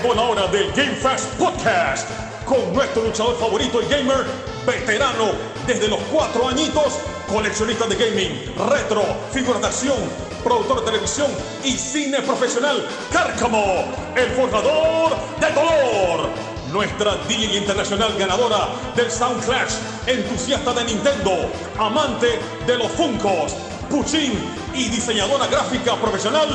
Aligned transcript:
Llegó 0.00 0.14
la 0.14 0.22
hora 0.22 0.46
del 0.46 0.70
Game 0.74 0.94
Fast 0.94 1.26
Podcast 1.34 2.08
con 2.44 2.72
nuestro 2.72 3.02
luchador 3.02 3.36
favorito 3.36 3.82
y 3.82 3.86
gamer, 3.86 4.24
veterano 4.64 5.32
desde 5.66 5.88
los 5.88 5.98
cuatro 6.12 6.48
añitos, 6.48 7.00
coleccionista 7.26 7.84
de 7.86 7.96
gaming, 7.96 8.54
retro, 8.70 9.02
figuras 9.32 9.60
de 9.60 9.66
acción, 9.66 9.96
productor 10.44 10.80
de 10.80 10.92
televisión 10.92 11.26
y 11.64 11.72
cine 11.72 12.20
profesional, 12.22 12.86
Cárcamo, 13.12 13.92
el 14.14 14.30
forjador 14.30 15.16
de 15.40 15.50
dolor. 15.52 16.28
Nuestra 16.72 17.16
DJ 17.26 17.56
internacional 17.56 18.16
ganadora 18.16 18.68
del 18.94 19.10
Sound 19.10 19.44
Clash, 19.44 19.74
entusiasta 20.06 20.74
de 20.74 20.84
Nintendo, 20.84 21.50
amante 21.76 22.38
de 22.66 22.78
los 22.78 22.92
Funkos, 22.92 23.56
Puchín 23.90 24.38
y 24.74 24.88
diseñadora 24.90 25.48
gráfica 25.48 25.96
profesional, 25.96 26.48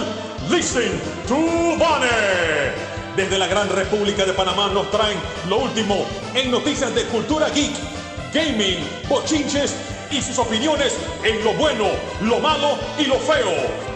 Listen 0.50 1.02
to 1.28 1.36
Bunny. 1.36 2.93
Desde 3.16 3.38
la 3.38 3.46
Gran 3.46 3.70
República 3.70 4.26
de 4.26 4.34
Panamá 4.34 4.70
nos 4.74 4.90
traen 4.90 5.18
lo 5.48 5.58
último 5.58 6.06
en 6.34 6.50
noticias 6.50 6.96
de 6.96 7.04
cultura 7.06 7.48
geek, 7.50 7.72
gaming, 8.34 8.80
bochinches 9.08 9.76
y 10.10 10.20
sus 10.20 10.40
opiniones 10.40 10.98
en 11.24 11.44
lo 11.44 11.54
bueno, 11.54 11.86
lo 12.22 12.40
malo 12.40 12.80
y 12.98 13.06
lo 13.06 13.20
feo. 13.20 13.52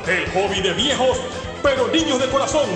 El 0.07 0.29
hobby 0.31 0.61
de 0.61 0.73
viejos, 0.73 1.17
pero 1.63 1.87
niños 1.87 2.19
de 2.19 2.27
corazón. 2.27 2.69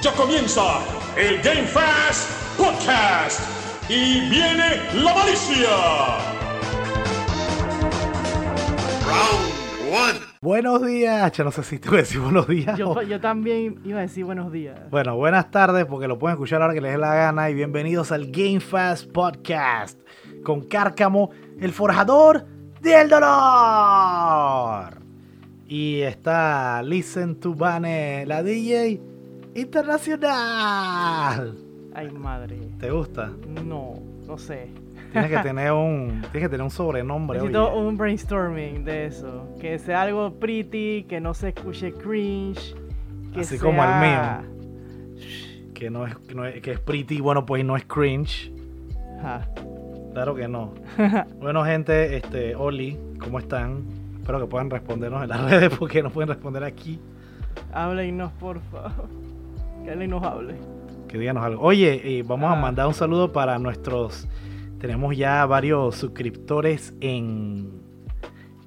Ya 0.00 0.12
comienza 0.12 0.78
el 1.16 1.42
Game 1.42 1.66
Fast 1.66 2.28
Podcast. 2.56 3.40
Y 3.88 4.20
viene 4.30 4.80
la 4.94 5.14
malicia. 5.14 5.68
Round 9.04 9.92
one. 9.92 10.31
Buenos 10.42 10.84
días, 10.84 11.30
yo 11.32 11.44
no 11.44 11.52
sé 11.52 11.62
si 11.62 11.78
te 11.78 11.88
voy 11.88 11.98
a 11.98 12.00
decir 12.00 12.20
buenos 12.20 12.48
días. 12.48 12.76
Yo, 12.76 12.90
o- 12.90 13.02
yo 13.02 13.20
también 13.20 13.78
iba 13.84 14.00
a 14.00 14.02
decir 14.02 14.24
buenos 14.24 14.50
días. 14.50 14.76
Bueno, 14.90 15.16
buenas 15.16 15.52
tardes 15.52 15.86
porque 15.86 16.08
lo 16.08 16.18
pueden 16.18 16.34
escuchar 16.34 16.60
ahora 16.62 16.74
que 16.74 16.80
les 16.80 16.90
dé 16.92 16.98
la 16.98 17.14
gana 17.14 17.48
y 17.48 17.54
bienvenidos 17.54 18.10
al 18.10 18.26
Game 18.32 18.58
Fast 18.58 19.08
Podcast 19.12 20.00
con 20.42 20.62
Cárcamo, 20.62 21.30
el 21.60 21.70
forjador 21.72 22.44
del 22.80 23.08
dolor. 23.08 25.00
Y 25.68 26.00
está 26.00 26.82
Listen 26.82 27.36
to 27.38 27.54
Bane, 27.54 28.26
la 28.26 28.42
DJ 28.42 29.00
internacional. 29.54 31.56
Ay, 31.94 32.10
madre. 32.10 32.58
¿Te 32.80 32.90
gusta? 32.90 33.30
No, 33.64 33.94
no 34.26 34.38
sé. 34.38 34.72
Tienes 35.12 35.30
que 35.30 35.38
tener 35.38 35.72
un, 35.72 36.22
tienes 36.32 36.42
que 36.42 36.48
tener 36.48 36.62
un 36.62 36.70
sobrenombre. 36.70 37.38
Necesito 37.38 37.72
oye. 37.72 37.86
un 37.86 37.96
brainstorming 37.98 38.84
de 38.84 39.06
eso. 39.06 39.48
Que 39.60 39.78
sea 39.78 40.02
algo 40.02 40.32
pretty, 40.34 41.04
que 41.08 41.20
no 41.20 41.34
se 41.34 41.50
escuche 41.50 41.92
cringe. 41.92 42.74
Que 43.34 43.40
Así 43.40 43.56
sea... 43.58 43.66
como 43.66 43.82
el 43.84 43.90
mío. 44.00 44.52
Que 45.74 45.90
no 45.90 46.06
es, 46.06 46.16
que 46.16 46.34
no 46.34 46.46
es, 46.46 46.60
que 46.62 46.72
es 46.72 46.80
pretty, 46.80 47.20
bueno, 47.20 47.44
pues 47.44 47.64
no 47.64 47.76
es 47.76 47.84
cringe. 47.84 48.52
Ajá. 49.18 49.48
Claro 50.12 50.34
que 50.34 50.46
no. 50.48 50.74
bueno, 51.40 51.64
gente, 51.64 52.16
este, 52.16 52.54
Oli, 52.54 52.98
¿cómo 53.22 53.38
están? 53.38 53.84
Espero 54.20 54.38
que 54.40 54.46
puedan 54.46 54.70
respondernos 54.70 55.22
en 55.22 55.28
las 55.30 55.40
redes 55.50 55.70
porque 55.78 56.02
no 56.02 56.10
pueden 56.10 56.28
responder 56.28 56.62
aquí. 56.64 57.00
Háblenos, 57.72 58.32
por 58.32 58.60
favor. 58.60 59.08
Que 59.84 59.90
alguien 59.90 60.10
nos 60.10 60.22
hable. 60.22 60.54
Que 61.08 61.18
díganos 61.18 61.42
algo. 61.44 61.62
Oye, 61.62 62.18
eh, 62.18 62.22
vamos 62.26 62.50
a 62.50 62.52
Ah. 62.52 62.60
mandar 62.60 62.86
un 62.86 62.94
saludo 62.94 63.32
para 63.32 63.58
nuestros. 63.58 64.28
Tenemos 64.82 65.16
ya 65.16 65.46
varios 65.46 65.94
suscriptores 65.94 66.92
en. 67.00 67.80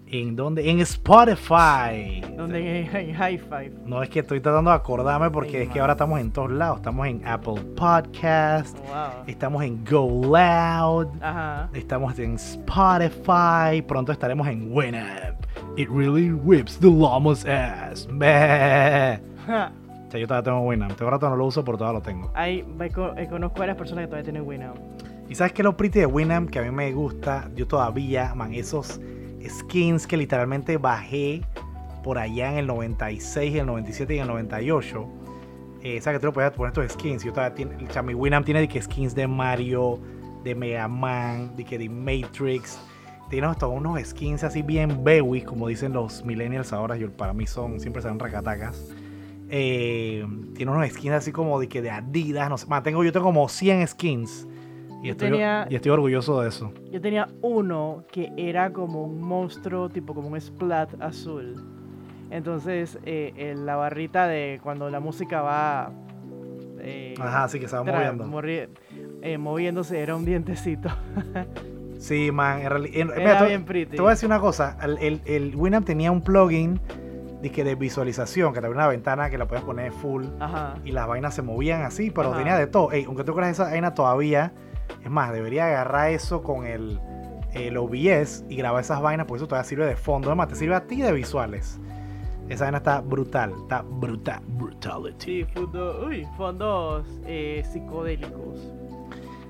¿En 0.07 0.35
dónde? 0.35 0.69
En 0.69 0.79
Spotify. 0.79 2.21
Donde 2.37 2.81
en, 2.83 2.95
en 2.95 3.13
High 3.15 3.37
Five. 3.39 3.71
No 3.85 4.01
es 4.01 4.09
que 4.09 4.19
estoy 4.19 4.39
tratando 4.39 4.69
de 4.69 4.77
acordarme 4.77 5.29
porque 5.29 5.57
Ay, 5.57 5.63
es 5.63 5.69
que 5.69 5.79
ahora 5.81 5.93
estamos 5.93 6.21
en 6.21 6.31
todos 6.31 6.51
lados. 6.51 6.77
Estamos 6.77 7.07
en 7.07 7.27
Apple 7.27 7.59
Podcast, 7.75 8.77
Wow. 8.87 9.25
estamos 9.27 9.63
en 9.63 9.83
Go 9.83 10.07
Loud, 10.37 11.07
Ajá. 11.21 11.69
Estamos 11.73 12.17
en 12.19 12.35
Spotify. 12.35 13.81
Pronto 13.85 14.11
estaremos 14.13 14.47
en 14.47 14.71
Winamp. 14.71 15.43
It 15.75 15.89
really 15.89 16.31
whips 16.31 16.77
the 16.79 16.87
llama's 16.89 17.45
ass. 17.45 18.07
Meh. 18.07 19.19
O 19.43 20.11
sea, 20.11 20.19
yo 20.19 20.27
todavía 20.27 20.43
tengo 20.43 20.61
Winamp. 20.61 20.91
Este 20.91 21.03
rato 21.03 21.29
no 21.29 21.35
lo 21.35 21.45
uso, 21.45 21.65
pero 21.65 21.77
todavía 21.77 21.99
lo 21.99 22.05
tengo. 22.05 22.31
Co- 22.93 23.17
eh, 23.17 23.27
conozco 23.27 23.59
varias 23.59 23.75
personas 23.75 24.03
que 24.03 24.07
todavía 24.07 24.23
tienen 24.31 24.47
Winamp. 24.47 24.77
¿Y 25.27 25.35
sabes 25.35 25.53
qué 25.53 25.61
es 25.61 25.63
lo 25.63 25.75
pretty 25.75 25.99
de 25.99 26.05
Winamp? 26.05 26.49
Que 26.49 26.59
a 26.59 26.61
mí 26.61 26.71
me 26.71 26.91
gusta. 26.91 27.49
Yo 27.55 27.67
todavía, 27.67 28.33
man, 28.35 28.53
esos 28.53 28.99
skins 29.47 30.05
que 30.05 30.17
literalmente 30.17 30.77
bajé 30.77 31.41
por 32.03 32.19
allá 32.19 32.51
en 32.51 32.59
el 32.59 32.67
96, 32.67 33.55
el 33.55 33.65
97 33.65 34.15
y 34.15 34.19
el 34.19 34.27
98. 34.27 35.07
Eh, 35.81 36.01
¿Sabes 36.01 36.17
que 36.17 36.21
tú 36.21 36.27
lo 36.27 36.33
poner 36.33 36.67
estos 36.67 36.91
skins? 36.91 37.23
Yo 37.23 37.31
todavía 37.31 37.55
tiene, 37.55 37.75
o 37.75 38.17
Winamp 38.17 38.45
tiene 38.45 38.59
de 38.59 38.67
que 38.67 38.81
skins 38.81 39.15
de 39.15 39.27
Mario, 39.27 39.99
de 40.43 40.53
Mega 40.53 40.87
Man, 40.87 41.55
de 41.55 41.63
que 41.63 41.77
de 41.77 41.89
Matrix. 41.89 42.79
Tiene 43.29 43.47
hasta 43.47 43.65
unos 43.65 43.99
skins 44.03 44.43
así 44.43 44.61
bien 44.61 45.03
bewy, 45.03 45.41
como 45.41 45.67
dicen 45.67 45.93
los 45.93 46.23
millennials 46.23 46.71
ahora. 46.71 46.95
Yo, 46.95 47.11
para 47.11 47.33
mí 47.33 47.47
son, 47.47 47.79
siempre 47.79 48.03
serán 48.03 48.19
racatacas. 48.19 48.95
Eh, 49.49 50.25
tiene 50.55 50.71
unos 50.71 50.87
skins 50.89 51.13
así 51.13 51.31
como 51.31 51.59
de 51.59 51.67
que 51.67 51.81
de 51.81 51.89
Adidas, 51.89 52.49
no 52.49 52.57
sé. 52.59 52.67
Man, 52.67 52.83
tengo, 52.83 53.03
yo 53.03 53.11
tengo 53.11 53.25
como 53.25 53.49
100 53.49 53.87
skins. 53.87 54.47
Y 55.05 55.09
estoy, 55.11 55.29
tenía- 55.31 55.67
y 55.69 55.75
estoy 55.75 55.91
orgulloso 55.91 56.41
de 56.41 56.49
eso. 56.49 56.71
Yo 56.91 56.99
tenía 57.01 57.27
uno 57.41 58.03
que 58.11 58.31
era 58.37 58.71
como 58.73 59.03
un 59.03 59.21
monstruo, 59.21 59.89
tipo 59.89 60.13
como 60.13 60.29
un 60.29 60.39
splat 60.41 60.89
azul. 61.01 61.55
Entonces, 62.31 62.97
eh, 63.05 63.33
en 63.37 63.65
la 63.65 63.75
barrita 63.75 64.27
de 64.27 64.59
cuando 64.63 64.89
la 64.89 64.99
música 64.99 65.41
va. 65.41 65.91
eh, 66.79 67.15
Ajá, 67.19 67.45
así 67.45 67.59
que 67.59 67.67
se 67.67 67.75
va 67.75 67.83
moviendo. 67.83 68.25
eh, 69.21 69.37
moviéndose, 69.37 69.99
era 69.99 70.15
un 70.15 70.25
dientecito. 70.25 70.89
Sí, 71.97 72.29
man. 72.31 72.61
En 72.61 72.69
realidad, 72.69 72.95
en- 72.97 73.09
Era 73.09 73.17
mira, 73.19 73.39
te- 73.39 73.47
bien 73.47 73.65
pretty. 73.65 73.95
Te 73.95 74.01
voy 74.01 74.09
a 74.09 74.11
decir 74.11 74.27
una 74.27 74.39
cosa. 74.39 74.77
El, 74.83 74.97
el, 74.99 75.21
el 75.25 75.55
Winamp 75.55 75.85
tenía 75.87 76.11
un 76.11 76.21
plugin 76.21 76.79
de, 77.41 77.75
visualización, 77.75 78.53
que 78.53 78.59
te 78.59 78.65
abría 78.67 78.81
una 78.81 78.87
ventana 78.89 79.29
que 79.29 79.37
la 79.37 79.47
podías 79.47 79.63
poner 79.63 79.91
full 79.93 80.25
Ajá. 80.39 80.75
y 80.83 80.91
las 80.91 81.07
vainas 81.07 81.33
se 81.33 81.41
movían 81.41 81.83
así, 81.83 82.11
pero 82.11 82.29
Ajá. 82.29 82.37
tenía 82.37 82.57
de 82.57 82.67
todo. 82.67 82.91
Ey, 82.91 83.05
aunque 83.05 83.23
tú 83.23 83.33
creas 83.33 83.51
esa 83.53 83.63
vaina 83.71 83.93
todavía, 83.93 84.51
es 85.03 85.09
más, 85.11 85.31
debería 85.33 85.67
agarrar 85.67 86.11
eso 86.11 86.41
con 86.43 86.65
el, 86.65 86.99
el 87.53 87.77
OBS 87.77 88.43
y 88.49 88.55
grabar 88.55 88.81
esas 88.81 89.01
vainas, 89.01 89.25
porque 89.27 89.39
eso 89.39 89.47
todavía 89.47 89.67
sirve 89.67 89.85
de 89.85 89.95
fondo. 89.95 90.29
Además, 90.29 90.49
te 90.49 90.55
sirve 90.55 90.75
a 90.75 90.85
ti 90.87 91.01
de 91.01 91.11
visuales. 91.11 91.79
Esa 92.49 92.65
vaina 92.65 92.77
está 92.77 93.01
brutal, 93.01 93.53
está 93.63 93.81
brutal, 93.87 94.39
brutality. 94.47 95.25
Sí, 95.25 95.45
fondo- 95.53 96.05
uy, 96.07 96.27
fondos 96.37 97.07
eh, 97.25 97.63
psicodélicos. 97.71 98.59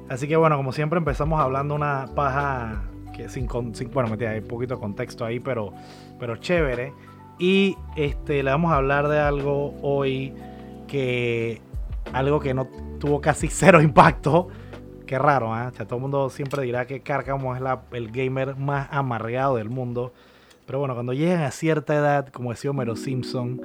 Así 0.08 0.28
que 0.28 0.36
bueno, 0.38 0.56
como 0.56 0.72
siempre 0.72 0.98
empezamos 1.00 1.42
hablando 1.42 1.74
una 1.76 2.06
paja 2.16 2.84
que 3.14 3.28
sin, 3.28 3.48
con- 3.48 3.74
sin- 3.76 3.92
bueno, 3.92 4.08
mentira, 4.10 4.32
hay 4.32 4.40
un 4.40 4.48
poquito 4.48 4.76
de 4.76 4.80
contexto 4.80 5.26
ahí, 5.26 5.40
pero, 5.40 5.74
pero 6.20 6.38
chévere. 6.38 6.94
Y 7.40 7.76
este, 7.98 8.44
le 8.44 8.52
vamos 8.52 8.72
a 8.72 8.76
hablar 8.78 9.08
de 9.10 9.20
algo 9.20 9.74
hoy 9.82 10.34
que 10.88 11.60
algo 12.14 12.40
que 12.40 12.54
no 12.54 12.68
tuvo 13.00 13.20
casi 13.20 13.48
cero 13.50 13.82
impacto. 13.82 14.48
Qué 15.06 15.18
raro, 15.20 15.54
¿ah? 15.54 15.70
O 15.72 15.76
sea, 15.76 15.86
todo 15.86 15.98
el 15.98 16.02
mundo 16.02 16.30
siempre 16.30 16.64
dirá 16.64 16.86
que 16.86 17.02
Cárcamo 17.02 17.56
es 17.56 17.62
la- 17.62 17.82
el 17.92 18.12
gamer 18.12 18.56
más 18.56 18.88
amargado 18.92 19.56
del 19.58 19.70
mundo. 19.70 20.14
Pero 20.66 20.80
bueno, 20.80 20.94
cuando 20.96 21.14
llegan 21.14 21.42
a 21.42 21.52
cierta 21.52 21.94
edad, 21.96 22.28
como 22.30 22.50
decía 22.52 22.72
Homero 22.72 22.96
Simpson, 22.96 23.62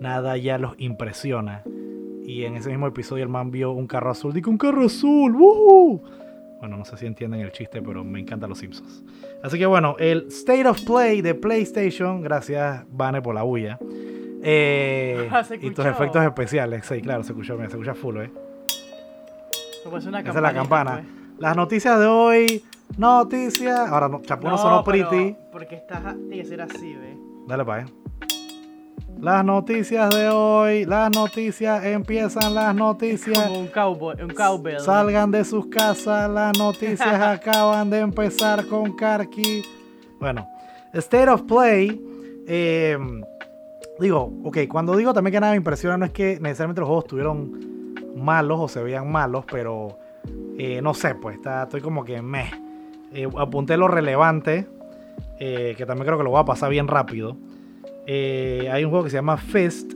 nada 0.00 0.36
ya 0.38 0.56
los 0.58 0.74
impresiona. 0.78 1.62
Y 2.24 2.44
en 2.44 2.54
ese 2.56 2.70
mismo 2.70 2.86
episodio 2.86 3.22
el 3.22 3.28
man 3.28 3.50
vio 3.50 3.72
un 3.72 3.86
carro 3.86 4.10
azul. 4.10 4.32
Digo, 4.32 4.50
un 4.50 4.58
carro 4.58 4.84
azul. 4.86 5.34
¡Woohoo! 5.34 6.02
Bueno, 6.60 6.76
no 6.76 6.84
sé 6.84 6.96
si 6.96 7.06
entienden 7.06 7.40
el 7.40 7.52
chiste, 7.52 7.80
pero 7.82 8.02
me 8.02 8.18
encantan 8.20 8.48
los 8.50 8.58
Simpsons. 8.58 9.04
Así 9.42 9.58
que 9.58 9.66
bueno, 9.66 9.94
el 9.98 10.26
State 10.28 10.66
of 10.66 10.80
Play 10.82 11.20
de 11.22 11.34
PlayStation. 11.34 12.20
Gracias, 12.22 12.84
Vane, 12.90 13.22
por 13.22 13.34
la 13.34 13.42
bulla. 13.42 13.78
Eh, 14.42 15.28
Ah, 15.32 15.42
y 15.60 15.70
tus 15.70 15.84
efectos 15.84 16.22
especiales. 16.24 16.86
Sí, 16.86 17.00
claro, 17.00 17.22
se 17.22 17.32
escuchó, 17.32 17.56
se 17.58 17.64
escucha 17.64 17.94
full, 17.94 18.16
¿eh? 18.18 18.30
Una 19.84 20.20
Esa 20.20 20.30
es 20.30 20.34
la 20.42 20.52
campana. 20.54 20.92
pues. 20.92 21.06
Las 21.38 21.56
noticias 21.56 21.98
de 21.98 22.06
hoy. 22.06 22.64
Noticias. 22.96 23.88
Ahora, 23.88 24.08
no, 24.08 24.20
Chapo 24.22 24.48
no 24.48 24.58
sonó 24.58 24.82
pretty. 24.82 25.36
Porque 25.52 25.76
está, 25.76 26.00
tiene 26.28 26.42
que 26.42 26.44
ser 26.44 26.60
así, 26.62 26.94
¿ves? 26.94 27.16
Dale 27.46 27.64
para 27.64 27.82
allá. 27.82 27.92
Las 29.20 29.44
noticias 29.44 30.14
de 30.14 30.28
hoy. 30.28 30.84
Las 30.84 31.10
noticias. 31.14 31.84
Empiezan 31.84 32.54
las 32.54 32.74
noticias. 32.74 33.46
Como 33.46 33.60
un 33.60 33.66
cowboy, 33.68 34.22
un 34.22 34.30
cowbell. 34.30 34.80
Salgan 34.80 35.30
de 35.30 35.44
sus 35.44 35.66
casas, 35.66 36.30
las 36.30 36.58
noticias 36.58 37.00
acaban 37.20 37.90
de 37.90 38.00
empezar 38.00 38.66
con 38.66 38.96
Karki. 38.96 39.62
Bueno, 40.20 40.48
State 40.92 41.28
of 41.30 41.42
Play. 41.42 42.00
eh, 42.46 42.98
digo, 44.00 44.32
ok, 44.44 44.58
cuando 44.68 44.96
digo 44.96 45.12
también 45.12 45.32
que 45.32 45.40
nada 45.40 45.52
me 45.52 45.58
impresiona, 45.58 45.96
no 45.98 46.04
es 46.04 46.12
que 46.12 46.38
necesariamente 46.40 46.80
los 46.80 46.86
juegos 46.88 47.04
estuvieron 47.04 47.77
malos 48.18 48.58
o 48.60 48.68
se 48.68 48.82
veían 48.82 49.10
malos, 49.10 49.44
pero 49.50 49.98
eh, 50.58 50.80
no 50.82 50.94
sé, 50.94 51.14
pues 51.14 51.36
está, 51.36 51.64
estoy 51.64 51.80
como 51.80 52.04
que 52.04 52.20
meh. 52.22 52.50
Eh, 53.12 53.28
apunté 53.38 53.76
lo 53.76 53.88
relevante, 53.88 54.66
eh, 55.38 55.74
que 55.76 55.86
también 55.86 56.06
creo 56.06 56.18
que 56.18 56.24
lo 56.24 56.30
voy 56.30 56.40
a 56.40 56.44
pasar 56.44 56.70
bien 56.70 56.88
rápido. 56.88 57.36
Hay 58.06 58.84
un 58.84 58.90
juego 58.90 59.04
que 59.04 59.10
se 59.10 59.16
llama 59.16 59.36
Fist, 59.36 59.92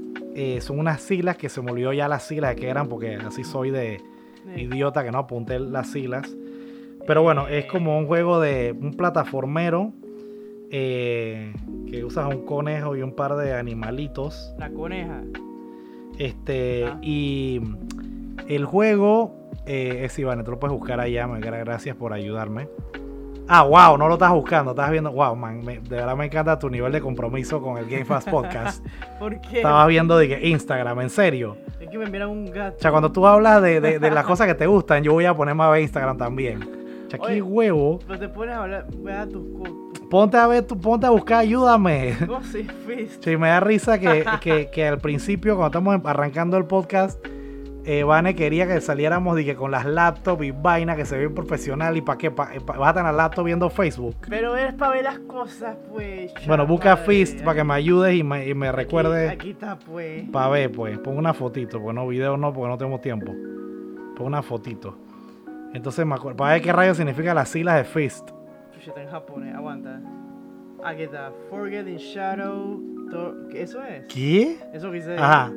son 0.60 0.78
unas 0.78 1.00
siglas 1.00 1.38
que 1.38 1.48
se 1.48 1.62
me 1.62 1.72
olvidó 1.72 1.94
ya 1.94 2.08
las 2.08 2.24
siglas 2.24 2.54
de 2.54 2.60
que 2.60 2.68
eran, 2.68 2.88
porque 2.88 3.16
así 3.16 3.42
soy 3.42 3.70
de 3.70 4.02
idiota 4.54 5.02
que 5.02 5.10
no 5.10 5.18
apunté 5.18 5.58
las 5.58 5.88
siglas. 5.88 6.30
Pero 7.06 7.22
bueno, 7.22 7.48
es 7.48 7.64
como 7.64 7.98
un 7.98 8.06
juego 8.06 8.38
de 8.38 8.76
un 8.78 8.92
plataformero 8.92 9.92
que 10.70 12.04
usas 12.04 12.32
un 12.32 12.44
conejo 12.44 12.96
y 12.96 13.02
un 13.02 13.16
par 13.16 13.34
de 13.36 13.54
animalitos. 13.54 14.54
La 14.58 14.70
coneja. 14.70 15.22
Este, 16.18 16.84
y 17.00 17.60
el 18.48 18.64
juego 18.64 19.34
eh, 19.66 20.02
es 20.04 20.18
Iván, 20.18 20.42
tú 20.44 20.50
lo 20.52 20.58
puedes 20.58 20.76
buscar 20.76 21.00
allá. 21.00 21.26
me- 21.26 21.40
Gracias 21.40 21.94
por 21.96 22.12
ayudarme. 22.12 22.68
Ah, 23.48 23.64
wow, 23.64 23.98
no 23.98 24.06
lo 24.08 24.14
estás 24.14 24.30
buscando, 24.32 24.70
estás 24.70 24.90
viendo. 24.90 25.10
Wow, 25.12 25.34
man, 25.36 25.64
me- 25.64 25.80
de 25.80 25.96
verdad 25.96 26.16
me 26.16 26.24
encanta 26.26 26.58
tu 26.58 26.70
nivel 26.70 26.92
de 26.92 27.00
compromiso 27.00 27.60
con 27.60 27.76
el 27.76 27.86
Game 27.88 28.04
Fast 28.04 28.28
Podcast. 28.30 28.84
¿Por 29.18 29.40
qué? 29.40 29.56
Estabas 29.58 29.88
viendo 29.88 30.16
de 30.16 30.46
Instagram, 30.48 31.00
en 31.00 31.10
serio. 31.10 31.56
Es 31.80 31.88
que 31.90 31.98
me 31.98 32.04
enviaron 32.04 32.30
un 32.30 32.46
gato. 32.50 32.76
O 32.78 32.80
sea, 32.80 32.90
cuando 32.90 33.10
tú 33.12 33.26
hablas 33.26 33.60
de, 33.60 33.80
de- 33.80 33.98
de 33.98 34.10
las 34.10 34.24
cosas 34.24 34.46
que 34.46 34.54
te 34.54 34.66
gustan, 34.66 35.02
yo 35.02 35.12
voy 35.12 35.24
a 35.26 35.34
ponerme 35.34 35.64
a 35.64 35.68
ver 35.70 35.82
Instagram 35.82 36.16
también. 36.16 36.62
O 37.06 37.10
sea, 37.10 37.18
qué 37.18 37.42
huevo. 37.42 37.98
Pero 38.06 38.18
te 38.18 38.28
pones 38.28 38.54
a 38.54 38.62
hablar, 38.62 38.86
vea 38.98 39.26
tus 39.26 39.42
co- 39.58 39.92
Ponte 40.08 40.36
a 40.36 40.46
ver, 40.46 40.66
ponte 40.66 41.06
a 41.06 41.10
buscar, 41.10 41.40
ayúdame. 41.40 42.10
y 42.54 42.62
fist. 42.86 43.24
Sí, 43.24 43.36
me 43.36 43.48
da 43.48 43.60
risa 43.60 43.98
que, 43.98 44.24
que- 44.40 44.70
que 44.70 44.86
al 44.88 44.98
principio, 44.98 45.56
cuando 45.56 45.78
estamos 45.78 46.00
arrancando 46.04 46.56
el 46.56 46.64
podcast, 46.64 47.18
eh, 47.84 48.04
Vane 48.04 48.34
quería 48.34 48.66
que 48.66 48.80
saliéramos 48.80 49.36
que 49.36 49.56
con 49.56 49.70
las 49.70 49.84
laptops 49.84 50.44
y 50.44 50.50
vaina 50.52 50.94
que 50.96 51.04
se 51.04 51.18
ve 51.18 51.28
profesional. 51.30 51.96
¿Y 51.96 52.00
para 52.02 52.18
qué? 52.18 52.30
Pa- 52.30 52.50
pa- 52.64 52.78
vas 52.78 52.96
a 52.96 53.02
la 53.02 53.12
laptop 53.12 53.44
viendo 53.46 53.68
Facebook. 53.70 54.16
Pero 54.28 54.56
es 54.56 54.72
para 54.74 54.92
ver 54.92 55.04
las 55.04 55.18
cosas, 55.20 55.76
pues. 55.90 56.32
Bueno, 56.46 56.66
busca. 56.66 56.96
Fist 56.96 57.42
para 57.42 57.56
que 57.56 57.64
me 57.64 57.74
ayudes 57.74 58.14
y 58.14 58.22
me, 58.22 58.48
y 58.48 58.54
me 58.54 58.68
Aquí- 58.68 58.76
recuerde. 58.76 59.28
Aquí, 59.30 59.50
está, 59.50 59.78
pues. 59.78 60.28
Para 60.30 60.48
ver, 60.48 60.70
pues. 60.72 60.98
Pon 60.98 61.16
una 61.18 61.34
fotito, 61.34 61.80
porque 61.80 61.94
no, 61.94 62.06
video 62.06 62.36
no, 62.36 62.52
porque 62.52 62.68
no 62.68 62.78
tenemos 62.78 63.00
tiempo. 63.00 63.32
Pon 64.16 64.26
una 64.26 64.42
fotito. 64.42 64.96
Entonces, 65.74 66.04
me 66.06 66.14
acuerdo. 66.14 66.36
Para 66.36 66.52
ver 66.52 66.62
qué 66.62 66.72
rayos 66.72 66.96
significa 66.98 67.34
las 67.34 67.48
siglas 67.48 67.76
de 67.76 67.84
Fist. 67.84 68.28
Chucha, 68.74 68.90
está 68.90 69.02
en 69.02 69.08
japonés, 69.08 69.54
aguanta. 69.54 70.00
Aquí 70.84 71.02
está. 71.02 71.32
Forget 71.50 71.88
in 71.88 71.96
Shadow. 71.96 72.80
Tor- 73.10 73.48
¿Qué 73.50 73.62
eso 73.62 73.82
es? 73.82 74.04
¿Qué? 74.12 74.58
Eso 74.72 74.90
que 74.90 74.96
dice. 74.98 75.16
Ajá. 75.18 75.50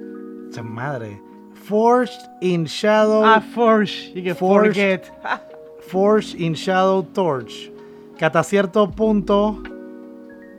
Madre. 0.63 1.22
Forged 1.63 2.22
in 2.42 2.66
Shadow. 2.66 3.24
Ah, 3.25 3.42
Forge. 3.42 4.12
Y 4.13 4.22
que 4.24 4.36
Forged. 4.36 4.74
forget. 4.74 5.12
Forge 5.88 6.36
in 6.38 6.54
Shadow 6.54 7.04
Torch. 7.04 7.72
Que 8.18 8.25
hasta 8.25 8.44
cierto 8.44 8.90
punto 8.92 9.62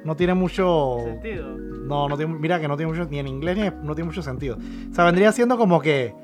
no 0.04 0.16
tiene 0.16 0.34
mucho. 0.34 0.98
Sentido. 1.04 1.56
No, 1.87 2.08
no 2.08 2.16
tiene, 2.16 2.34
mira 2.34 2.60
que 2.60 2.69
no 2.69 2.76
tiene 2.76 2.93
mucho. 2.93 3.06
Ni 3.10 3.19
en 3.19 3.28
inglés 3.28 3.56
ni 3.56 3.62
en- 3.66 3.82
no 3.84 3.94
tiene 3.94 4.08
mucho 4.08 4.22
sentido. 4.22 4.56
O 4.90 4.94
sea, 4.94 5.04
vendría 5.04 5.32
siendo 5.32 5.56
como 5.56 5.81
que. 5.81 6.14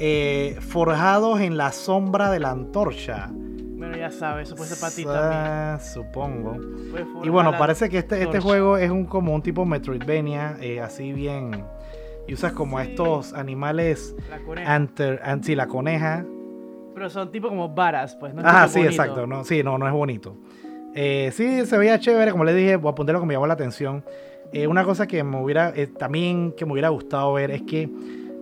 eh, 0.00 0.56
forjados 0.60 1.40
en 1.40 1.56
la 1.56 1.72
sombra 1.72 2.30
de 2.30 2.38
la 2.40 2.50
antorcha. 2.50 3.28
Bueno, 3.32 3.96
ya 3.96 4.10
sabes, 4.10 4.48
eso 4.48 4.56
puede 4.56 4.70
ser 4.70 4.78
para 4.80 4.94
ti 4.94 5.04
también. 5.04 5.80
Supongo. 5.92 6.56
Y 7.24 7.28
bueno, 7.28 7.52
parece 7.58 7.88
que 7.88 7.98
este, 7.98 8.22
este 8.22 8.38
juego 8.40 8.76
es 8.76 8.90
un 8.90 9.04
como 9.06 9.34
un 9.34 9.42
tipo 9.42 9.64
Metroidvania, 9.64 10.56
eh, 10.60 10.80
así 10.80 11.12
bien. 11.12 11.64
Y 12.28 12.34
usas 12.34 12.52
como 12.52 12.78
a 12.78 12.84
estos 12.84 13.32
animales. 13.32 14.14
La 14.30 14.38
coneja. 14.38 14.74
Anter, 14.74 15.20
an- 15.24 15.42
sí, 15.42 15.54
la 15.56 15.66
coneja. 15.66 16.24
Pero 16.94 17.10
son 17.10 17.32
tipo 17.32 17.48
como 17.48 17.68
varas, 17.70 18.14
pues. 18.16 18.34
No 18.34 18.40
es 18.42 18.46
tipo 18.46 18.68
sí, 18.68 18.78
bonito. 18.80 18.90
exacto. 18.90 19.26
No, 19.26 19.44
sí, 19.44 19.62
no, 19.64 19.78
no 19.78 19.86
es 19.86 19.92
bonito. 19.92 20.36
Eh, 20.94 21.30
sí, 21.32 21.64
se 21.66 21.78
veía 21.78 21.98
chévere, 21.98 22.30
como 22.32 22.44
le 22.44 22.54
dije, 22.54 22.76
voy 22.76 22.88
a 22.88 22.92
apuntar 22.92 23.14
lo 23.14 23.20
que 23.20 23.26
me 23.26 23.34
llamó 23.34 23.46
la 23.46 23.54
atención. 23.54 24.04
Eh, 24.52 24.66
una 24.66 24.84
cosa 24.84 25.06
que 25.06 25.22
me 25.24 25.40
hubiera, 25.42 25.72
eh, 25.74 25.86
también 25.86 26.52
que 26.56 26.64
me 26.66 26.72
hubiera 26.72 26.88
gustado 26.88 27.32
ver 27.34 27.50
es 27.50 27.62
que 27.62 27.88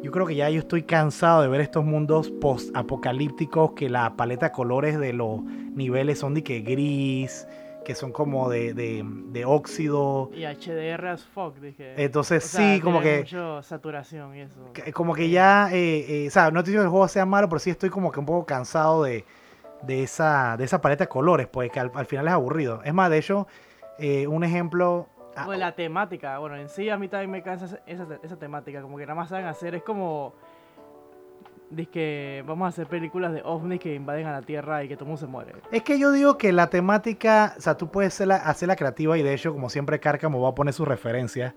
yo 0.02 0.10
creo 0.12 0.24
que 0.26 0.36
ya 0.36 0.48
yo 0.50 0.60
estoy 0.60 0.82
cansado 0.84 1.42
de 1.42 1.48
ver 1.48 1.60
estos 1.60 1.84
mundos 1.84 2.30
post-apocalípticos 2.40 3.72
que 3.72 3.88
la 3.88 4.16
paleta 4.16 4.46
de 4.46 4.52
colores 4.52 4.98
de 4.98 5.12
los 5.12 5.42
niveles 5.74 6.18
son 6.20 6.34
de 6.34 6.42
que 6.44 6.60
gris, 6.60 7.46
que 7.86 7.94
son 7.94 8.10
como 8.10 8.50
de, 8.50 8.74
de, 8.74 9.04
de 9.06 9.44
óxido. 9.44 10.28
Y 10.34 10.44
HDR 10.44 11.08
as 11.10 11.24
fuck, 11.24 11.54
dije. 11.58 11.94
Entonces 12.02 12.44
O 12.44 12.48
sea, 12.48 12.74
sí, 12.74 12.80
como 12.80 13.00
que... 13.00 13.18
mucho 13.18 13.62
saturación 13.62 14.34
y 14.34 14.40
eso. 14.40 14.72
que- 14.72 14.92
como 14.92 15.14
que 15.14 15.30
ya, 15.30 15.68
eh, 15.72 16.24
eh, 16.24 16.26
o 16.26 16.30
sea, 16.32 16.50
no 16.50 16.58
estoy 16.58 16.72
diciendo 16.72 16.82
que 16.82 16.86
el 16.86 16.90
juego 16.90 17.06
sea 17.06 17.24
malo, 17.24 17.48
pero 17.48 17.60
sí 17.60 17.70
estoy 17.70 17.88
como 17.90 18.10
que 18.10 18.18
un 18.18 18.26
poco 18.26 18.44
cansado 18.44 19.04
de, 19.04 19.24
de 19.82 20.02
esa, 20.02 20.56
de 20.56 20.64
esa 20.64 20.80
paleta 20.80 21.04
de 21.04 21.08
colores, 21.08 21.46
pues 21.46 21.70
que 21.70 21.78
al, 21.78 21.92
al 21.94 22.06
final 22.06 22.26
es 22.26 22.32
aburrido. 22.32 22.82
Es 22.82 22.92
más, 22.92 23.08
de 23.08 23.18
hecho, 23.18 23.46
eh, 24.00 24.26
un 24.26 24.42
ejemplo... 24.42 25.06
ah, 25.36 25.44
Pues 25.44 25.58
la 25.60 25.76
temática, 25.76 26.38
bueno, 26.38 26.56
en 26.56 26.68
sí 26.68 26.90
a 26.90 26.98
mí 26.98 27.06
también 27.06 27.30
me 27.30 27.42
cansa 27.44 27.78
esa- 27.86 28.18
esa 28.20 28.36
temática, 28.36 28.82
como 28.82 28.96
que 28.98 29.04
nada 29.06 29.14
más 29.14 29.28
saben 29.28 29.46
hacer, 29.46 29.76
es 29.76 29.84
como... 29.84 30.34
Dice 31.70 31.90
que 31.90 32.44
vamos 32.46 32.66
a 32.66 32.68
hacer 32.68 32.86
películas 32.86 33.32
de 33.32 33.40
ovnis 33.44 33.80
que 33.80 33.94
invaden 33.94 34.26
a 34.26 34.32
la 34.32 34.42
Tierra 34.42 34.84
y 34.84 34.88
que 34.88 34.96
todo 34.96 35.06
mundo 35.06 35.20
se 35.20 35.26
muere. 35.26 35.54
Es 35.72 35.82
que 35.82 35.98
yo 35.98 36.12
digo 36.12 36.36
que 36.38 36.52
la 36.52 36.70
temática, 36.70 37.54
o 37.58 37.60
sea, 37.60 37.76
tú 37.76 37.90
puedes 37.90 38.20
hacerla, 38.20 38.76
creativa 38.76 39.18
y 39.18 39.22
de 39.22 39.34
hecho, 39.34 39.52
como 39.52 39.68
siempre, 39.68 39.98
Cárcamo 39.98 40.40
va 40.40 40.50
a 40.50 40.54
poner 40.54 40.72
sus 40.72 40.86
referencias. 40.86 41.54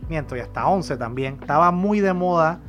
miento, 0.10 0.36
y 0.36 0.42
hasta 0.42 0.68
11 0.68 0.98
también, 0.98 1.38
estaba 1.42 1.72
muy 1.72 2.02
de 2.02 2.12
moda 2.14 2.60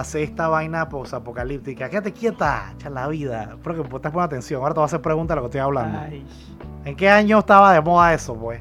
hacer 0.00 0.22
esta 0.22 0.48
vaina 0.48 0.88
posapocalíptica. 0.88 1.88
Quédate 1.88 2.12
quieta, 2.12 2.72
echa 2.74 2.90
la 2.90 3.08
vida. 3.08 3.50
Espero 3.54 3.74
que 3.76 3.80
estás 3.82 4.00
poniendo 4.12 4.20
atención. 4.22 4.60
Ahora 4.62 4.74
te 4.74 4.78
voy 4.80 4.84
a 4.84 4.86
hacer 4.86 5.00
preguntas 5.02 5.34
de 5.34 5.36
lo 5.36 5.42
que 5.42 5.46
estoy 5.46 5.60
hablando. 5.60 5.98
Ay, 5.98 6.24
¿En 6.84 6.96
qué 6.96 7.08
año 7.10 7.38
estaba 7.40 7.72
de 7.72 7.80
moda 7.80 8.12
eso, 8.14 8.34
pues? 8.36 8.60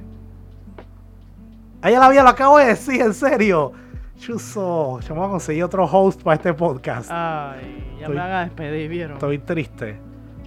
Allá 1.81 1.99
la 1.99 2.09
vida 2.09 2.23
lo 2.23 2.29
acabo 2.29 2.57
de 2.57 2.65
decir, 2.65 3.01
en 3.01 3.13
serio. 3.13 3.71
Chuso, 4.17 4.99
yo 5.01 5.13
me 5.13 5.19
voy 5.19 5.27
a 5.27 5.31
conseguir 5.31 5.63
otro 5.63 5.83
host 5.85 6.23
para 6.23 6.35
este 6.35 6.53
podcast. 6.53 7.09
ay, 7.11 7.85
ya 7.99 8.05
Estoy- 8.05 8.15
me 8.15 8.21
van 8.21 8.31
a 8.31 8.41
despedir, 8.45 8.89
¿vieron? 8.89 9.13
Estoy 9.13 9.39
triste. 9.39 9.99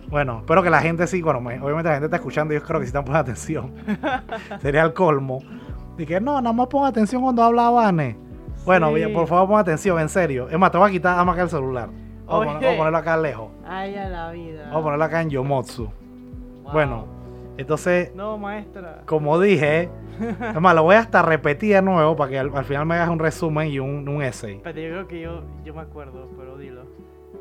Bueno, 0.09 0.39
espero 0.39 0.63
que 0.63 0.71
la 0.71 0.81
gente 0.81 1.07
sí, 1.07 1.21
bueno, 1.21 1.41
me- 1.41 1.61
obviamente 1.61 1.89
la 1.91 1.95
gente 1.97 2.07
está 2.07 2.17
escuchando 2.17 2.55
y 2.55 2.57
yo 2.57 2.63
creo 2.65 2.81
que 2.81 2.87
sí 2.87 2.89
están 2.89 3.05
poniendo 3.05 3.21
atención. 3.31 3.75
Sería 4.63 4.83
el 4.85 4.95
colmo. 4.95 5.41
Dije, 5.99 6.19
no, 6.21 6.41
nada 6.41 6.53
más 6.55 6.67
ponga 6.69 6.89
atención 6.89 7.21
cuando 7.23 7.43
habla 7.43 7.69
Vane. 7.69 8.17
Bueno, 8.69 8.95
Sí. 8.95 9.07
por 9.15 9.27
favor 9.27 9.49
ponga 9.49 9.61
atención, 9.61 9.99
en 10.01 10.09
serio. 10.09 10.49
Es 10.51 10.59
más, 10.59 10.71
te 10.71 10.79
voy 10.79 10.89
a 10.89 10.93
quitar 10.93 11.17
vamos 11.17 11.35
acá 11.35 11.43
el 11.43 11.51
celular. 11.51 11.89
Vamos 12.27 12.47
a, 12.47 12.59
poner- 12.59 12.77
ponerlo 12.77 12.99
acá 12.99 13.17
lejos. 13.17 13.49
Ay, 13.67 13.95
a 13.97 14.09
la 14.09 14.31
vida. 14.33 14.65
Vamos 14.67 14.81
a 14.81 14.83
ponerlo 14.83 15.05
acá 15.05 15.23
en 15.23 15.31
Yomotsu. 15.31 15.85
Wow. 16.65 16.73
Bueno, 16.73 17.07
entonces, 17.57 18.15
No, 18.15 18.37
maestra. 18.39 19.03
como 19.07 19.41
dije, 19.41 19.89
es 20.55 20.61
más, 20.61 20.75
lo 20.75 20.83
voy 20.83 20.97
hasta 20.97 21.23
repetir 21.23 21.75
de 21.75 21.83
nuevo 21.83 22.15
para 22.17 22.31
que 22.31 22.39
al, 22.39 22.55
al 22.55 22.65
final 22.65 22.85
me 22.85 22.95
hagas 22.97 23.09
un 23.09 23.19
resumen 23.19 23.69
y 23.69 23.79
un, 23.79 24.07
un 24.09 24.23
essay. 24.23 24.57
Espérate, 24.57 24.83
yo 24.83 24.89
creo 24.91 25.09
que 25.09 25.21
yo, 25.21 25.43
yo 25.65 25.75
me 25.75 25.81
acuerdo, 25.81 26.29
pero 26.37 26.59
dilo. 26.59 26.83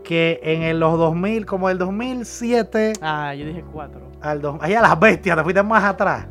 Que 0.04 0.40
en 0.44 0.62
el- 0.64 0.80
los 0.80 0.98
2000, 0.98 1.46
como 1.46 1.70
el 1.70 1.78
2007 1.78 2.94
Ah, 3.02 3.34
yo 3.36 3.46
dije 3.46 3.64
cuatro. 3.74 4.00
al... 4.22 4.42
dos- 4.42 4.58
Ahí 4.62 4.74
a 4.74 4.82
las 4.82 4.98
bestias, 4.98 5.36
te 5.36 5.44
fuiste 5.44 5.62
más 5.64 5.84
atrás. 5.84 6.28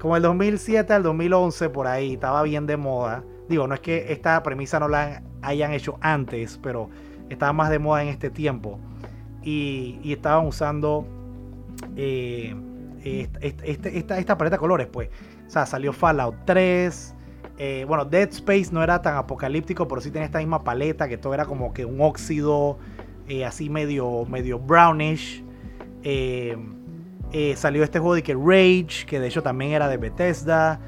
Como 0.00 0.14
el 0.16 0.22
2007 0.22 0.92
al 0.92 1.02
2011, 1.02 1.68
por 1.70 1.88
ahí, 1.88 2.14
estaba 2.14 2.42
bien 2.44 2.66
de 2.66 2.76
moda. 2.76 3.24
Digo, 3.48 3.66
no 3.66 3.74
es 3.74 3.80
que 3.80 4.12
esta 4.12 4.42
premisa 4.42 4.78
no 4.78 4.88
la 4.88 5.22
hayan 5.42 5.72
hecho 5.72 5.98
antes, 6.00 6.58
pero 6.62 6.90
estaba 7.30 7.52
más 7.52 7.70
de 7.70 7.78
moda 7.78 8.02
en 8.02 8.08
este 8.08 8.30
tiempo. 8.30 8.78
Y, 9.42 9.98
y 10.02 10.12
estaban 10.12 10.46
usando 10.46 11.06
eh, 11.96 12.54
esta, 13.04 13.38
esta, 13.66 13.88
esta, 13.88 14.18
esta 14.18 14.38
paleta 14.38 14.56
de 14.56 14.60
colores, 14.60 14.86
pues. 14.92 15.08
O 15.46 15.50
sea, 15.50 15.64
salió 15.64 15.92
Fallout 15.92 16.34
3. 16.44 17.14
eh, 17.58 17.84
bueno, 17.88 18.04
Dead 18.04 18.28
Space 18.28 18.68
no 18.70 18.82
era 18.82 19.00
tan 19.00 19.16
apocalíptico, 19.16 19.88
pero 19.88 20.00
sí 20.00 20.10
tenía 20.10 20.26
esta 20.26 20.38
misma 20.38 20.62
paleta, 20.62 21.08
que 21.08 21.16
todo 21.16 21.34
era 21.34 21.46
como 21.46 21.72
que 21.72 21.84
un 21.84 22.00
óxido 22.00 22.78
eh, 23.28 23.44
así 23.44 23.70
medio, 23.70 24.26
medio 24.26 24.58
brownish. 24.58 25.44
Salió 27.56 27.84
este 27.84 27.98
juego 27.98 28.14
de 28.14 28.22
que 28.22 28.34
Rage, 28.34 29.06
que 29.06 29.20
de 29.20 29.28
hecho 29.28 29.42
también 29.42 29.72
era 29.72 29.88
de 29.88 29.96
Bethesda. 29.96 30.80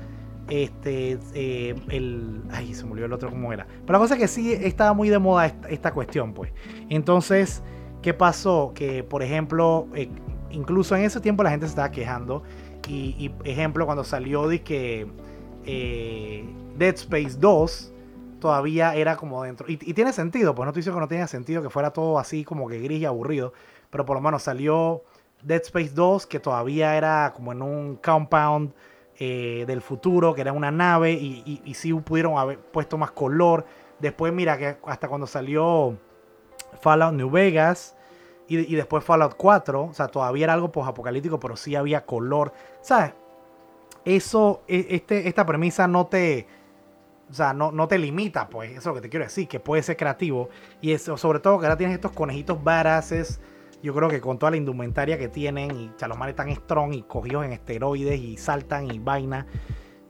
Este, 0.51 1.19
eh, 1.35 1.75
el. 1.89 2.43
Ay, 2.51 2.75
se 2.75 2.85
olvidó 2.85 3.07
el 3.07 3.13
otro 3.13 3.31
cómo 3.31 3.53
era. 3.53 3.67
Pero 3.87 3.93
la 3.93 3.99
cosa 4.01 4.15
es 4.15 4.21
que 4.21 4.29
sí 4.29 4.53
estaba 4.53 4.93
muy 4.93 5.09
de 5.09 5.19
moda 5.19 5.47
esta, 5.69 5.93
cuestión, 5.93 6.35
pues. 6.35 6.53
Entonces, 6.89 7.63
¿qué 8.03 8.13
pasó? 8.13 8.73
Que, 8.75 9.05
por 9.05 9.23
ejemplo, 9.23 9.87
eh, 9.95 10.11
incluso 10.51 10.97
en 10.97 11.05
ese 11.05 11.21
tiempo 11.21 11.43
la 11.45 11.51
gente 11.51 11.67
se 11.67 11.71
estaba 11.71 11.91
quejando. 11.91 12.43
Y, 12.89 13.15
y, 13.19 13.35
ejemplo, 13.45 13.87
cuando 13.87 14.03
salió 14.03 14.49
de 14.49 14.63
que 14.63 15.07
eh, 15.65 16.45
Dead 16.77 16.95
Space 16.95 17.37
2 17.39 17.93
todavía 18.41 18.95
era 18.95 19.17
como 19.17 19.43
dentro. 19.45 19.67
Y, 19.69 19.77
tiene 19.77 20.13
sentido, 20.13 20.55
pues 20.55 20.67
no 20.67 20.73
diciendo 20.73 20.97
que 20.97 21.01
no 21.01 21.09
tenía 21.09 21.27
sentido 21.27 21.63
que 21.63 21.71
fuera 21.71 21.93
todo 21.93 22.19
así 22.19 22.45
como 22.45 22.69
que 22.69 22.81
gris 22.81 23.03
y 23.03 23.05
aburrido. 23.05 23.53
Pero 23.91 24.05
por 24.05 24.17
lo 24.17 24.21
menos 24.21 24.43
salió 24.43 25.03
Dead 25.43 25.61
Space 25.63 25.91
2, 25.95 26.27
que 26.27 26.41
todavía 26.41 26.97
era 26.97 27.33
como 27.37 27.53
en 27.53 27.63
un 27.63 27.97
compound 27.97 28.73
eh, 29.23 29.65
del 29.67 29.83
futuro, 29.83 30.35
que 30.35 30.41
era 30.41 30.55
una 30.55 30.71
nave, 30.71 31.13
y, 31.13 31.63
y, 31.63 31.93
pudieron 32.01 32.39
haber 32.39 32.59
puesto 32.59 32.97
más 32.97 33.11
color. 33.11 33.67
Después, 33.99 34.33
mira, 34.33 34.57
que 34.57 34.79
hasta 34.87 35.09
cuando 35.09 35.27
salió 35.27 35.99
Fallout 36.81 37.13
New 37.15 37.31
Vegas, 37.31 37.97
Y, 38.49 38.59
y 38.73 38.75
después 38.77 39.05
Fallout 39.05 39.35
4, 39.37 39.83
o 39.85 39.95
sea, 39.95 40.09
todavía 40.09 40.45
era 40.47 40.55
algo 40.55 40.73
post-apocalíptico, 40.73 41.39
pero 41.39 41.55
sí 41.57 41.77
había 41.77 42.07
color. 42.07 42.53
¿Sabes? 42.81 43.13
Eso, 44.07 44.63
e- 44.67 44.87
este, 44.91 45.29
esta 45.29 45.45
premisa 45.47 45.87
no 45.87 46.07
te. 46.07 46.47
O 47.31 47.35
sea, 47.35 47.53
no, 47.53 47.71
no 47.73 47.87
te 47.89 47.99
limita, 47.99 48.49
pues. 48.49 48.71
Eso 48.71 48.81
es 48.81 48.87
lo 48.87 48.95
que 48.95 49.01
te 49.03 49.09
quiero 49.11 49.25
decir, 49.27 49.47
que 49.49 49.61
puede 49.61 49.83
ser 49.83 49.97
creativo. 49.99 50.49
Y 50.81 50.93
eso, 50.93 51.17
sobre 51.19 51.41
todo 51.41 51.59
que 51.61 51.67
ahora 51.67 51.77
tienes 51.77 51.95
estos 51.95 52.13
conejitos 52.13 52.63
badasses. 52.65 53.39
Yo 53.83 53.95
creo 53.95 54.09
que 54.09 54.21
con 54.21 54.39
toda 54.39 54.51
la 54.51 54.57
indumentaria 54.59 55.19
que 55.19 55.29
tienen, 55.29 55.71
y 55.71 55.91
manes 56.17 56.31
están 56.31 56.51
strong 56.55 56.93
y 56.95 57.03
cogidos 57.03 57.45
en 57.47 57.53
esteroides 57.53 58.21
y 58.21 58.37
saltan 58.37 58.91
y 58.91 58.99
vaina. 58.99 59.47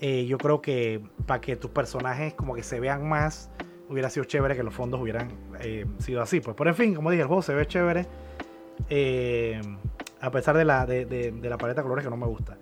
eh, 0.00 0.24
yo 0.26 0.38
creo 0.38 0.60
que 0.62 1.00
para 1.26 1.40
que 1.40 1.56
tus 1.56 1.70
personajes 1.70 2.34
como 2.34 2.54
que 2.54 2.62
se 2.62 2.80
vean 2.80 3.08
más, 3.08 3.50
hubiera 3.88 4.08
sido 4.10 4.24
chévere 4.24 4.56
que 4.56 4.62
los 4.62 4.72
fondos 4.74 5.00
hubieran 5.00 5.28
eh, 5.60 5.84
sido 5.98 6.22
así. 6.22 6.40
Pues, 6.40 6.56
pero 6.56 6.70
en 6.70 6.76
fin, 6.76 6.94
como 6.94 7.10
dije, 7.10 7.22
el 7.22 7.28
juego 7.28 7.42
se 7.42 7.54
ve 7.54 7.66
chévere. 7.66 8.06
eh, 8.88 9.60
a 10.22 10.30
pesar 10.30 10.56
de 10.56 10.64
la, 10.64 10.84
de, 10.86 11.06
de- 11.06 11.32
la 11.48 11.56
paleta 11.56 11.80
de 11.80 11.84
colores 11.84 12.04
que 12.04 12.10
no 12.10 12.16
me 12.16 12.26
gusta. 12.26 12.58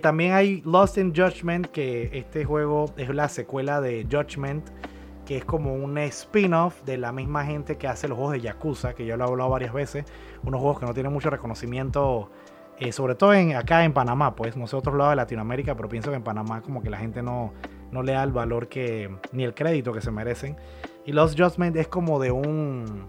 También 0.00 0.32
hay 0.32 0.62
Lost 0.64 0.96
in 0.96 1.14
Judgment, 1.14 1.66
que 1.66 2.08
este 2.14 2.46
juego 2.46 2.86
es 2.96 3.10
la 3.14 3.28
secuela 3.28 3.82
de 3.82 4.06
Judgment, 4.10 4.66
que 5.24 5.36
es 5.38 5.44
como 5.44 5.74
un 5.74 5.96
spin-off 5.98 6.82
de 6.84 6.98
la 6.98 7.12
misma 7.12 7.44
gente 7.44 7.76
que 7.78 7.88
hace 7.88 8.08
los 8.08 8.16
juegos 8.16 8.34
de 8.34 8.40
Yakuza, 8.42 8.94
que 8.94 9.06
yo 9.06 9.16
lo 9.16 9.24
he 9.24 9.28
hablado 9.28 9.50
varias 9.50 9.72
veces. 9.72 10.04
Unos 10.44 10.60
juegos 10.60 10.80
que 10.80 10.86
no 10.86 10.92
tienen 10.94 11.12
mucho 11.12 11.30
reconocimiento, 11.30 12.30
eh, 12.78 12.92
sobre 12.92 13.14
todo 13.14 13.32
en, 13.34 13.56
acá 13.56 13.84
en 13.84 13.92
Panamá, 13.92 14.34
pues 14.36 14.56
no 14.56 14.66
sé 14.66 14.76
otros 14.76 14.94
lados 14.96 15.12
de 15.12 15.16
Latinoamérica, 15.16 15.74
pero 15.76 15.88
pienso 15.88 16.10
que 16.10 16.16
en 16.16 16.22
Panamá 16.24 16.60
como 16.60 16.82
que 16.82 16.90
la 16.90 16.98
gente 16.98 17.22
no, 17.22 17.52
no 17.90 18.02
le 18.02 18.12
da 18.12 18.22
el 18.22 18.32
valor 18.32 18.68
que, 18.68 19.16
ni 19.32 19.44
el 19.44 19.54
crédito 19.54 19.92
que 19.92 20.00
se 20.00 20.10
merecen. 20.10 20.56
Y 21.06 21.12
Lost 21.12 21.38
Judgment 21.40 21.76
es 21.76 21.88
como 21.88 22.18
de 22.20 22.30
un, 22.30 23.06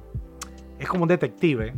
es 0.79 0.87
como 0.87 1.03
un 1.03 1.09
detective. 1.09 1.73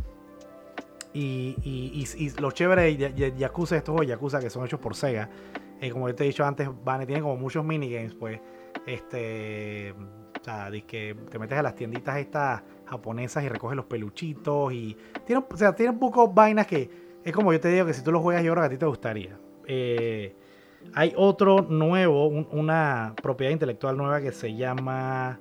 Y, 1.14 1.56
y, 1.62 2.06
y- 2.16 2.26
y 2.26 2.30
lo 2.40 2.50
chévere 2.52 2.82
de 2.82 2.96
Ya- 2.96 3.08
Ya- 3.10 3.28
Yakuza, 3.34 3.76
estos 3.76 3.92
juegos 3.92 4.06
de 4.06 4.12
Yakuza 4.12 4.40
que 4.40 4.50
son 4.50 4.64
hechos 4.64 4.78
por 4.78 4.94
Sega, 4.94 5.28
eh, 5.80 5.90
como 5.90 6.08
yo 6.08 6.14
te 6.14 6.24
he 6.24 6.26
dicho 6.26 6.44
antes, 6.44 6.68
van, 6.84 7.04
tienen 7.06 7.22
como 7.22 7.36
muchos 7.36 7.64
minigames, 7.64 8.14
pues. 8.14 8.40
Este. 8.86 9.94
Sea, 10.48 10.70
de 10.70 10.82
que 10.82 11.14
te 11.30 11.38
metes 11.38 11.58
a 11.58 11.62
las 11.62 11.74
tienditas 11.74 12.16
estas 12.16 12.62
japonesas 12.86 13.44
y 13.44 13.48
recoges 13.50 13.76
los 13.76 13.84
peluchitos. 13.84 14.72
Y. 14.72 14.96
Tiene, 15.26 15.44
o 15.50 15.56
sea, 15.56 15.74
tiene 15.74 15.92
un 15.92 15.98
poco 15.98 16.28
vainas 16.28 16.66
que. 16.66 16.90
Es 17.22 17.32
como 17.34 17.52
yo 17.52 17.60
te 17.60 17.68
digo 17.68 17.84
que 17.84 17.92
si 17.92 18.02
tú 18.02 18.10
lo 18.12 18.20
juegas, 18.20 18.42
yo 18.42 18.52
creo 18.52 18.62
que 18.62 18.66
a 18.66 18.70
ti 18.70 18.78
te 18.78 18.86
gustaría. 18.86 19.36
Eh, 19.66 20.34
hay 20.94 21.12
otro 21.16 21.60
nuevo, 21.68 22.28
un- 22.28 22.48
una 22.52 23.12
propiedad 23.22 23.52
intelectual 23.52 23.96
nueva 23.96 24.20
que 24.22 24.32
se 24.32 24.54
llama. 24.54 25.38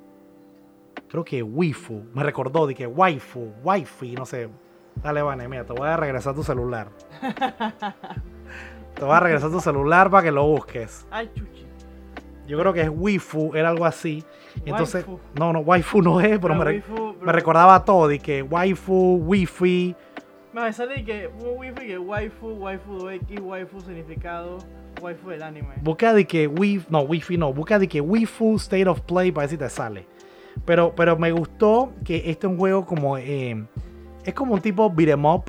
Creo 1.07 1.23
que 1.23 1.41
Wifu. 1.41 2.03
Me 2.13 2.21
recordó 2.23 2.67
de 2.67 2.75
que 2.75 2.85
Waifu, 2.85 3.53
Wifi, 3.63 4.13
no 4.15 4.25
sé. 4.25 4.49
Dale, 5.01 5.21
Vane, 5.21 5.47
mira, 5.47 5.63
te 5.63 5.71
voy 5.71 5.87
a 5.87 5.95
regresar 5.95 6.35
tu 6.35 6.43
celular. 6.43 6.89
te 8.95 9.05
voy 9.05 9.13
a 9.15 9.19
regresar 9.21 9.51
tu 9.51 9.61
celular 9.61 10.09
para 10.09 10.23
que 10.23 10.31
lo 10.31 10.45
busques. 10.47 11.07
Ay, 11.11 11.29
chuchi. 11.33 11.65
Yo 12.47 12.57
creo 12.59 12.73
que 12.73 12.81
es 12.81 12.89
Wifu, 12.89 13.53
era 13.55 13.69
algo 13.69 13.85
así. 13.85 14.23
Entonces, 14.65 15.05
Waifu. 15.07 15.19
no, 15.39 15.53
no, 15.53 15.59
Waifu 15.59 16.01
no 16.01 16.19
es, 16.21 16.39
pero, 16.39 16.55
me, 16.55 16.63
re- 16.65 16.71
waifu, 16.73 17.15
me 17.21 17.31
recordaba 17.31 17.83
todo. 17.85 18.11
Y 18.11 18.19
que 18.19 18.41
Waifu, 18.41 19.21
Wifi. 19.25 19.95
Me 20.53 20.73
sale 20.73 21.03
que 21.03 21.27
waifu 21.27 21.75
que 21.81 21.97
waifu, 21.97 22.47
waifu 22.59 23.09
X, 23.09 23.39
waifu 23.41 23.79
significado, 23.81 24.57
waifu 25.01 25.29
del 25.29 25.43
anime. 25.43 25.75
Busca 25.81 26.13
de 26.13 26.25
que 26.25 26.47
Wif, 26.47 26.89
no, 26.89 27.01
Wifi 27.01 27.37
no, 27.37 27.53
busca 27.53 27.77
de 27.77 27.87
que 27.87 28.01
Wifu 28.01 28.55
State 28.55 28.87
of 28.87 29.01
Play 29.01 29.31
para 29.31 29.43
ver 29.43 29.49
si 29.51 29.57
te 29.57 29.69
sale. 29.69 30.05
Pero, 30.65 30.93
pero 30.95 31.15
me 31.17 31.31
gustó 31.31 31.91
que 32.03 32.17
este 32.31 32.47
es 32.47 32.51
un 32.51 32.57
juego 32.57 32.85
como. 32.85 33.17
eh, 33.17 33.63
es 34.25 34.33
como 34.33 34.55
un 34.55 34.61
tipo 34.61 34.89
beat'em 34.89 35.23
up. 35.25 35.43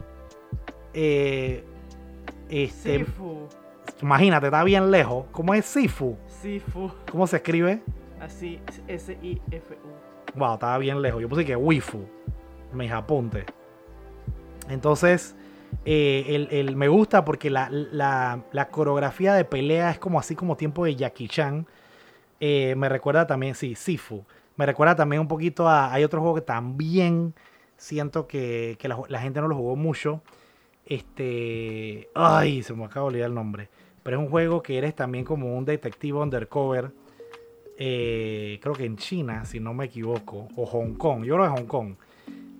Eh, 0.93 1.65
este, 2.51 2.99
Sifu, 2.99 3.49
imagínate, 4.03 4.47
está 4.47 4.63
bien 4.65 4.91
lejos. 4.91 5.25
¿Cómo 5.33 5.55
es 5.55 5.65
Sifu? 5.65 6.17
Sifu, 6.27 6.91
¿Cómo 7.11 7.27
se 7.27 7.37
escribe? 7.37 7.81
Así, 8.21 8.61
S-I-F-U. 8.89 10.39
Wow, 10.39 10.55
estaba 10.55 10.79
bien 10.79 11.01
lejos. 11.03 11.21
Yo 11.21 11.29
puse 11.29 11.45
que 11.45 11.57
Wifu. 11.57 12.05
Mis 12.73 12.91
apuntes. 12.93 13.45
Entonces, 14.69 15.35
eh, 15.85 16.25
el, 16.29 16.49
el- 16.51 16.77
me 16.77 16.89
gusta 16.89 17.25
porque 17.25 17.49
la, 17.51 17.69
la- 17.71 18.45
la 18.53 18.69
coreografía 18.69 19.35
de 19.35 19.45
pelea 19.45 19.91
es 19.91 19.99
como 19.99 20.19
así 20.19 20.35
como 20.35 20.57
tiempo 20.57 20.85
de 20.85 20.95
Jackie 20.97 21.29
Chan. 21.29 21.67
Eh, 22.41 22.75
me 22.77 22.89
recuerda 22.89 23.27
también, 23.27 23.55
sí, 23.55 23.75
Sifu. 23.75 24.25
Me 24.57 24.67
recuerda 24.67 24.95
también 24.97 25.21
un 25.21 25.29
poquito 25.29 25.69
a. 25.69 25.93
Hay 25.93 26.05
otro 26.05 26.21
juego 26.21 26.35
que 26.37 26.41
también 26.43 27.33
siento 27.77 28.27
que, 28.27 28.77
que 28.79 28.89
la, 28.89 28.99
la 29.09 29.21
gente 29.21 29.41
no 29.41 29.49
lo 29.49 29.57
jugó 29.57 29.77
mucho. 29.77 30.21
Este. 30.85 32.09
Ay, 32.15 32.63
se 32.63 32.75
me 32.75 32.85
acaba 32.85 33.05
de 33.05 33.09
olvidar 33.09 33.29
el 33.29 33.35
nombre. 33.35 33.69
Pero 34.03 34.19
es 34.19 34.25
un 34.25 34.31
juego 34.31 34.63
que 34.63 34.79
eres 34.79 34.95
también 34.95 35.25
como 35.25 35.57
un 35.57 35.65
detective 35.65 36.19
undercover. 36.19 36.91
Eh, 37.81 38.59
creo 38.61 38.75
que 38.75 38.85
en 38.85 38.97
China, 38.97 39.45
si 39.45 39.61
no 39.61 39.73
me 39.73 39.87
equivoco. 39.87 40.49
O 40.57 40.67
Hong 40.67 40.95
Kong. 40.95 41.25
Yo 41.25 41.37
creo 41.37 41.47
que 41.47 41.61
Hong 41.61 41.67
Kong. 41.67 41.95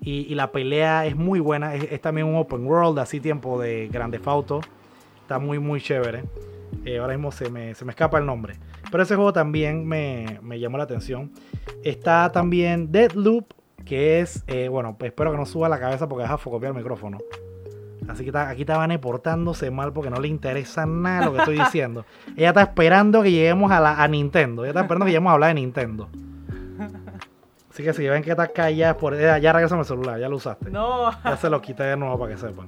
Y, 0.01 0.33
la 0.33 0.51
pelea 0.51 1.05
es 1.05 1.15
muy 1.15 1.41
buena. 1.41 1.75
Es, 1.75 2.01
también 2.01 2.25
un 2.25 2.37
open 2.37 2.65
world, 2.65 2.97
así 2.99 3.19
tiempo 3.19 3.61
de 3.61 3.89
Grande 3.89 4.19
Auto. 4.23 4.61
Está 5.21 5.37
muy, 5.37 5.59
muy 5.59 5.81
chévere. 5.81 6.23
Eh, 6.85 6.99
ahora 6.99 7.13
mismo 7.13 7.31
se 7.33 7.49
me, 7.49 7.75
se 7.75 7.83
me 7.83 7.91
escapa 7.91 8.17
el 8.17 8.25
nombre. 8.25 8.55
Pero 8.89 9.03
ese 9.03 9.15
juego 9.15 9.33
también 9.33 9.85
me, 9.85 10.39
me 10.41 10.57
llamó 10.57 10.77
la 10.77 10.85
atención. 10.85 11.31
Está 11.83 12.31
también 12.31 12.91
Deadloop, 12.91 13.53
que 13.85 14.21
es, 14.21 14.45
eh, 14.47 14.69
bueno, 14.69 14.95
pues 14.97 15.11
espero 15.11 15.31
que 15.31 15.37
no 15.37 15.45
suba 15.45 15.67
la 15.67 15.79
cabeza 15.79 16.07
porque 16.07 16.23
deja 16.23 16.37
focopiar 16.37 16.71
el 16.71 16.77
micrófono. 16.77 17.17
Así 18.09 18.25
que 18.25 18.35
aquí 18.35 18.61
está 18.61 18.77
Vane 18.77 18.97
portándose 18.97 19.69
mal 19.69 19.93
porque 19.93 20.09
no 20.09 20.19
le 20.19 20.27
interesa 20.27 20.85
nada 20.85 21.27
lo 21.27 21.33
que 21.33 21.39
estoy 21.39 21.59
diciendo. 21.59 22.05
Ella 22.35 22.49
está 22.49 22.63
esperando 22.63 23.21
que 23.21 23.31
lleguemos 23.31 23.71
a, 23.71 23.79
la, 23.79 24.01
a 24.01 24.07
Nintendo. 24.07 24.63
Ella 24.63 24.71
está 24.71 24.81
esperando 24.81 25.05
que 25.05 25.11
lleguemos 25.11 25.29
a 25.29 25.33
hablar 25.35 25.49
de 25.49 25.53
Nintendo. 25.61 26.09
Así 27.69 27.83
que 27.83 27.93
si 27.93 28.07
ven 28.09 28.23
que 28.23 28.31
está 28.31 28.47
callada, 28.47 28.97
por, 28.97 29.13
eh, 29.13 29.39
ya 29.39 29.53
regresame 29.53 29.81
el 29.81 29.87
celular, 29.87 30.19
ya 30.19 30.27
lo 30.27 30.37
usaste. 30.37 30.71
No, 30.71 31.11
Ya 31.23 31.37
se 31.37 31.49
lo 31.49 31.61
quité 31.61 31.83
de 31.83 31.97
nuevo 31.97 32.17
para 32.17 32.33
que 32.33 32.37
sepan. 32.37 32.67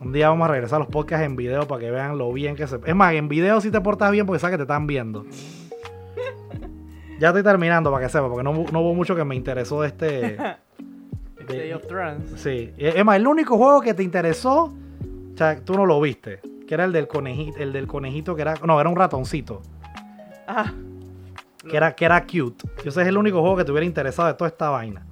Un 0.00 0.12
día 0.12 0.28
vamos 0.28 0.46
a 0.46 0.52
regresar 0.52 0.76
a 0.76 0.78
los 0.80 0.88
podcasts 0.88 1.24
en 1.24 1.36
video 1.36 1.68
para 1.68 1.80
que 1.80 1.90
vean 1.90 2.18
lo 2.18 2.32
bien 2.32 2.56
que 2.56 2.66
se. 2.66 2.80
Es 2.84 2.94
más, 2.94 3.14
en 3.14 3.28
video 3.28 3.60
sí 3.60 3.70
te 3.70 3.80
portas 3.80 4.10
bien 4.10 4.26
porque 4.26 4.40
sabes 4.40 4.54
que 4.54 4.58
te 4.58 4.64
están 4.64 4.86
viendo. 4.88 5.24
Ya 7.20 7.28
estoy 7.28 7.44
terminando 7.44 7.92
para 7.92 8.04
que 8.04 8.10
sepa, 8.10 8.28
porque 8.28 8.42
no, 8.42 8.52
no 8.52 8.80
hubo 8.80 8.94
mucho 8.94 9.14
que 9.14 9.24
me 9.24 9.36
interesó 9.36 9.80
de 9.82 9.88
este. 9.88 10.36
Day 11.46 11.72
of 11.72 11.86
Thrones. 11.86 12.32
Sí. 12.36 12.72
Es 12.76 13.04
más, 13.04 13.16
el 13.16 13.26
único 13.26 13.56
juego 13.56 13.80
que 13.80 13.94
te 13.94 14.02
interesó, 14.02 14.64
o 14.64 15.36
sea, 15.36 15.60
tú 15.64 15.74
no 15.74 15.86
lo 15.86 16.00
viste. 16.00 16.40
Que 16.66 16.74
era 16.74 16.84
el 16.84 16.92
del 16.92 17.08
conejito, 17.08 17.58
el 17.58 17.72
del 17.72 17.86
conejito 17.86 18.34
que 18.34 18.42
era. 18.42 18.54
No, 18.64 18.80
era 18.80 18.88
un 18.88 18.96
ratoncito. 18.96 19.62
Ah, 20.46 20.72
Que 21.68 21.76
era, 21.76 21.94
que 21.94 22.04
era 22.04 22.24
cute. 22.26 22.64
Yo 22.84 22.90
sé, 22.90 23.02
es 23.02 23.08
el 23.08 23.16
único 23.16 23.40
juego 23.40 23.56
que 23.56 23.64
te 23.64 23.70
hubiera 23.70 23.86
interesado 23.86 24.28
de 24.28 24.34
toda 24.34 24.48
esta 24.48 24.70
vaina. 24.70 25.06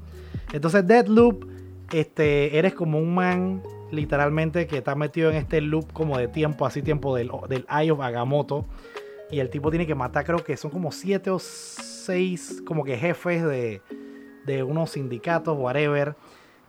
Entonces, 0.52 0.86
Deadloop, 0.86 1.44
este, 1.92 2.58
eres 2.58 2.74
como 2.74 2.98
un 2.98 3.14
man, 3.14 3.62
literalmente, 3.92 4.66
que 4.66 4.78
está 4.78 4.94
metido 4.94 5.30
en 5.30 5.36
este 5.36 5.60
loop 5.60 5.92
como 5.92 6.18
de 6.18 6.28
tiempo, 6.28 6.66
así 6.66 6.82
tiempo 6.82 7.14
del, 7.14 7.30
del 7.48 7.66
Eye 7.70 7.90
of 7.90 8.00
Agamotto. 8.00 8.66
Y 9.30 9.38
el 9.38 9.48
tipo 9.48 9.70
tiene 9.70 9.86
que 9.86 9.94
matar, 9.94 10.24
creo 10.24 10.42
que 10.42 10.56
son 10.56 10.72
como 10.72 10.90
siete 10.90 11.30
o 11.30 11.38
seis, 11.38 12.60
como 12.66 12.82
que 12.82 12.96
jefes 12.96 13.44
de, 13.44 13.80
de 14.50 14.62
unos 14.62 14.90
sindicatos, 14.90 15.56
whatever. 15.58 16.14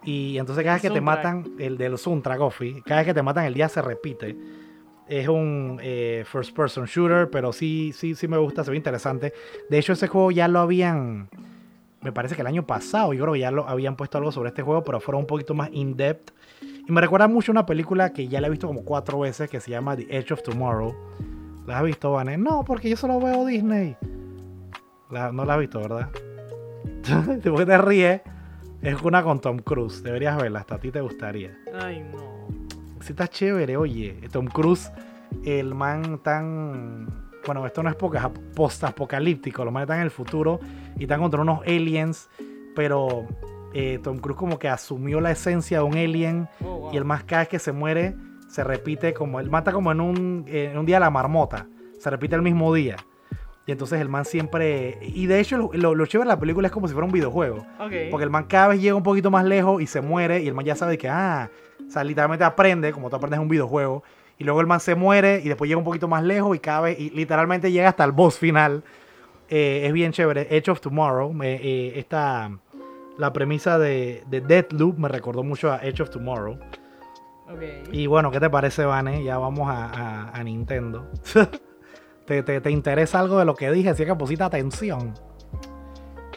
Y 0.03 0.37
entonces 0.37 0.63
cada 0.63 0.75
vez 0.75 0.81
que 0.81 0.89
te 0.89 1.01
matan, 1.01 1.45
el 1.59 1.77
del 1.77 1.97
Suntra 1.97 2.37
Coffee, 2.37 2.81
cada 2.85 3.01
vez 3.01 3.07
que 3.07 3.13
te 3.13 3.21
matan 3.21 3.45
el 3.45 3.53
día 3.53 3.69
se 3.69 3.81
repite. 3.81 4.35
Es 5.07 5.27
un 5.27 5.77
eh, 5.81 6.23
first 6.25 6.55
person 6.55 6.85
shooter, 6.85 7.29
pero 7.29 7.51
sí, 7.51 7.91
sí, 7.93 8.15
sí 8.15 8.27
me 8.27 8.37
gusta, 8.37 8.63
se 8.63 8.71
ve 8.71 8.77
interesante. 8.77 9.33
De 9.69 9.77
hecho, 9.77 9.93
ese 9.93 10.07
juego 10.07 10.31
ya 10.31 10.47
lo 10.47 10.59
habían, 10.59 11.29
me 12.01 12.11
parece 12.13 12.35
que 12.35 12.41
el 12.41 12.47
año 12.47 12.65
pasado, 12.65 13.11
yo 13.13 13.21
creo 13.23 13.33
que 13.33 13.39
ya 13.41 13.51
lo 13.51 13.67
habían 13.67 13.95
puesto 13.95 14.17
algo 14.17 14.31
sobre 14.31 14.49
este 14.49 14.61
juego, 14.61 14.83
pero 14.83 14.99
fueron 15.01 15.21
un 15.21 15.27
poquito 15.27 15.53
más 15.53 15.69
in-depth. 15.73 16.31
Y 16.87 16.91
me 16.91 17.01
recuerda 17.01 17.27
mucho 17.27 17.51
a 17.51 17.53
una 17.53 17.65
película 17.65 18.11
que 18.13 18.27
ya 18.27 18.39
la 18.41 18.47
he 18.47 18.49
visto 18.49 18.67
como 18.67 18.83
cuatro 18.85 19.19
veces, 19.19 19.49
que 19.49 19.59
se 19.59 19.69
llama 19.69 19.95
The 19.97 20.07
Edge 20.09 20.31
of 20.31 20.43
Tomorrow. 20.43 20.95
¿La 21.67 21.79
has 21.79 21.83
visto, 21.83 22.11
Vane? 22.13 22.37
No, 22.37 22.63
porque 22.65 22.89
yo 22.89 22.95
solo 22.95 23.19
veo 23.19 23.45
Disney. 23.45 23.95
La- 25.11 25.31
no 25.31 25.43
la 25.45 25.55
has 25.55 25.59
visto, 25.59 25.79
¿verdad? 25.79 26.09
¿Por 26.83 27.41
qué 27.57 27.65
te 27.65 27.77
ríes? 27.77 28.21
Es 28.81 29.01
una 29.03 29.23
con 29.23 29.39
Tom 29.39 29.59
Cruise. 29.59 30.01
Deberías 30.03 30.37
verla, 30.41 30.59
hasta 30.59 30.75
a 30.75 30.79
ti 30.79 30.91
te 30.91 31.01
gustaría. 31.01 31.57
ay 31.79 32.03
no. 32.11 32.47
Sí 33.01 33.13
está 33.13 33.27
chévere, 33.27 33.77
oye. 33.77 34.19
Tom 34.31 34.45
Cruise, 34.47 34.91
el 35.45 35.73
man 35.75 36.19
tan... 36.23 37.07
Bueno, 37.45 37.65
esto 37.65 37.81
no 37.81 37.89
es 37.89 37.95
poca- 37.95 38.31
post-apocalíptico. 38.55 39.63
Los 39.65 39.73
manes 39.73 39.85
están 39.85 39.97
en 39.97 40.03
el 40.03 40.11
futuro 40.11 40.59
y 40.97 41.03
están 41.03 41.19
contra 41.21 41.41
unos 41.41 41.61
aliens. 41.61 42.29
Pero 42.75 43.25
eh, 43.73 43.99
Tom 44.03 44.19
Cruise 44.19 44.37
como 44.37 44.59
que 44.59 44.67
asumió 44.69 45.19
la 45.21 45.31
esencia 45.31 45.79
de 45.79 45.83
un 45.83 45.93
alien. 45.97 46.47
Oh, 46.63 46.77
wow. 46.81 46.93
Y 46.93 46.97
el 46.97 47.05
más 47.05 47.23
cada 47.23 47.41
vez 47.41 47.49
que 47.49 47.59
se 47.59 47.71
muere, 47.71 48.15
se 48.47 48.63
repite 48.63 49.13
como... 49.13 49.39
Él 49.39 49.49
mata 49.49 49.71
como 49.71 49.91
en 49.91 50.01
un, 50.01 50.45
en 50.47 50.77
un 50.77 50.85
día 50.85 50.97
de 50.97 51.01
la 51.01 51.09
marmota. 51.09 51.67
Se 51.99 52.09
repite 52.09 52.35
el 52.35 52.41
mismo 52.43 52.73
día. 52.73 52.97
Y 53.67 53.71
entonces 53.71 54.01
el 54.01 54.09
man 54.09 54.25
siempre. 54.25 54.97
Y 55.01 55.27
de 55.27 55.39
hecho, 55.39 55.69
lo, 55.73 55.93
lo 55.95 56.05
chévere 56.07 56.27
de 56.29 56.33
la 56.35 56.39
película 56.39 56.67
es 56.67 56.73
como 56.73 56.87
si 56.87 56.93
fuera 56.93 57.05
un 57.05 57.11
videojuego. 57.11 57.65
Porque 58.09 58.23
el 58.23 58.29
man 58.31 58.45
cada 58.45 58.69
vez 58.69 58.81
llega 58.81 58.95
un 58.95 59.03
poquito 59.03 59.29
más 59.29 59.45
lejos 59.45 59.81
y 59.81 59.87
se 59.87 60.01
muere. 60.01 60.41
Y 60.41 60.47
el 60.47 60.53
man 60.55 60.65
ya 60.65 60.75
sabe 60.75 60.97
que, 60.97 61.07
ah, 61.07 61.49
o 61.87 61.91
sea, 61.91 62.03
literalmente 62.03 62.43
aprende, 62.43 62.91
como 62.91 63.09
tú 63.09 63.15
aprendes 63.17 63.37
en 63.37 63.43
un 63.43 63.49
videojuego. 63.49 64.03
Y 64.39 64.43
luego 64.43 64.61
el 64.61 64.67
man 64.67 64.79
se 64.79 64.95
muere 64.95 65.39
y 65.43 65.47
después 65.47 65.67
llega 65.69 65.77
un 65.77 65.83
poquito 65.83 66.07
más 66.07 66.23
lejos 66.23 66.55
y 66.55 66.59
cada 66.59 66.81
vez, 66.81 66.99
y 66.99 67.11
literalmente 67.11 67.71
llega 67.71 67.89
hasta 67.89 68.03
el 68.03 68.11
boss 68.11 68.39
final. 68.39 68.83
Eh, 69.47 69.83
es 69.85 69.93
bien 69.93 70.11
chévere. 70.11 70.47
Edge 70.49 70.69
of 70.71 70.81
Tomorrow. 70.81 71.31
eh, 71.43 71.93
esta, 71.97 72.49
la 73.19 73.31
premisa 73.31 73.77
de, 73.77 74.23
de 74.27 74.41
Deathloop 74.41 74.97
me 74.97 75.07
recordó 75.07 75.43
mucho 75.43 75.71
a 75.71 75.77
Edge 75.83 76.01
of 76.01 76.09
Tomorrow. 76.09 76.57
Y 77.91 78.07
bueno, 78.07 78.31
¿qué 78.31 78.39
te 78.39 78.49
parece, 78.49 78.85
Vane? 78.85 79.23
Ya 79.23 79.37
vamos 79.37 79.69
a, 79.69 79.85
a- 79.85 80.29
a 80.31 80.43
Nintendo. 80.43 81.07
¿Te, 82.31 82.43
te, 82.43 82.61
te 82.61 82.71
interesa 82.71 83.19
algo 83.19 83.39
de 83.39 83.43
lo 83.43 83.55
que 83.55 83.69
dije? 83.71 83.89
Así 83.89 84.05
que 84.05 84.15
pusiste 84.15 84.41
atención. 84.45 85.13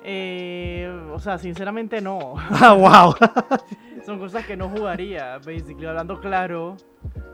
Eh, 0.03 0.93
o 1.13 1.21
sea, 1.21 1.39
sinceramente 1.39 2.01
no. 2.01 2.35
Ah, 2.51 2.73
wow. 2.73 3.15
Son 4.05 4.19
cosas 4.19 4.45
que 4.45 4.57
no 4.57 4.69
jugaría, 4.69 5.37
basically. 5.39 5.87
Hablando 5.87 6.21
claro, 6.21 6.77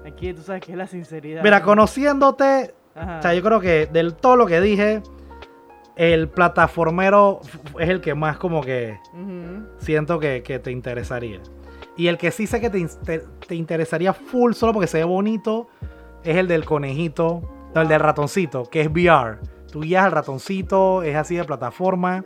aquí 0.06 0.34
tú 0.34 0.42
sabes 0.42 0.60
que 0.62 0.72
es 0.72 0.76
la 0.78 0.86
sinceridad. 0.86 1.42
Mira, 1.42 1.62
conociéndote, 1.62 2.74
Ajá. 2.94 3.18
o 3.18 3.22
sea, 3.22 3.32
yo 3.34 3.42
creo 3.42 3.60
que 3.60 3.86
del 3.86 4.12
todo 4.14 4.36
lo 4.36 4.44
que 4.46 4.60
dije, 4.60 5.02
el 5.96 6.28
plataformero 6.28 7.40
es 7.78 7.88
el 7.88 8.02
que 8.02 8.14
más 8.14 8.36
como 8.36 8.60
que 8.60 8.98
siento 9.78 10.20
que, 10.20 10.42
que 10.42 10.58
te 10.58 10.70
interesaría. 10.70 11.40
Y 11.96 12.08
el 12.08 12.18
que 12.18 12.30
sí 12.30 12.46
sé 12.46 12.60
que 12.60 12.68
te, 12.68 12.86
te- 13.06 13.24
te 13.48 13.54
interesaría 13.54 14.12
full 14.12 14.52
solo 14.52 14.74
porque 14.74 14.86
se 14.86 14.98
ve 14.98 15.04
bonito 15.04 15.68
es 16.24 16.36
el 16.36 16.46
del 16.46 16.66
conejito, 16.66 17.40
no, 17.74 17.82
el 17.82 17.88
del 17.88 18.00
ratoncito, 18.00 18.64
que 18.64 18.80
es 18.80 18.88
VR. 18.88 19.38
Tú 19.70 19.80
guías 19.80 20.04
al 20.04 20.12
ratoncito, 20.12 21.02
es 21.02 21.16
así 21.16 21.36
de 21.36 21.44
plataforma. 21.44 22.24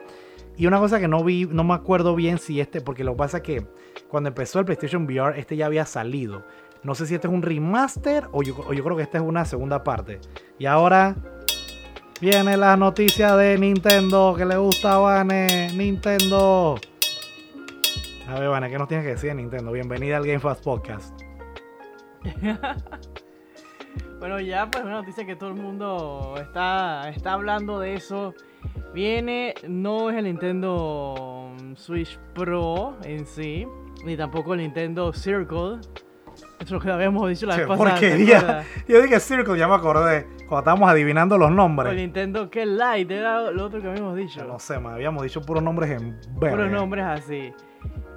Y 0.56 0.66
una 0.66 0.78
cosa 0.78 1.00
que 1.00 1.08
no 1.08 1.22
vi, 1.24 1.46
no 1.46 1.64
me 1.64 1.74
acuerdo 1.74 2.14
bien 2.14 2.38
si 2.38 2.60
este, 2.60 2.80
porque 2.80 3.04
lo 3.04 3.12
que 3.12 3.18
pasa 3.18 3.36
es 3.38 3.42
que 3.42 3.66
cuando 4.08 4.28
empezó 4.28 4.60
el 4.60 4.64
PlayStation 4.64 5.04
VR, 5.04 5.38
este 5.38 5.56
ya 5.56 5.66
había 5.66 5.84
salido. 5.84 6.44
No 6.82 6.94
sé 6.94 7.06
si 7.06 7.14
este 7.14 7.26
es 7.26 7.32
un 7.32 7.42
remaster 7.42 8.28
o 8.32 8.42
yo, 8.42 8.54
o 8.66 8.72
yo 8.72 8.84
creo 8.84 8.96
que 8.96 9.02
esta 9.02 9.18
es 9.18 9.24
una 9.24 9.44
segunda 9.44 9.82
parte. 9.82 10.20
Y 10.58 10.66
ahora 10.66 11.16
viene 12.20 12.56
la 12.56 12.76
noticia 12.76 13.36
de 13.36 13.58
Nintendo 13.58 14.34
que 14.36 14.44
le 14.44 14.56
gusta 14.56 14.94
a 14.94 14.98
Vane. 14.98 15.70
Nintendo. 15.74 16.76
A 18.28 18.38
ver, 18.38 18.48
Vane, 18.48 18.70
¿qué 18.70 18.78
nos 18.78 18.88
tienes 18.88 19.04
que 19.04 19.12
decir 19.12 19.30
de 19.30 19.36
Nintendo? 19.36 19.72
Bienvenida 19.72 20.16
al 20.16 20.26
Game 20.26 20.40
Fast 20.40 20.62
Podcast. 20.62 21.20
Bueno, 24.24 24.40
ya 24.40 24.70
pues 24.70 24.82
una 24.82 24.94
noticia 24.94 25.26
que 25.26 25.36
todo 25.36 25.50
el 25.50 25.56
mundo 25.56 26.32
está, 26.40 27.10
está 27.10 27.34
hablando 27.34 27.78
de 27.78 27.92
eso. 27.92 28.32
Viene, 28.94 29.52
no 29.68 30.08
es 30.08 30.16
el 30.16 30.24
Nintendo 30.24 31.52
Switch 31.76 32.18
Pro 32.32 32.96
en 33.04 33.26
sí, 33.26 33.68
ni 34.02 34.16
tampoco 34.16 34.54
el 34.54 34.60
Nintendo 34.60 35.12
Circle. 35.12 35.74
Eso 35.74 36.58
es 36.58 36.70
lo 36.70 36.80
que 36.80 36.90
habíamos 36.90 37.28
dicho 37.28 37.44
la 37.44 37.58
vez 37.58 37.66
pasada. 37.66 37.96
¿te 37.96 38.00
porquería. 38.00 38.64
Yo 38.88 39.02
dije 39.02 39.20
Circle, 39.20 39.58
ya 39.58 39.68
me 39.68 39.74
acordé. 39.74 40.26
Cuando 40.48 40.60
estábamos 40.60 40.88
adivinando 40.88 41.36
los 41.36 41.48
O 41.48 41.50
el 41.50 41.56
nombres. 41.56 41.94
Nintendo 41.94 42.48
que 42.48 42.64
Lite 42.64 43.14
era 43.14 43.50
lo 43.50 43.66
otro 43.66 43.82
que 43.82 43.88
habíamos 43.88 44.16
dicho. 44.16 44.40
Yo 44.40 44.46
no 44.46 44.58
sé, 44.58 44.78
man, 44.78 44.94
habíamos 44.94 45.22
dicho 45.22 45.42
puros 45.42 45.62
nombres 45.62 45.90
en 45.90 46.18
verga. 46.40 46.56
Puros 46.56 46.72
nombres 46.72 47.04
así. 47.04 47.52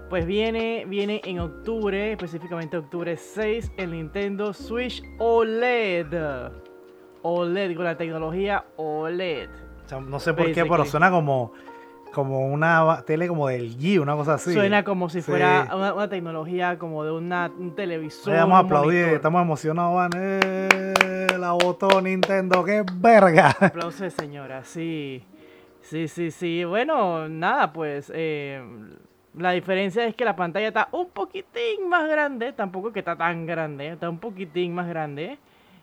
Pues 0.09 0.25
viene, 0.25 0.85
viene 0.87 1.21
en 1.25 1.39
octubre, 1.39 2.11
específicamente 2.13 2.77
octubre 2.77 3.17
6, 3.17 3.73
el 3.77 3.91
Nintendo 3.91 4.53
Switch 4.53 5.03
OLED. 5.19 6.13
OLED, 7.23 7.75
con 7.75 7.83
la 7.83 7.97
tecnología 7.97 8.65
OLED. 8.77 9.49
O 9.85 9.89
sea, 9.89 9.99
no 9.99 10.19
sé 10.19 10.33
por 10.33 10.45
qué, 10.53 10.65
pero 10.65 10.85
suena 10.85 11.11
como, 11.11 11.51
como 12.13 12.47
una 12.47 13.03
tele 13.05 13.27
como 13.27 13.49
del 13.49 13.77
G, 13.77 13.99
una 14.01 14.15
cosa 14.15 14.35
así. 14.35 14.53
Suena 14.53 14.85
como 14.85 15.09
si 15.09 15.21
Sí. 15.21 15.29
fuera 15.29 15.69
una, 15.75 15.93
una 15.93 16.07
tecnología 16.09 16.77
como 16.79 17.03
de 17.03 17.11
una, 17.11 17.51
un 17.57 17.75
televisor. 17.75 18.31
Oye, 18.31 18.39
vamos 18.41 18.55
a 18.55 18.59
aplaudir, 18.59 18.93
monitor. 18.99 19.15
estamos 19.15 19.41
emocionados, 19.41 19.93
van. 19.95 20.09
Eh, 20.15 21.27
la 21.37 21.51
votó 21.51 22.01
Nintendo, 22.01 22.63
qué 22.63 22.85
verga. 22.95 23.53
Aplausos 23.59 24.13
señora, 24.13 24.63
sí. 24.63 25.21
Sí, 25.81 26.07
sí, 26.07 26.31
sí. 26.31 26.63
Bueno, 26.63 27.27
nada, 27.29 27.71
pues 27.73 28.11
eh, 28.15 28.61
la 29.37 29.51
diferencia 29.51 30.05
es 30.05 30.15
que 30.15 30.25
la 30.25 30.35
pantalla 30.35 30.67
está 30.69 30.89
un 30.91 31.07
poquitín 31.09 31.87
más 31.89 32.07
grande, 32.09 32.53
tampoco 32.53 32.91
que 32.91 32.99
está 32.99 33.15
tan 33.15 33.45
grande, 33.45 33.89
está 33.89 34.09
un 34.09 34.17
poquitín 34.19 34.73
más 34.73 34.87
grande. 34.87 35.37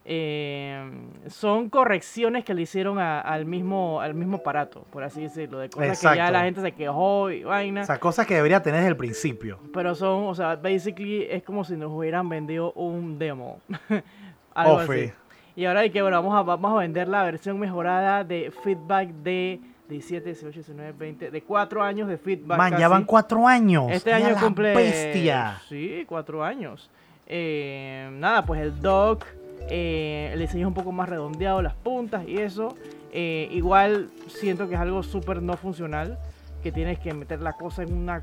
Eh, 0.07 0.85
son 1.29 1.71
correcciones 1.71 2.45
que 2.45 2.53
le 2.53 2.63
hicieron 2.63 2.99
a- 2.99 3.21
al, 3.21 3.47
mismo, 3.47 4.01
al 4.03 4.13
mismo 4.15 4.37
aparato, 4.37 4.85
por 4.91 5.03
así 5.03 5.23
decirlo, 5.23 5.59
de 5.59 5.71
cosas 5.71 5.99
que 5.99 6.05
ya 6.05 6.13
Exacto. 6.13 6.33
la 6.33 6.43
gente 6.45 6.61
se 6.61 6.73
quejó 6.73 7.31
y 7.31 7.43
vaina. 7.45 7.83
O 7.83 7.85
sea, 7.87 7.99
cosas 7.99 8.27
que 8.27 8.35
debería 8.35 8.61
tener 8.63 8.81
desde 8.81 8.91
el 8.91 8.97
principio. 8.99 9.59
Pero 9.73 9.95
son, 9.95 10.25
o 10.25 10.35
sea, 10.35 10.57
basically 10.57 11.23
es 11.31 11.43
como 11.43 11.65
si 11.65 11.77
nos 11.77 11.91
hubieran 11.91 12.29
vendido 12.29 12.73
un 12.73 13.19
demo. 13.19 13.61
Algo 14.55 14.75
Ofi. 14.75 14.93
así. 15.05 15.13
Y 15.57 15.65
ahora 15.65 15.81
hay 15.81 15.91
que, 15.91 16.03
bueno, 16.03 16.17
vamos 16.23 16.37
a, 16.37 16.43
vamos 16.43 16.73
a 16.73 16.81
vender 16.81 17.09
la 17.09 17.23
versión 17.25 17.59
mejorada 17.59 18.25
de 18.25 18.53
feedback 18.63 19.09
de 19.09 19.61
17, 19.89 20.25
18, 20.25 20.55
19, 20.55 20.93
20, 20.93 21.31
de 21.31 21.43
4 21.43 21.83
años 21.83 22.09
de 22.09 22.17
feedback. 22.17 22.59
Man, 22.59 22.77
ya 22.79 22.89
van 22.89 23.05
cuatro 23.05 23.47
años. 23.47 23.87
Este 23.91 24.13
año 24.13 24.35
cumple. 24.41 24.75
bestia. 24.75 25.61
Sí, 25.69 26.05
4 26.09 26.43
años. 26.45 26.91
Eh, 27.27 28.09
nada, 28.13 28.45
pues 28.45 28.61
el 28.61 28.81
dock, 28.81 29.25
eh, 29.69 30.31
el 30.33 30.41
diseño 30.41 30.63
es 30.63 30.69
un 30.69 30.75
poco 30.75 30.93
más 30.93 31.09
redondeado, 31.09 31.63
las 31.63 31.75
puntas 31.75 32.27
y 32.27 32.39
eso. 32.39 32.77
Eh, 33.13 33.49
igual 33.53 34.11
siento 34.27 34.69
que 34.69 34.75
es 34.75 34.81
algo 34.81 35.03
súper 35.03 35.43
no 35.43 35.57
funcional. 35.57 36.19
Que 36.63 36.73
tienes 36.73 36.99
que 36.99 37.13
meter 37.13 37.43
la 37.43 37.53
cosa 37.53 37.83
en 37.83 37.93
una 37.93 38.23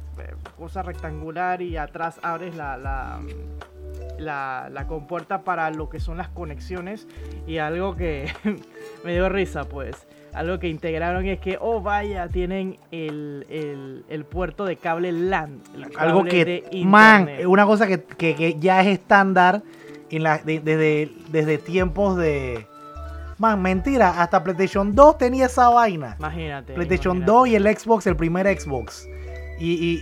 cosa 0.58 0.82
rectangular 0.82 1.62
y 1.62 1.78
atrás 1.78 2.20
abres 2.24 2.56
la, 2.56 2.76
la, 2.76 3.20
la, 4.18 4.68
la 4.72 4.88
compuerta 4.88 5.44
para 5.44 5.70
lo 5.70 5.90
que 5.90 6.00
son 6.00 6.18
las 6.18 6.30
conexiones. 6.30 7.08
Y 7.46 7.60
algo 7.60 7.96
que 7.96 8.34
me 9.06 9.14
dio 9.14 9.30
risa, 9.30 9.66
pues. 9.66 10.08
Algo 10.34 10.60
que 10.60 10.68
integraron 10.70 11.26
es 11.28 11.40
que, 11.40 11.58
oh 11.60 11.82
vaya, 11.82 12.28
tienen 12.30 12.78
el, 12.92 13.46
el, 13.50 14.06
el 14.10 14.26
puerto 14.26 14.66
de 14.66 14.78
cable 14.78 15.12
LAN. 15.12 15.60
el 15.76 15.88
Algo 15.98 16.24
que, 16.24 16.46
de 16.46 16.84
man, 16.86 17.30
una 17.48 17.66
cosa 17.66 17.86
que, 17.88 18.02
que- 18.04 18.36
que 18.36 18.58
ya 18.60 18.82
es 18.82 18.88
estándar 18.88 19.62
en 20.10 20.24
la, 20.24 20.38
de- 20.38 20.60
desde, 20.60 21.12
desde 21.30 21.58
tiempos 21.58 22.18
de... 22.18 22.66
Man, 23.38 23.62
mentira, 23.62 24.22
hasta 24.22 24.44
PlayStation 24.44 24.94
2 24.94 25.18
tenía 25.18 25.48
esa 25.48 25.68
vaina. 25.70 26.16
Imagínate. 26.20 26.74
PlayStation 26.74 27.18
imagínate. 27.18 27.40
2 27.40 27.48
y 27.50 27.56
el 27.56 27.78
Xbox, 27.78 28.06
el 28.08 28.16
primer 28.16 28.46
Xbox. 28.60 29.08
Y, 29.60 29.74
y, 29.74 30.00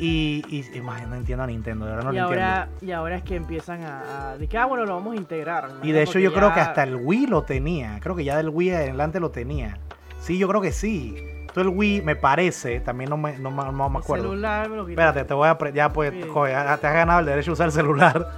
y, 0.49 0.55
y- 0.57 0.77
y, 0.77 0.81
man, 0.81 1.09
no 1.09 1.15
entiendo 1.15 1.43
a 1.43 1.47
Nintendo, 1.47 1.85
de 1.85 1.91
verdad 1.91 2.05
no 2.05 2.13
y 2.13 2.17
lo 2.17 2.23
ahora, 2.23 2.69
y 2.81 2.91
ahora 2.91 3.15
es 3.17 3.23
que 3.23 3.35
empiezan 3.35 3.81
a, 3.83 4.31
a 4.31 4.37
de 4.37 4.47
que, 4.47 4.57
ah, 4.57 4.65
bueno, 4.65 4.85
lo 4.85 4.95
vamos 4.95 5.13
a 5.13 5.17
integrar. 5.17 5.69
¿no? 5.73 5.83
Y 5.85 5.91
de 5.91 6.03
hecho 6.03 6.19
yo 6.19 6.31
creo 6.33 6.53
que 6.53 6.59
hasta 6.59 6.83
el 6.83 6.95
Wii 6.97 7.27
lo 7.27 7.41
tenía. 7.43 7.99
Creo 8.01 8.15
que 8.15 8.23
ya 8.23 8.37
del 8.37 8.49
Wii 8.49 8.69
adelante 8.71 9.19
lo 9.19 9.31
tenía. 9.31 9.77
Sí, 10.21 10.37
yo 10.37 10.47
creo 10.47 10.61
que 10.61 10.71
sí. 10.71 11.15
Todo 11.53 11.63
el 11.63 11.69
Wii 11.69 12.01
me 12.03 12.15
parece, 12.15 12.79
también 12.79 13.09
no 13.09 13.17
me, 13.17 13.37
no, 13.39 13.49
me- 13.51 13.63
no 13.71 13.89
me 13.89 13.97
el 13.97 14.03
acuerdo. 14.03 14.23
celular 14.25 14.69
me 14.69 14.75
lo. 14.77 14.87
Espérate, 14.87 15.23
te 15.23 15.33
voy 15.33 15.47
a. 15.47 15.57
Ya 15.73 15.91
pues, 15.91 16.13
joder, 16.27 16.53
ya 16.53 16.77
te 16.77 16.87
has 16.87 16.93
ganado 16.93 17.19
el 17.21 17.25
derecho 17.25 17.51
a 17.51 17.53
usar 17.53 17.65
el 17.67 17.71
celular. 17.71 18.31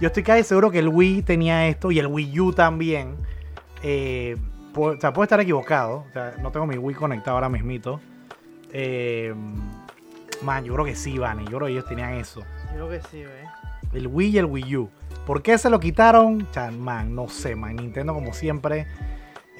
Yo 0.00 0.08
estoy 0.08 0.22
casi 0.22 0.42
seguro 0.42 0.70
que 0.70 0.80
el 0.80 0.88
Wii 0.88 1.22
tenía 1.22 1.66
esto 1.68 1.90
y 1.90 1.98
el 1.98 2.08
Wii 2.08 2.40
U 2.40 2.52
también. 2.52 3.14
Eh, 3.82 4.36
o 4.74 4.96
sea, 4.98 5.12
puedo 5.12 5.24
estar 5.24 5.40
equivocado. 5.40 6.04
O 6.08 6.12
sea, 6.12 6.34
no 6.42 6.50
tengo 6.50 6.66
mi 6.66 6.76
Wii 6.76 6.94
conectado 6.96 7.36
ahora 7.36 7.48
mismito. 7.48 8.00
Eh, 8.72 9.34
man, 10.42 10.64
yo 10.64 10.74
creo 10.74 10.84
que 10.84 10.94
sí, 10.96 11.18
Vani. 11.18 11.44
Yo 11.44 11.56
creo 11.58 11.66
que 11.66 11.72
ellos 11.72 11.86
tenían 11.86 12.14
eso. 12.14 12.40
Yo 12.76 12.86
creo 12.86 12.88
que 12.90 13.00
sí, 13.08 13.22
¿ves? 13.22 13.48
El 13.92 14.06
Wii 14.08 14.30
y 14.30 14.38
el 14.38 14.46
Wii 14.46 14.76
U. 14.76 14.90
¿Por 15.26 15.42
qué 15.42 15.56
se 15.58 15.70
lo 15.70 15.78
quitaron? 15.78 16.46
Man, 16.78 17.14
no 17.14 17.28
sé, 17.28 17.54
man. 17.54 17.76
Nintendo, 17.76 18.12
como 18.14 18.32
siempre, 18.32 18.86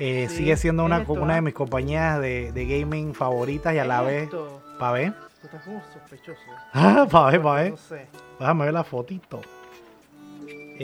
eh, 0.04 0.26
Sí, 0.28 0.36
sigue 0.38 0.56
siendo 0.56 0.84
una, 0.84 0.98
esto, 1.02 1.12
una 1.12 1.34
de 1.36 1.42
mis 1.42 1.54
compañías 1.54 2.20
de, 2.20 2.52
de 2.52 2.66
gaming 2.66 3.14
favoritas 3.14 3.74
y 3.74 3.78
a 3.78 3.84
la 3.84 4.00
¿Qué 4.00 4.06
es 4.06 4.12
vez. 4.14 4.22
esto? 4.24 4.62
Pa' 4.78 4.92
ver. 4.92 5.12
Tú 5.40 5.46
estás 5.46 5.62
como 5.62 5.82
sospechoso. 5.92 6.40
Ah, 6.72 7.06
pa' 7.10 7.30
ver, 7.30 7.42
pa' 7.42 7.54
ver. 7.54 7.70
No 7.72 7.76
sé. 7.76 8.06
Déjame 8.38 8.64
ver 8.64 8.74
la 8.74 8.84
fotito. 8.84 9.40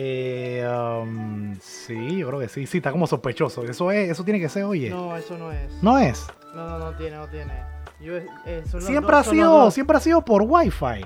Eh, 0.01 0.65
um, 1.03 1.57
sí, 1.61 2.19
yo 2.19 2.29
creo 2.29 2.41
que 2.41 2.49
sí. 2.49 2.67
Sí, 2.67 2.79
está 2.79 2.93
como 2.93 3.07
sospechoso. 3.07 3.65
Eso 3.65 3.91
es, 3.91 4.11
eso 4.11 4.23
tiene 4.25 4.39
que 4.39 4.49
ser, 4.49 4.65
oye. 4.65 4.91
No, 4.91 5.09
No, 5.11 5.17
eso 5.17 5.37
no 5.39 5.51
es. 5.51 5.71
es. 5.73 6.27
No, 6.55 6.69
no, 6.69 6.79
no 6.79 6.93
tiene, 6.97 7.17
no 7.17 7.27
tiene. 7.29 7.53
Yo, 8.01 8.17
eh, 8.17 8.63
Siempre 8.79 9.17
dos- 9.17 9.27
ha 9.27 9.31
sido, 9.31 9.71
siempre 9.73 9.97
ha 9.97 10.01
sido 10.01 10.25
por 10.25 10.43
Wi-Fi. 10.43 11.05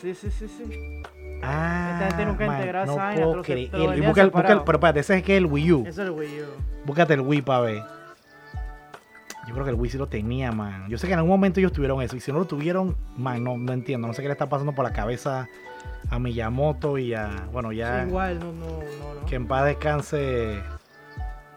Sí, 0.00 0.14
sí, 0.14 0.30
sí, 0.30 0.48
sí. 0.48 1.02
Ah, 1.42 1.98
Esta 2.00 2.06
gente 2.16 2.26
nunca 2.26 2.44
ha 2.44 2.46
man, 2.46 2.56
integrado 2.60 2.86
no 2.86 2.92
esa 2.92 3.14
puedo 3.14 3.42
creer. 3.42 3.60
Y 3.74 4.00
busca 4.00 4.24
busca 4.26 4.52
el- 4.52 4.62
pero 4.64 4.78
espérate, 4.78 5.00
ese 5.00 5.16
es 5.18 5.22
que 5.24 5.32
es 5.36 5.38
el 5.38 5.46
Wii 5.46 5.72
U. 5.72 5.80
Eso 5.86 6.02
es 6.02 6.08
el 6.08 6.10
Wii 6.14 6.40
U. 6.42 6.44
Búscate 6.86 7.14
el 7.14 7.20
Wii 7.20 7.42
para 7.42 7.60
ver. 7.60 7.82
Yo 9.48 9.54
creo 9.54 9.64
que 9.64 9.70
el 9.70 9.76
Wii 9.76 9.90
sí 9.90 9.98
lo 9.98 10.06
tenía, 10.06 10.52
man. 10.52 10.88
Yo 10.88 10.98
sé 10.98 11.08
que 11.08 11.14
en 11.14 11.18
algún 11.18 11.30
momento 11.32 11.58
ellos 11.58 11.72
tuvieron 11.72 12.00
eso. 12.00 12.14
Y 12.16 12.20
si 12.20 12.30
no 12.32 12.38
lo 12.38 12.44
tuvieron, 12.44 12.96
man, 13.16 13.42
no, 13.42 13.56
no 13.58 13.72
entiendo. 13.72 14.06
No 14.06 14.14
sé 14.14 14.22
qué 14.22 14.28
le 14.28 14.32
está 14.32 14.48
pasando 14.48 14.72
por 14.72 14.84
la 14.84 14.92
cabeza 14.92 15.48
a 16.10 16.18
Miyamoto 16.20 16.96
y 16.96 17.12
a. 17.14 17.48
Bueno, 17.52 17.72
ya. 17.72 18.02
Sí, 18.02 18.08
igual, 18.08 18.38
no, 18.38 18.52
no, 18.52 18.66
no, 18.66 19.20
no. 19.20 19.26
Que 19.26 19.34
en 19.36 19.46
paz 19.48 19.64
descanse 19.64 20.62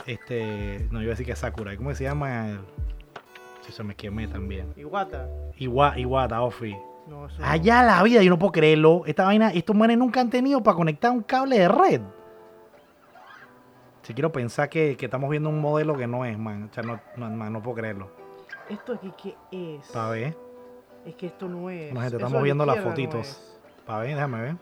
Este, 0.08 0.88
no, 0.92 1.00
yo 1.00 1.04
iba 1.04 1.10
a 1.12 1.14
decir 1.14 1.26
que 1.26 1.32
es 1.34 1.40
Sakurai. 1.40 1.78
¿Cómo 1.78 1.94
se 1.96 2.04
llama? 2.04 2.60
Sí, 3.62 3.72
se 3.72 3.84
me 3.84 3.96
quemé 3.96 4.28
también. 4.28 4.68
Iguata. 4.76 5.28
Iwa, 5.58 5.98
Iwata, 5.98 6.42
Ofi. 6.42 6.76
No, 7.08 7.28
eso 7.28 7.38
Allá 7.44 7.84
la 7.84 8.02
vida, 8.04 8.24
yo 8.24 8.30
no 8.30 8.40
puedo 8.40 8.52
creerlo. 8.52 9.04
Esta 9.06 9.26
vaina, 9.26 9.52
estos 9.52 9.76
manes 9.76 9.98
nunca 9.98 10.22
han 10.22 10.30
tenido 10.30 10.62
para 10.64 10.76
conectar 10.76 11.12
un 11.12 11.22
cable 11.22 11.60
de 11.60 11.68
red. 11.68 12.02
Si 14.04 14.14
quiero 14.14 14.32
pensar 14.32 14.70
que, 14.70 14.96
que 14.98 15.06
estamos 15.06 15.30
viendo 15.30 15.50
un 15.50 15.60
modelo 15.60 15.96
que 15.98 16.08
no 16.08 16.26
es, 16.26 16.38
man. 16.38 16.70
O 16.70 16.74
sea, 16.74 16.84
no, 16.84 17.00
no, 17.16 17.30
man, 17.30 17.52
no 17.54 17.62
puedo 17.62 17.78
creerlo. 17.78 18.12
¿Esto 18.70 18.94
aquí 18.94 19.12
qué 19.22 19.36
es? 19.52 19.88
Para 19.90 20.10
ver, 20.10 20.38
Es 21.06 21.16
que 21.16 21.28
esto 21.28 21.48
no 21.48 21.70
es. 21.70 21.94
No, 21.94 22.02
gente, 22.02 22.16
estamos 22.18 22.42
viendo 22.44 22.66
las 22.66 22.78
no 22.78 22.84
fotitos. 22.84 23.28
es. 23.28 23.60
para 23.86 24.00
ver, 24.00 24.16
déjame 24.16 24.42
ver. 24.42 24.56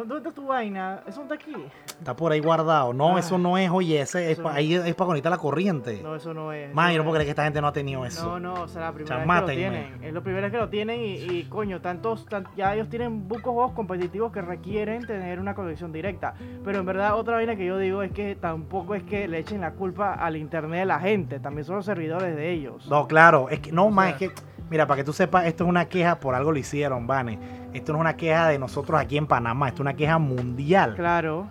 ¿Dónde 0.00 0.16
está 0.18 0.32
tu 0.32 0.46
vaina? 0.46 1.00
¿Eso 1.06 1.18
no 1.18 1.22
está 1.24 1.34
aquí? 1.34 1.54
Está 1.86 2.14
por 2.16 2.32
ahí 2.32 2.40
guardado. 2.40 2.92
No, 2.92 3.16
Ah. 3.16 3.20
eso 3.20 3.38
no 3.38 3.56
es, 3.58 3.70
oye, 3.70 4.00
ese 4.00 4.30
es 4.32 4.38
no. 4.38 4.48
ahí 4.48 4.74
es 4.74 4.94
para 4.94 5.06
conectar 5.06 5.30
la 5.30 5.38
corriente. 5.38 6.00
No, 6.02 6.14
eso 6.16 6.34
no 6.34 6.52
es. 6.52 6.72
Man, 6.74 6.92
yo 6.92 6.98
no 6.98 7.04
puedo 7.04 7.14
creer 7.14 7.26
que 7.26 7.30
esta 7.30 7.44
gente 7.44 7.60
no 7.60 7.68
ha 7.68 7.72
tenido 7.72 8.04
eso. 8.04 8.24
No, 8.24 8.40
no, 8.40 8.62
o 8.62 8.68
sea, 8.68 8.82
la 8.82 8.92
primera 8.92 9.16
vez 9.18 9.26
que 9.26 9.40
lo 9.40 9.46
tienen. 9.46 10.04
Es 10.04 10.12
lo 10.12 10.22
primero 10.22 10.50
que 10.50 10.56
lo 10.56 10.68
tienen 10.68 11.00
y, 11.00 11.14
y, 11.16 11.44
coño, 11.44 11.80
tantos, 11.80 12.26
tan- 12.26 12.46
ya 12.56 12.74
ellos 12.74 12.88
tienen 12.88 13.28
bucos 13.28 13.52
juegos 13.54 13.72
competitivos 13.72 14.32
que 14.32 14.42
requieren 14.42 15.06
tener 15.06 15.38
una 15.40 15.54
conexión 15.54 15.92
directa. 15.92 16.34
Pero 16.64 16.78
en 16.80 16.86
verdad 16.86 17.14
otra 17.16 17.34
vaina 17.36 17.56
que 17.56 17.64
yo 17.66 17.78
digo 17.78 18.02
es 18.02 18.12
que 18.12 18.34
tampoco 18.36 18.94
es 18.94 19.02
que 19.04 19.28
le 19.28 19.38
echen 19.38 19.60
la 19.60 19.72
culpa 19.72 20.14
al 20.14 20.36
internet 20.36 20.80
de 20.80 20.86
la 20.86 21.00
gente, 21.00 21.38
también 21.40 21.64
son 21.64 21.76
los 21.76 21.84
servidores 21.84 22.34
de 22.36 22.50
ellos. 22.52 22.86
No, 22.88 23.06
claro, 23.06 23.48
es 23.48 23.60
que 23.60 23.70
no, 23.72 23.84
O 23.86 23.90
más 23.90 24.16
sea- 24.18 24.28
es 24.28 24.32
que, 24.34 24.42
mira, 24.70 24.86
para 24.86 24.98
que 24.98 25.04
tú 25.04 25.12
sepas, 25.12 25.46
esto 25.46 25.64
es 25.64 25.70
una 25.70 25.86
queja, 25.86 26.20
por 26.20 26.34
algo 26.34 26.52
lo 26.52 26.58
hicieron, 26.58 27.06
Vane. 27.06 27.38
Esto 27.72 27.92
no 27.92 27.98
es 27.98 28.00
una 28.02 28.16
queja 28.16 28.48
de 28.48 28.58
nosotros 28.58 29.00
aquí 29.00 29.16
en 29.16 29.26
Panamá, 29.26 29.68
esto 29.68 29.78
es 29.78 29.80
una 29.82 29.94
queja 29.94 30.18
mundial. 30.18 30.94
Claro. 30.94 31.48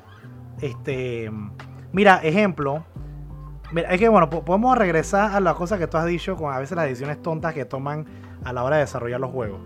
Este, 0.61 1.31
mira, 1.91 2.19
ejemplo, 2.23 2.83
mira, 3.71 3.89
es 3.91 3.99
que 3.99 4.07
bueno, 4.09 4.29
po- 4.29 4.43
podemos 4.45 4.77
regresar 4.77 5.31
a 5.35 5.39
la 5.39 5.53
cosa 5.55 5.77
que 5.77 5.87
tú 5.87 5.97
has 5.97 6.05
dicho 6.05 6.35
con 6.35 6.53
a 6.53 6.59
veces 6.59 6.75
las 6.75 6.85
decisiones 6.85 7.21
tontas 7.21 7.53
que 7.53 7.65
toman 7.65 8.05
a 8.43 8.53
la 8.53 8.63
hora 8.63 8.77
de 8.77 8.83
desarrollar 8.83 9.19
los 9.19 9.31
juegos. 9.31 9.59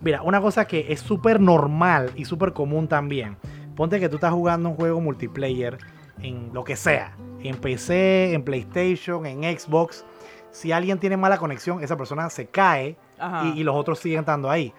Mira, 0.00 0.22
una 0.22 0.40
cosa 0.40 0.66
que 0.66 0.92
es 0.92 1.00
súper 1.00 1.40
normal 1.40 2.10
y 2.16 2.24
súper 2.24 2.52
común 2.52 2.88
también. 2.88 3.36
Ponte 3.76 4.00
que 4.00 4.08
tú 4.08 4.16
estás 4.16 4.32
jugando 4.32 4.70
un 4.70 4.74
juego 4.76 5.00
multiplayer 5.00 5.78
en 6.20 6.50
lo 6.52 6.64
que 6.64 6.76
sea, 6.76 7.16
en 7.42 7.56
PC, 7.56 8.34
en 8.34 8.42
PlayStation, 8.42 9.24
en 9.26 9.42
Xbox. 9.58 10.04
Si 10.50 10.72
alguien 10.72 10.98
tiene 10.98 11.16
mala 11.16 11.38
conexión, 11.38 11.82
esa 11.82 11.96
persona 11.96 12.28
se 12.30 12.46
cae 12.46 12.96
y, 13.44 13.60
y 13.60 13.62
los 13.64 13.74
otros 13.76 13.98
siguen 13.98 14.20
estando 14.20 14.50
ahí. 14.50 14.72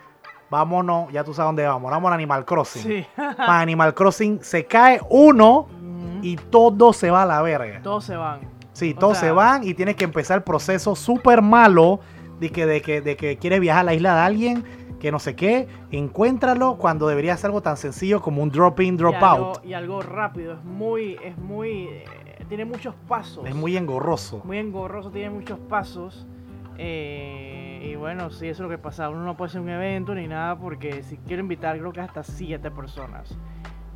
Vámonos, 0.50 1.12
ya 1.14 1.24
tú 1.24 1.34
sabes 1.34 1.48
dónde 1.48 1.66
vamos. 1.66 1.90
Vamos 1.90 2.12
a 2.12 2.14
Animal 2.16 2.44
Crossing. 2.44 2.84
Sí. 2.84 3.06
Para 3.16 3.60
Animal 3.62 3.94
Crossing 3.94 4.40
se 4.44 4.66
cae 4.66 5.00
uno 5.10 5.68
y 6.22 6.36
todo 6.36 6.92
se 6.94 7.10
va 7.10 7.24
a 7.24 7.26
la 7.26 7.42
verga. 7.42 7.82
Todos 7.82 8.04
se 8.06 8.16
van. 8.18 8.42
Sí, 8.74 8.94
o 8.96 9.00
todos 9.00 9.18
sea- 9.18 9.30
se 9.30 9.32
van 9.34 9.64
y 9.64 9.74
tienes 9.74 9.96
que 9.96 10.04
empezar 10.04 10.38
el 10.38 10.44
proceso 10.44 10.96
súper 10.96 11.42
malo 11.42 12.00
de 12.40 12.50
que, 12.50 12.66
de, 12.66 12.82
que, 12.82 13.02
de 13.02 13.16
que 13.16 13.38
quieres 13.38 13.60
viajar 13.62 13.82
a 13.82 13.84
la 13.86 13.94
isla 13.94 14.16
de 14.16 14.22
alguien, 14.22 14.64
que 15.00 15.12
no 15.12 15.20
sé 15.20 15.36
qué, 15.36 15.68
encuéntralo 15.92 16.78
cuando 16.78 17.08
debería 17.08 17.36
ser 17.38 17.48
algo 17.48 17.62
tan 17.62 17.78
sencillo 17.78 18.22
como 18.22 18.42
un 18.44 18.50
drop 18.50 18.80
in, 18.82 18.98
drop 18.98 19.14
y 19.14 19.24
algo, 19.24 19.46
out. 19.48 19.66
y 19.66 19.74
algo 19.74 20.02
rápido, 20.02 20.54
es 20.54 20.64
muy, 20.64 21.18
es 21.24 21.38
muy, 21.38 21.90
tiene 22.52 22.66
muchos 22.66 22.94
pasos. 23.08 23.48
Es 23.48 23.56
muy 23.56 23.78
engorroso. 23.78 24.42
muy 24.44 24.58
engorroso, 24.58 25.10
tiene 25.10 25.30
muchos 25.30 25.58
pasos. 25.58 26.28
eh, 26.78 27.90
y 27.90 27.96
bueno, 27.96 28.30
sí, 28.30 28.50
eso 28.50 28.64
es 28.64 28.70
lo 28.70 28.70
que 28.70 28.78
pasa. 28.78 29.10
Uno 29.10 29.24
no 29.24 29.38
puede 29.38 29.52
hacer 29.52 29.62
un 29.62 29.70
evento 29.70 30.14
ni 30.14 30.28
nada 30.28 30.58
porque 30.60 31.02
si 31.02 31.16
quiero 31.16 31.42
invitar, 31.42 31.80
creo 31.80 31.94
que 31.94 32.02
hasta 32.02 32.24
siete 32.24 32.70
personas. 32.70 33.38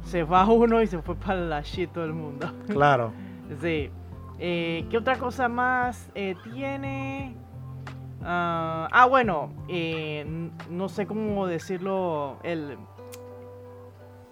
Se 0.05 0.23
va 0.23 0.45
uno 0.45 0.81
y 0.81 0.87
se 0.87 1.01
fue 1.01 1.15
para 1.15 1.41
la 1.41 1.61
shit 1.63 1.91
todo 1.91 2.05
el 2.05 2.13
mundo. 2.13 2.49
Claro. 2.67 3.11
Sí. 3.59 3.89
Eh, 4.39 4.85
¿Qué 4.89 4.97
otra 4.97 5.17
cosa 5.17 5.49
más 5.49 6.09
eh, 6.15 6.35
tiene? 6.45 7.35
Ah, 8.23 8.87
ah, 8.89 9.05
bueno, 9.05 9.51
no 10.69 10.87
sé 10.87 11.05
cómo 11.05 11.45
decirlo. 11.45 12.37
El, 12.41 12.77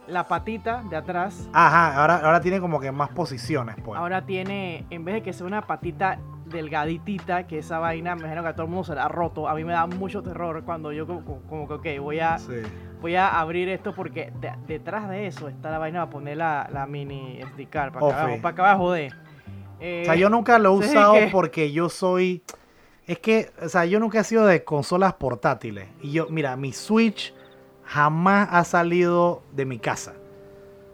la 0.08 0.28
patita 0.28 0.84
de 0.89 0.96
atrás 0.98 1.50
Ajá, 1.54 2.00
ahora, 2.02 2.18
ahora 2.18 2.42
tiene 2.42 2.60
como 2.60 2.80
que 2.80 2.92
más 2.92 3.10
posiciones, 3.10 3.76
pues. 3.84 3.98
Ahora 4.00 4.26
tiene, 4.26 4.86
en 4.89 5.06
vez 5.06 5.16
de 5.16 5.24
que 5.24 5.34
sea 5.34 5.46
una 5.48 5.62
patita 5.62 6.20
delgaditita, 6.46 7.48
que 7.48 7.60
esa 7.60 7.80
vaina, 7.80 8.16
me 8.16 8.22
imagino 8.22 8.42
que 8.44 8.50
a 8.50 8.54
todo 8.54 8.63
el 8.66 8.70
mundo 8.70 8.84
se 8.84 8.96
la 8.96 9.06
ha 9.06 9.08
roto. 9.08 9.48
A 9.48 9.56
mí 9.56 9.63
me 9.63 9.74
da 9.74 9.86
mucho 9.88 10.22
terror 10.22 10.63
cuando 10.63 10.92
yo 10.92 11.06
como, 11.08 11.68
que, 11.68 11.74
ok, 11.74 12.02
voy 12.04 12.20
a, 12.20 12.38
Sí. 12.38 12.54
voy 13.02 13.16
a 13.16 13.39
abrir 13.39 13.70
esto 13.70 13.94
porque 13.94 14.32
de- 14.39 14.54
detrás 14.68 15.10
de 15.10 15.28
eso 15.28 15.48
está 15.48 15.72
la 15.72 15.78
vaina 15.78 16.00
para 16.02 16.12
poner 16.12 16.38
la, 16.38 16.70
la 16.72 16.86
mini 16.86 17.39
SD 17.42 17.68
card, 17.68 17.94
para, 17.94 18.06
Ok. 18.06 18.13
acabar, 18.13 18.42
para 18.42 18.54
acabar 18.54 18.72
de 18.74 18.78
joder. 18.84 19.13
Eh, 19.80 20.02
O 20.04 20.06
sea, 20.06 20.16
yo 20.16 20.30
nunca 20.30 20.60
lo 20.60 20.74
he 20.74 20.78
usado 20.78 21.13
que- 21.13 21.28
porque 21.32 21.72
yo 21.72 21.89
soy. 21.89 22.44
Es 23.06 23.20
que, 23.20 23.52
o 23.62 23.68
sea, 23.68 23.86
yo 23.86 24.00
nunca 24.00 24.20
he 24.20 24.24
sido 24.24 24.46
de 24.46 24.63
consolas 24.63 25.13
portátiles. 25.13 25.89
Y 26.02 26.12
yo, 26.12 26.28
mira, 26.30 26.56
mi 26.56 26.72
Switch 26.72 27.34
jamás 27.94 28.50
ha 28.52 28.64
salido 28.64 29.44
de 29.52 29.66
mi 29.66 29.78
casa. 29.78 30.14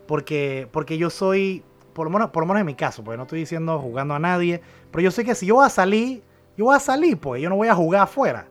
Porque, 0.06 0.68
porque 0.72 0.98
yo 0.98 1.10
soy, 1.10 1.64
por 1.94 2.06
lo, 2.06 2.12
menos, 2.12 2.32
por 2.32 2.44
lo 2.44 2.48
menos 2.48 2.60
en 2.60 2.66
mi 2.66 2.76
caso, 2.76 3.04
porque 3.04 3.16
no 3.16 3.24
estoy 3.24 3.40
diciendo 3.40 3.80
jugando 3.80 4.16
a 4.16 4.20
nadie. 4.20 4.60
Pero 4.92 5.04
yo 5.04 5.12
sé 5.12 5.24
que 5.24 5.34
si 5.34 5.46
yo 5.46 5.56
voy 5.56 5.66
a 5.66 5.70
salir, 5.70 6.22
yo 6.58 6.66
voy 6.66 6.76
a 6.76 6.80
salir, 6.80 7.18
pues. 7.18 7.42
Yo 7.42 7.50
no 7.50 7.56
voy 7.56 7.70
a 7.70 7.76
jugar 7.76 8.02
afuera. 8.02 8.48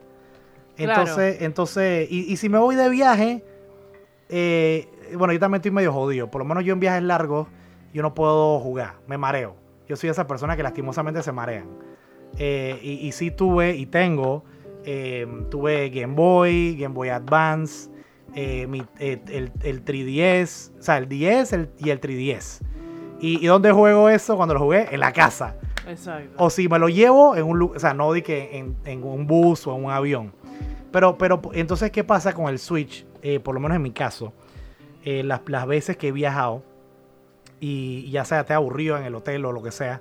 Claro. 0.77 1.03
Entonces, 1.03 1.43
entonces 1.43 2.11
y, 2.11 2.33
y 2.33 2.37
si 2.39 2.49
me 2.49 2.57
voy 2.57 2.75
de 2.75 2.89
viaje, 2.89 3.45
eh, 4.31 4.89
bueno, 5.15 5.35
yo 5.35 5.41
también 5.41 5.59
estoy 5.59 5.73
medio 5.73 5.93
jodido. 5.93 6.31
Por 6.31 6.39
lo 6.39 6.47
menos 6.47 6.65
yo 6.65 6.73
en 6.73 6.81
viajes 6.81 7.03
largos, 7.03 7.49
yo 7.93 8.01
no 8.01 8.15
puedo 8.15 8.61
jugar. 8.61 8.95
Me 9.07 9.19
mareo. 9.19 9.57
Yo 9.89 9.97
soy 9.97 10.09
esa 10.09 10.27
persona 10.27 10.57
que 10.57 10.63
lastimosamente 10.63 11.23
se 11.23 11.33
marean. 11.33 11.67
Eh, 12.39 12.79
y, 12.83 13.07
y 13.07 13.13
sí 13.13 13.31
tuve 13.31 13.77
y 13.77 13.85
tengo, 13.85 14.45
eh, 14.85 15.27
tuve 15.51 15.91
Game 15.91 16.15
Boy, 16.15 16.77
Game 16.79 16.95
Boy 16.95 17.09
Advance, 17.11 17.91
eh, 18.35 18.67
mi- 18.67 18.85
eh, 18.99 19.21
el, 19.29 19.53
el 19.63 19.85
3DS, 19.85 20.73
o 20.79 20.83
sea, 20.83 20.99
el 20.99 21.09
10 21.09 21.53
el- 21.53 21.71
y 21.79 21.91
el 21.91 22.01
3DS. 22.01 22.61
¿Y, 23.21 23.43
¿Y 23.45 23.47
dónde 23.47 23.73
juego 23.73 24.09
eso 24.09 24.37
cuando 24.37 24.55
lo 24.55 24.61
jugué? 24.61 24.87
En 24.93 25.01
la 25.01 25.13
casa. 25.13 25.57
Exacto. 25.89 26.35
O 26.37 26.51
si 26.51 26.69
me 26.69 26.79
lo 26.79 26.89
llevo 26.89 27.35
en 27.35 27.45
un 27.45 27.59
lugar, 27.59 27.77
o 27.77 27.81
sea, 27.81 27.95
no 27.95 28.13
que 28.13 28.59
en, 28.59 28.77
en 28.85 29.03
un 29.03 29.27
bus 29.27 29.67
o 29.67 29.77
en 29.77 29.85
un 29.87 29.91
avión. 29.91 30.33
Pero, 30.93 31.19
pero, 31.19 31.41
entonces, 31.53 31.91
¿qué 31.91 32.05
pasa 32.05 32.33
con 32.33 32.47
el 32.49 32.59
Switch? 32.59 33.05
Eh, 33.23 33.41
por 33.41 33.55
lo 33.55 33.61
menos 33.61 33.77
en 33.77 33.83
mi 33.83 33.91
caso, 33.91 34.33
eh, 35.05 35.23
las, 35.25 35.41
las 35.47 35.67
veces 35.67 35.97
que 35.97 36.09
he 36.09 36.13
viajado 36.13 36.63
y 37.61 38.09
ya 38.11 38.25
sea 38.25 38.45
te 38.45 38.55
aburrido 38.55 38.97
en 38.97 39.05
el 39.05 39.15
hotel 39.15 39.45
o 39.45 39.53
lo 39.53 39.63
que 39.63 39.73
sea, 39.73 40.01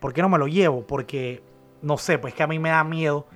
¿por 0.00 0.12
qué 0.12 0.20
no 0.22 0.28
me 0.28 0.38
lo 0.38 0.46
llevo? 0.46 0.86
Porque, 0.86 1.42
no 1.82 1.96
sé, 1.96 2.18
pues 2.18 2.34
que 2.34 2.42
a 2.42 2.46
mí 2.46 2.58
me 2.58 2.68
da 2.70 2.84
miedo. 2.84 3.26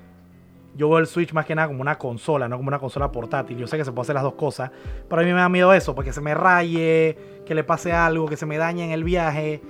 Yo 0.76 0.88
veo 0.88 0.98
el 0.98 1.06
Switch 1.06 1.32
más 1.32 1.46
que 1.46 1.54
nada 1.54 1.68
como 1.68 1.80
una 1.80 1.96
consola, 1.98 2.48
no 2.48 2.56
como 2.56 2.68
una 2.68 2.78
consola 2.80 3.10
portátil. 3.12 3.56
Yo 3.56 3.66
sé 3.66 3.76
que 3.76 3.84
se 3.84 3.92
puede 3.92 4.02
hacer 4.06 4.14
las 4.14 4.24
dos 4.24 4.34
cosas, 4.34 4.70
pero 5.08 5.22
a 5.22 5.24
mí 5.24 5.32
me 5.32 5.38
da 5.40 5.48
miedo 5.48 5.72
eso, 5.72 5.94
porque 5.94 6.12
se 6.12 6.20
me 6.20 6.34
raye, 6.34 7.16
que 7.46 7.54
le 7.54 7.62
pase 7.64 7.92
algo, 7.92 8.26
que 8.26 8.36
se 8.36 8.44
me 8.46 8.58
dañe 8.58 8.84
en 8.84 8.90
el 8.90 9.04
viaje. 9.04 9.60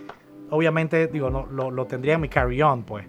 Obviamente, 0.50 1.06
digo, 1.08 1.30
no, 1.30 1.46
lo, 1.50 1.70
lo 1.70 1.86
tendría 1.86 2.14
en 2.14 2.20
mi 2.20 2.28
carry-on, 2.28 2.84
pues. 2.84 3.06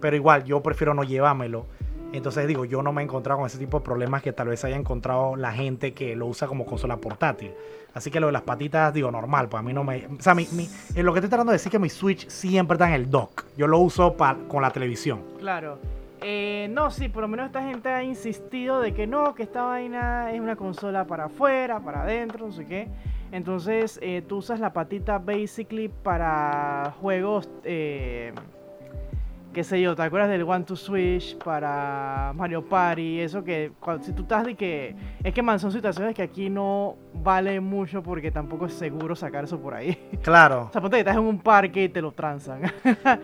Pero 0.00 0.16
igual, 0.16 0.44
yo 0.44 0.62
prefiero 0.62 0.94
no 0.94 1.02
llevármelo. 1.04 1.66
Entonces, 2.12 2.46
digo, 2.46 2.64
yo 2.66 2.82
no 2.82 2.92
me 2.92 3.00
he 3.00 3.04
encontrado 3.04 3.38
con 3.38 3.46
ese 3.46 3.56
tipo 3.58 3.78
de 3.78 3.84
problemas 3.84 4.22
que 4.22 4.32
tal 4.32 4.48
vez 4.48 4.62
haya 4.64 4.76
encontrado 4.76 5.34
la 5.34 5.50
gente 5.52 5.92
que 5.94 6.14
lo 6.14 6.26
usa 6.26 6.46
como 6.46 6.66
consola 6.66 6.98
portátil. 6.98 7.52
Así 7.94 8.10
que 8.10 8.20
lo 8.20 8.26
de 8.26 8.32
las 8.34 8.42
patitas, 8.42 8.92
digo, 8.92 9.10
normal, 9.10 9.48
pues 9.48 9.60
a 9.60 9.62
mí 9.62 9.72
no 9.72 9.82
me... 9.82 10.06
O 10.06 10.20
sea, 10.22 10.34
mi, 10.34 10.46
mi- 10.52 10.68
lo 11.02 11.12
que 11.12 11.20
estoy 11.20 11.30
tratando 11.30 11.52
de 11.52 11.54
decir 11.56 11.68
es 11.68 11.72
que 11.72 11.78
mi 11.78 11.88
Switch 11.88 12.28
siempre 12.28 12.74
está 12.74 12.86
en 12.88 12.94
el 12.94 13.10
dock. 13.10 13.44
Yo 13.56 13.66
lo 13.66 13.78
uso 13.78 14.14
pa- 14.14 14.36
con 14.48 14.60
la 14.62 14.70
televisión. 14.70 15.22
Claro. 15.38 15.78
Eh, 16.24 16.68
no, 16.70 16.90
sí, 16.90 17.08
por 17.08 17.22
lo 17.22 17.28
menos 17.28 17.46
esta 17.46 17.62
gente 17.62 17.88
ha 17.88 18.02
insistido 18.02 18.80
de 18.80 18.94
que 18.94 19.06
no, 19.06 19.34
que 19.34 19.42
esta 19.42 19.62
vaina 19.62 20.32
es 20.32 20.40
una 20.40 20.56
consola 20.56 21.06
para 21.06 21.24
afuera, 21.24 21.80
para 21.80 22.02
adentro, 22.02 22.46
no 22.46 22.52
sé 22.52 22.66
qué. 22.66 22.88
Entonces 23.32 23.98
eh, 24.02 24.22
tú 24.26 24.36
usas 24.36 24.60
la 24.60 24.72
patita 24.72 25.18
basically 25.18 25.88
para 25.88 26.94
juegos, 27.00 27.48
eh, 27.64 28.32
qué 29.52 29.64
sé 29.64 29.80
yo, 29.80 29.94
¿te 29.94 30.02
acuerdas 30.02 30.30
del 30.30 30.42
One 30.44 30.64
to 30.64 30.76
Switch 30.76 31.36
para 31.38 32.32
Mario 32.34 32.64
Party? 32.66 33.20
Eso 33.20 33.44
que 33.44 33.72
cuando- 33.80 34.02
si 34.04 34.12
tú 34.12 34.22
estás 34.22 34.44
de 34.46 34.54
que... 34.54 34.94
Es 35.22 35.34
que 35.34 35.42
man, 35.42 35.58
son 35.58 35.70
situaciones 35.72 36.14
que 36.14 36.22
aquí 36.22 36.48
no 36.48 36.96
vale 37.14 37.60
mucho 37.60 38.02
porque 38.02 38.30
tampoco 38.30 38.66
es 38.66 38.72
seguro 38.72 39.14
sacar 39.14 39.44
eso 39.44 39.58
por 39.60 39.74
ahí. 39.74 39.98
Claro. 40.22 40.66
O 40.68 40.72
sea, 40.72 40.80
ponte 40.80 40.96
que 40.96 41.00
estás 41.00 41.16
en 41.16 41.22
un 41.22 41.38
parque 41.40 41.84
y 41.84 41.88
te 41.88 42.00
lo 42.00 42.12
transan. 42.12 42.62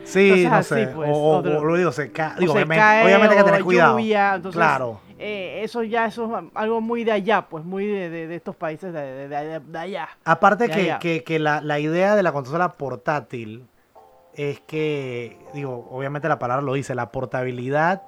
Sí, 0.05 0.45
Entonces, 0.45 0.51
no 0.51 0.57
así, 0.57 0.75
sé. 0.75 0.87
pues, 0.88 1.11
o, 1.12 1.38
o- 1.38 1.43
lo- 1.43 1.77
digo, 1.77 1.93
se 1.93 2.11
cae. 2.12 2.33
o 2.37 2.41
Digo, 2.41 2.53
se 2.53 2.59
obviamente, 2.59 2.81
cae, 2.83 3.05
obviamente 3.05 3.35
hay 3.37 3.41
que 3.43 3.45
tener 3.51 3.64
cuidado. 3.64 3.99
lluvia, 3.99 4.35
entonces, 4.35 4.57
claro. 4.59 5.01
eh, 5.19 5.61
eso 5.62 5.83
ya 5.83 6.07
eso 6.07 6.27
es 6.38 6.45
algo 6.55 6.81
muy 6.81 7.05
de 7.05 7.12
allá, 7.12 7.43
pues 7.49 7.64
muy 7.64 7.87
de, 7.87 8.11
de- 8.11 8.27
de 8.27 8.35
estos 8.37 8.55
países 8.57 8.93
de, 8.93 9.29
de- 9.29 9.79
allá. 9.79 10.09
Aparte 10.25 10.69
que, 10.69 10.97
que- 11.01 11.23
que 11.25 11.38
la, 11.38 11.61
la 11.61 11.79
idea 11.79 12.14
de 12.17 12.23
la 12.23 12.33
consola 12.33 12.73
portátil 12.73 13.64
es 14.38 14.61
que, 14.61 15.37
digo, 15.53 15.87
obviamente 15.90 16.29
la 16.29 16.38
palabra 16.38 16.62
lo 16.62 16.72
dice, 16.72 16.94
la 16.94 17.11
portabilidad 17.12 18.03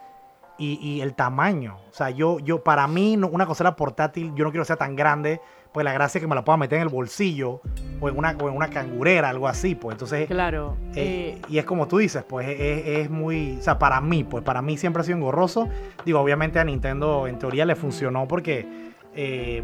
y, 0.59 0.79
y 0.81 1.01
el 1.01 1.15
tamaño. 1.15 1.77
O 1.91 1.95
sea, 1.95 2.11
yo, 2.11 2.39
yo 2.39 2.63
para 2.63 2.87
mí, 2.87 3.17
no- 3.17 3.27
una 3.29 3.47
consola 3.47 3.77
portátil, 3.77 4.33
yo 4.35 4.45
no 4.45 4.51
quiero 4.51 4.63
que 4.63 4.69
sea 4.69 4.77
tan 4.77 4.97
grande 4.97 5.41
pues 5.73 5.85
la 5.85 5.93
gracia 5.93 6.19
es 6.19 6.23
que 6.25 6.27
me 6.27 6.35
la 6.35 6.45
pueda 6.45 6.57
meter 6.57 6.79
en 6.79 6.83
el 6.83 6.89
bolsillo 6.89 7.61
o 8.01 8.09
en 8.09 8.19
una, 8.19 8.37
o 8.43 8.49
en 8.49 8.57
una 8.57 8.71
cangurera, 8.71 9.29
algo 9.29 9.47
así, 9.47 9.77
pues 9.77 9.95
entonces... 9.95 10.27
Claro. 10.27 10.77
eh, 10.97 11.39
eh, 11.39 11.43
y 11.49 11.59
es 11.59 11.65
como 11.65 11.87
tú 11.87 11.99
dices, 11.99 12.25
pues 12.29 12.49
es, 12.49 12.87
es- 12.87 13.09
muy, 13.11 13.57
o 13.61 13.63
sea, 13.63 13.79
para 13.79 14.01
mí, 14.01 14.25
pues 14.25 14.43
para 14.43 14.63
mí 14.63 14.77
siempre 14.77 15.03
ha 15.03 15.05
sido 15.05 15.19
engorroso. 15.19 15.69
Digo, 16.05 16.19
obviamente 16.19 16.59
a 16.59 16.65
Nintendo 16.65 17.29
en 17.29 17.39
teoría 17.39 17.65
le 17.67 17.77
funcionó 17.77 18.27
porque 18.27 18.67
eh, 19.15 19.63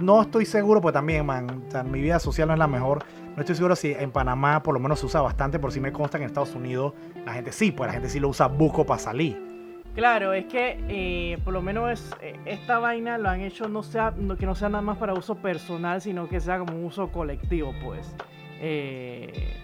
no 0.00 0.22
estoy 0.22 0.46
seguro, 0.46 0.80
pues 0.80 0.94
también, 0.94 1.26
man, 1.26 1.64
o 1.68 1.70
sea, 1.70 1.82
mi 1.82 2.00
vida 2.00 2.18
social 2.18 2.48
no 2.48 2.54
es 2.54 2.58
la 2.58 2.66
mejor. 2.66 3.04
No 3.34 3.40
estoy 3.40 3.54
seguro 3.54 3.74
si 3.76 3.92
en 3.92 4.10
Panamá 4.10 4.62
por 4.62 4.74
lo 4.74 4.80
menos 4.80 5.00
se 5.00 5.06
usa 5.06 5.22
bastante, 5.22 5.58
por 5.58 5.72
si 5.72 5.80
me 5.80 5.90
consta 5.92 6.18
que 6.18 6.24
en 6.24 6.28
Estados 6.28 6.54
Unidos 6.54 6.92
la 7.24 7.32
gente 7.32 7.52
sí, 7.52 7.72
pues 7.72 7.88
la 7.88 7.94
gente 7.94 8.08
sí 8.08 8.20
lo 8.20 8.28
usa 8.28 8.46
buco 8.46 8.84
para 8.84 8.98
salir. 8.98 9.52
Claro, 9.94 10.32
es 10.32 10.46
que 10.46 10.78
eh, 10.88 11.38
por 11.44 11.52
lo 11.52 11.60
menos 11.60 12.14
eh, 12.22 12.38
esta 12.46 12.78
vaina 12.78 13.18
lo 13.18 13.28
han 13.28 13.40
hecho 13.40 13.68
no 13.68 13.82
sea 13.82 14.14
que 14.38 14.46
no 14.46 14.54
sea 14.54 14.70
nada 14.70 14.82
más 14.82 14.96
para 14.96 15.12
uso 15.12 15.36
personal, 15.36 16.00
sino 16.00 16.28
que 16.28 16.40
sea 16.40 16.58
como 16.58 16.74
un 16.76 16.84
uso 16.84 17.10
colectivo, 17.10 17.74
pues. 17.82 18.14
Eh, 18.60 19.54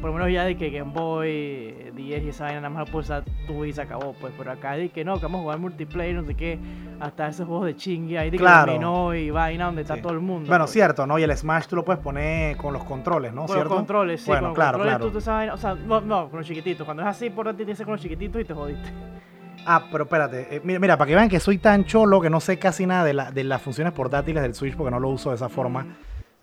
por 0.00 0.10
lo 0.10 0.16
menos 0.16 0.30
ya 0.32 0.44
de 0.44 0.56
que 0.56 0.70
Game 0.70 0.92
Boy 0.92 1.90
10 1.94 2.24
y 2.24 2.28
esa 2.28 2.44
vaina 2.44 2.60
nada 2.60 2.70
más 2.84 2.92
usar 2.94 3.24
tú 3.46 3.64
y 3.64 3.72
se 3.72 3.82
acabó, 3.82 4.14
pues. 4.20 4.32
Pero 4.36 4.50
acá 4.52 4.72
de 4.72 4.88
que 4.90 5.04
no, 5.04 5.16
que 5.16 5.22
vamos 5.22 5.38
a 5.40 5.42
jugar 5.42 5.58
multiplayer, 5.58 6.14
no 6.14 6.24
sé 6.24 6.34
qué, 6.34 6.58
hasta 7.00 7.28
esos 7.28 7.46
juegos 7.46 7.66
de 7.66 7.76
chingue 7.76 8.18
ahí 8.18 8.30
de 8.30 8.36
Claro. 8.38 8.66
que 8.66 8.72
dominó 8.72 9.14
y 9.14 9.30
vaina 9.30 9.66
donde 9.66 9.82
está 9.82 10.00
todo 10.00 10.12
el 10.12 10.20
mundo. 10.20 10.48
Bueno, 10.48 10.64
pues. 10.64 10.72
cierto, 10.72 11.06
¿no? 11.06 11.18
Y 11.18 11.22
el 11.22 11.36
Smash 11.36 11.66
tú 11.66 11.76
lo 11.76 11.84
puedes 11.84 12.02
poner 12.02 12.56
con 12.56 12.72
los 12.72 12.84
controles, 12.84 13.32
¿no? 13.32 13.42
Con 13.46 13.48
¿Cierto? 13.54 13.68
los 13.70 13.76
controles, 13.78 14.20
sí, 14.20 14.26
Bueno, 14.28 14.40
con 14.42 14.48
los 14.50 14.54
claro, 14.56 14.78
controles 14.78 14.96
claro. 14.98 15.12
tú 15.12 15.54
o 15.54 15.56
sea, 15.58 15.74
no, 15.74 16.00
no, 16.00 16.28
con 16.28 16.38
los 16.40 16.46
chiquititos. 16.46 16.84
Cuando 16.84 17.02
es 17.02 17.08
así, 17.08 17.30
por 17.30 17.48
ti 17.50 17.56
tienes 17.64 17.78
con 17.82 17.92
los 17.92 18.00
chiquititos 18.00 18.40
y 18.40 18.44
te 18.44 18.54
jodiste. 18.54 18.88
Ah, 19.68 19.82
pero 19.90 20.04
espérate. 20.04 20.56
eh, 20.56 20.60
mira, 20.62 20.78
mira, 20.78 20.96
para 20.96 21.08
que 21.08 21.14
vean 21.16 21.28
que 21.28 21.40
soy 21.40 21.58
tan 21.58 21.84
cholo 21.84 22.20
que 22.20 22.30
no 22.30 22.38
sé 22.38 22.56
casi 22.58 22.86
nada 22.86 23.02
de, 23.04 23.14
la- 23.14 23.32
de 23.32 23.42
las 23.42 23.60
funciones 23.60 23.92
portátiles 23.92 24.40
del 24.42 24.54
Switch 24.54 24.76
porque 24.76 24.92
no 24.92 25.00
lo 25.00 25.08
uso 25.08 25.30
de 25.30 25.36
esa 25.36 25.48
forma. 25.48 25.82
Mm, 25.82 25.94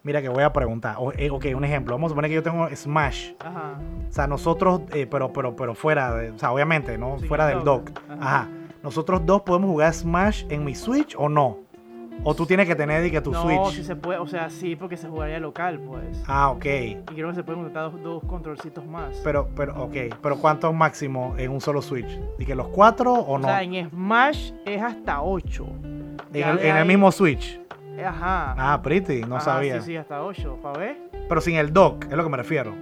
Mira 0.04 0.22
que 0.22 0.28
voy 0.30 0.44
a 0.44 0.52
preguntar. 0.52 0.96
O- 1.00 1.14
eh, 1.14 1.30
ok, 1.30 1.46
un 1.56 1.64
ejemplo. 1.64 1.96
Vamos 1.96 2.10
a 2.10 2.12
suponer 2.12 2.30
que 2.30 2.36
yo 2.36 2.44
tengo 2.44 2.68
Smash. 2.76 3.32
Ajá. 3.40 3.80
O 4.10 4.12
sea, 4.12 4.28
nosotros, 4.28 4.82
eh, 4.94 5.08
pero, 5.10 5.32
pero, 5.32 5.56
pero 5.56 5.74
fuera, 5.76 6.14
de, 6.14 6.32
o 6.32 6.38
sea, 6.38 6.52
obviamente, 6.52 6.98
¿no? 6.98 7.18
Sí, 7.20 7.28
fuera 7.28 7.50
el 7.50 7.56
del 7.58 7.64
dock. 7.64 7.90
Ajá. 8.10 8.18
Ajá. 8.20 8.50
Nosotros 8.84 9.26
dos 9.26 9.44
podemos 9.44 9.70
jugar 9.70 9.94
Smash 9.94 10.44
en 10.50 10.66
mi 10.66 10.76
Switch 10.76 11.16
o 11.18 11.30
no. 11.30 11.60
O 12.26 12.36
tú 12.36 12.46
tienes 12.46 12.68
que 12.68 12.76
tener 12.76 13.10
que 13.10 13.22
tu 13.22 13.32
no, 13.32 13.42
Switch. 13.42 13.76
si 13.78 13.84
se 13.84 13.96
puede, 13.96 14.20
o 14.20 14.28
sea, 14.28 14.50
sí, 14.50 14.76
porque 14.76 14.98
se 14.98 15.08
jugaría 15.10 15.40
local, 15.40 15.80
pues. 15.80 16.22
Ah, 16.28 16.52
ok. 16.52 16.66
Y 16.66 16.96
creo 17.16 17.30
que 17.30 17.36
se 17.36 17.44
pueden 17.44 17.62
conectar 17.62 17.92
dos, 17.92 18.02
dos 18.04 18.24
controlcitos 18.26 18.86
más. 18.86 19.20
Pero, 19.24 19.50
pero, 19.56 19.82
ok. 19.84 19.96
Pero 20.22 20.38
¿cuántos 20.38 20.74
máximo 20.74 21.34
en 21.38 21.50
un 21.52 21.60
solo 21.62 21.82
Switch? 21.82 22.20
¿Y 22.38 22.46
que 22.46 22.56
los 22.56 22.68
cuatro 22.68 23.14
o 23.14 23.38
no? 23.40 23.48
O 23.48 23.50
sea, 23.50 23.64
en 23.64 23.90
Smash 23.90 24.52
es 24.66 24.82
hasta 24.82 25.22
8. 25.22 25.66
en 26.34 26.48
el, 26.50 26.60
en 26.60 26.78
el 26.78 26.86
mismo 26.86 27.12
Switch. 27.12 27.60
Ajá. 28.02 28.56
Ah, 28.58 28.82
pretty, 28.82 29.22
no 29.22 29.36
Ajá, 29.36 29.46
sabía. 29.46 29.80
Sí, 29.82 29.88
sí, 29.88 29.98
hasta 29.98 30.24
8. 30.24 30.60
¿Para 30.62 30.80
ver? 30.80 30.98
Pero 31.28 31.42
sin 31.42 31.56
el 31.58 31.72
dock, 31.74 32.06
es 32.06 32.14
lo 32.14 32.24
que 32.24 32.30
me 32.30 32.38
refiero. 32.38 32.74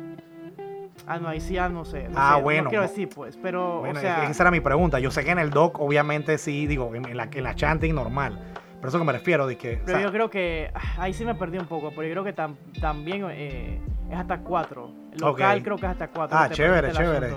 Ah, 1.08 1.18
no, 1.20 1.28
ahí 1.28 1.42
sí, 1.42 1.56
ya 1.56 1.68
no 1.68 1.84
sé. 1.84 2.08
no 2.10 2.16
Ah, 2.16 2.36
sé, 2.38 2.44
bueno. 2.44 2.64
No 2.64 2.70
quiero 2.70 2.84
decir, 2.84 3.10
pues. 3.14 3.38
Pero, 3.38 3.80
Bueno, 3.80 3.98
o 4.00 4.02
sea. 4.02 4.30
esa 4.30 4.44
era 4.44 4.52
mi 4.52 4.60
pregunta. 4.62 5.00
Yo 5.00 5.12
sé 5.12 5.24
que 5.26 5.32
en 5.32 5.40
el 5.40 5.50
dock, 5.50 5.80
obviamente, 5.80 6.38
sí, 6.38 6.68
digo, 6.68 6.94
en, 6.96 7.18
la, 7.18 7.28
en 7.32 7.44
la 7.44 7.56
chanting 7.56 7.94
normal. 7.94 8.40
Pero 8.78 8.90
eso 8.90 8.98
que 8.98 9.06
me 9.06 9.12
refiero, 9.12 9.46
de 9.48 9.58
que. 9.58 9.76
o 9.76 9.86
Pero 9.86 9.98
sea, 9.98 10.02
yo 10.08 10.12
creo 10.12 10.30
que. 10.30 10.72
ah, 10.74 10.80
Ahí 11.04 11.14
sí 11.14 11.26
me 11.26 11.36
perdí 11.36 11.58
un 11.58 11.66
poco. 11.68 11.90
Pero 11.90 12.04
yo 12.04 12.12
creo 12.14 12.24
que 12.24 12.36
tam- 12.36 12.56
también 12.80 13.26
eh, 13.32 13.80
es 14.10 14.18
hasta 14.18 14.40
4. 14.40 14.92
Local 15.20 15.62
creo 15.64 15.76
que 15.78 15.86
es 15.86 15.92
hasta 15.92 16.08
4. 16.08 16.38
Ah, 16.38 16.50
chévere, 16.50 16.92
chévere. 16.92 17.34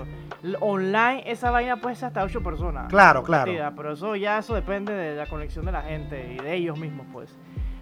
Online, 0.59 1.23
esa 1.25 1.49
vaina 1.51 1.77
puede 1.77 1.95
ser 1.95 2.07
hasta 2.07 2.23
8 2.23 2.41
personas. 2.41 2.87
Claro, 2.87 3.23
claro. 3.23 3.45
partida, 3.45 3.73
pero 3.75 3.93
eso 3.93 4.15
ya 4.15 4.37
eso 4.37 4.53
depende 4.53 4.93
de 4.93 5.15
la 5.15 5.25
conexión 5.25 5.65
de 5.65 5.71
la 5.71 5.81
gente 5.81 6.33
y 6.33 6.37
de 6.43 6.53
ellos 6.55 6.77
mismos, 6.79 7.05
pues. 7.11 7.35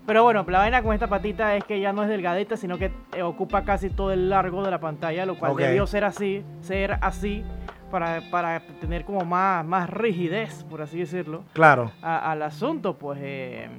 Pero 0.05 0.23
bueno, 0.23 0.43
la 0.49 0.59
vaina 0.59 0.83
con 0.83 0.93
esta 0.93 1.07
patita 1.07 1.55
es 1.55 1.63
que 1.63 1.79
ya 1.79 1.93
no 1.93 2.03
es 2.03 2.09
delgadita, 2.09 2.57
sino 2.57 2.77
que 2.77 2.91
eh, 3.15 3.21
ocupa 3.23 3.63
casi 3.63 3.89
todo 3.89 4.11
el 4.11 4.29
largo 4.29 4.63
de 4.63 4.69
la 4.71 4.79
pantalla, 4.79 5.25
lo 5.25 5.37
cual 5.37 5.55
debió 5.55 5.87
ser 5.87 6.03
así, 6.03 6.43
ser 6.61 6.97
así 7.01 7.43
para, 7.89 8.21
para 8.29 8.59
tener 8.81 9.05
como 9.05 9.23
más, 9.23 9.65
más 9.65 9.89
rigidez, 9.89 10.65
por 10.69 10.81
así 10.81 10.99
decirlo, 10.99 11.43
Claro. 11.53 11.91
a- 12.01 12.31
al 12.31 12.41
asunto, 12.41 12.97
pues. 12.97 13.19
eh, 13.21 13.69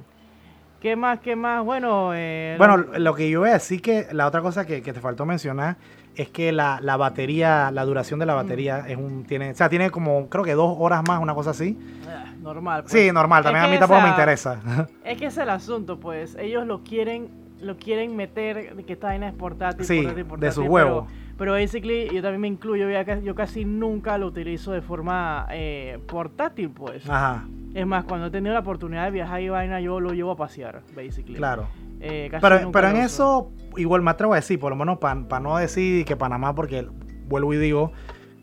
¿Qué 0.81 0.95
más? 0.95 1.19
¿Qué 1.19 1.35
más? 1.35 1.63
Bueno, 1.65 2.11
eh, 2.13 2.55
Bueno, 2.59 2.77
lo- 2.77 2.99
lo 2.99 3.13
que 3.15 3.29
yo 3.29 3.39
voy 3.41 3.49
a 3.49 3.53
decir 3.53 3.81
que 3.81 4.07
la 4.11 4.27
otra 4.27 4.41
cosa 4.41 4.65
que, 4.65 4.81
que 4.83 4.93
te 4.93 4.99
faltó 4.99 5.25
mencionar 5.25 5.77
es 6.15 6.29
que 6.29 6.51
la, 6.51 6.79
la 6.81 6.95
batería, 6.95 7.71
la 7.71 7.83
duración 7.85 8.19
de 8.19 8.25
la 8.27 8.35
batería 8.35 8.85
es 8.87 8.95
un, 8.97 9.23
tiene, 9.25 9.51
o 9.51 9.55
sea, 9.55 9.67
tiene 9.67 9.89
como, 9.89 10.29
creo 10.29 10.43
que 10.43 10.53
dos 10.53 10.75
horas 10.79 11.01
más, 11.07 11.19
una 11.21 11.33
cosa 11.33 11.51
así. 11.51 11.77
ah, 12.07 12.25
normal. 12.45 12.83
pues. 12.83 12.93
Sí, 12.93 13.11
normal, 13.11 13.43
también 13.43 13.63
Es 13.63 13.67
a 13.67 13.71
mí 13.71 13.75
que, 13.75 13.79
tampoco 13.81 14.01
me 14.01 14.09
interesa. 14.09 14.61
Es 15.03 15.17
que 15.17 15.25
es 15.25 15.37
el 15.37 15.49
asunto, 15.49 15.99
pues. 15.99 16.35
Ellos 16.39 16.65
lo 16.65 16.83
quieren, 16.83 17.29
lo 17.59 17.75
quieren 17.77 18.15
meter 18.15 18.75
que 18.85 18.93
esta 18.93 19.07
vaina 19.07 19.27
es 19.27 19.33
portátil, 19.33 19.85
Sí, 19.85 19.97
portátil, 19.97 20.15
de 20.15 20.25
portátil, 20.25 20.51
su 20.53 20.61
pero- 20.61 20.71
huevo. 20.73 21.07
Pero, 21.37 21.51
basically, 21.51 22.07
yo 22.15 22.21
también 22.21 22.39
me 22.39 22.47
incluyo, 22.47 22.87
que- 22.87 23.21
yo 23.21 23.35
casi 23.35 23.65
nunca 23.65 24.17
lo 24.17 24.27
utilizo 24.27 24.71
de 24.71 24.81
forma 24.81 25.45
eh, 25.51 25.99
portátil, 26.07 26.69
pues. 26.69 27.09
Ajá, 27.09 27.43
Es 27.73 27.85
más, 27.85 28.05
cuando 28.05 28.27
he 28.27 28.31
tenido 28.31 28.53
la 28.53 28.61
oportunidad 28.61 29.03
de 29.03 29.11
viajar 29.11 29.41
y 29.41 29.49
vaina, 29.49 29.81
yo 29.81 29.99
lo 29.99 30.13
llevo 30.13 30.31
a 30.31 30.37
pasear, 30.37 30.81
basically. 30.95 31.35
claro. 31.35 31.67
Eh, 31.99 32.29
Pero, 32.39 32.71
pero 32.71 32.87
en 32.89 32.97
eso, 32.97 33.51
igual 33.77 34.01
me 34.01 34.11
atrevo 34.11 34.31
a 34.33 34.37
decir, 34.37 34.59
por 34.59 34.69
lo 34.69 34.75
menos 34.77 34.97
para 34.99 35.39
no 35.41 35.57
decir 35.57 36.05
que 36.05 36.15
Panamá, 36.15 36.53
porque 36.55 36.87
vuelvo 37.27 37.53
y 37.53 37.57
digo, 37.57 37.91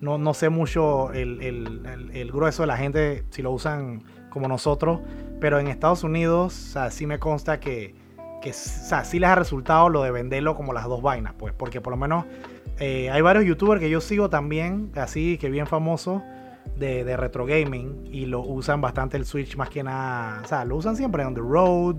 no, 0.03 0.19
no 0.19 0.35
sé 0.35 0.51
mucho 0.51 1.11
el, 1.12 1.41
el- 1.41 2.11
el- 2.12 2.31
grueso 2.31 2.62
de 2.65 2.67
la 2.67 2.77
gente 2.77 3.25
si 3.31 3.41
lo 3.41 3.51
usan 3.53 4.03
como 4.29 4.49
nosotros, 4.49 5.01
pero 5.41 5.59
en 5.59 5.69
Estados 5.69 6.05
Unidos, 6.05 6.55
o 6.55 6.73
sea, 6.73 6.91
sí 6.91 7.07
me 7.07 7.19
consta 7.19 7.59
que, 7.61 7.95
que 8.43 8.51
o 8.51 8.55
sea, 8.55 9.05
sí 9.05 9.19
les 9.19 9.31
ha 9.31 9.35
resultado 9.35 9.88
lo 9.88 10.03
de 10.03 10.11
venderlo 10.11 10.55
como 10.55 10.73
las 10.75 10.85
dos 10.85 11.01
vainas, 11.01 11.33
pues, 11.38 11.55
porque 11.55 11.81
por 11.81 11.93
lo 11.93 11.97
menos 11.97 12.27
eh, 12.79 13.11
hay 13.11 13.23
varios 13.23 13.45
youtubers 13.47 13.81
que 13.81 13.88
yo 13.88 14.01
sigo 14.03 14.29
también, 14.29 14.91
así 14.97 15.38
que 15.38 15.49
bien 15.49 15.67
famosos. 15.67 16.21
De, 16.77 17.05
de 17.05 17.17
retro 17.17 17.45
gaming 17.45 18.09
y 18.11 18.25
lo 18.27 18.41
usan 18.41 18.81
bastante 18.81 19.17
el 19.17 19.27
Switch 19.27 19.57
más 19.57 19.69
que 19.69 19.83
nada, 19.83 20.41
o 20.45 20.47
sea, 20.49 20.65
lo 20.65 20.77
usan 20.77 20.97
siempre 20.97 21.25
on 21.25 21.35
the 21.35 21.41
road, 21.41 21.97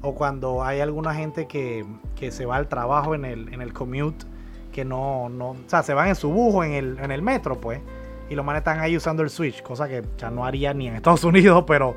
o 0.00 0.14
cuando 0.14 0.64
hay 0.64 0.80
alguna 0.80 1.14
gente 1.14 1.46
que, 1.46 1.84
que 2.16 2.30
se 2.30 2.44
va 2.46 2.56
al 2.56 2.66
trabajo 2.66 3.14
en 3.14 3.24
el, 3.26 3.52
en 3.52 3.60
el 3.60 3.72
commute, 3.74 4.24
que 4.70 4.84
no, 4.84 5.28
no, 5.28 5.50
o 5.50 5.56
sea, 5.66 5.82
se 5.82 5.94
van 5.94 6.08
en 6.08 6.14
su 6.14 6.30
bus 6.30 6.54
o 6.54 6.64
en 6.64 6.72
el, 6.72 6.98
en 6.98 7.10
el 7.10 7.22
metro, 7.22 7.60
pues, 7.60 7.80
y 8.28 8.34
los 8.34 8.44
manes 8.44 8.60
están 8.60 8.80
ahí 8.80 8.96
usando 8.96 9.22
el 9.22 9.30
Switch, 9.30 9.62
cosa 9.62 9.88
que 9.88 10.02
ya 10.16 10.30
no 10.30 10.44
haría 10.44 10.72
ni 10.72 10.88
en 10.88 10.96
Estados 10.96 11.24
Unidos, 11.24 11.64
pero, 11.66 11.94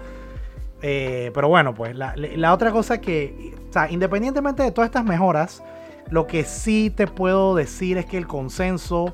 eh, 0.81 1.31
pero 1.33 1.47
bueno, 1.47 1.73
pues, 1.73 1.95
la, 1.95 2.15
la 2.15 2.53
otra 2.53 2.71
cosa 2.71 2.99
que, 2.99 3.53
o 3.69 3.73
sea, 3.73 3.89
independientemente 3.89 4.63
de 4.63 4.71
todas 4.71 4.87
estas 4.87 5.05
mejoras, 5.05 5.63
lo 6.09 6.27
que 6.27 6.43
sí 6.43 6.91
te 6.95 7.07
puedo 7.07 7.55
decir 7.55 7.97
es 7.97 8.05
que 8.05 8.17
el 8.17 8.27
consenso 8.27 9.13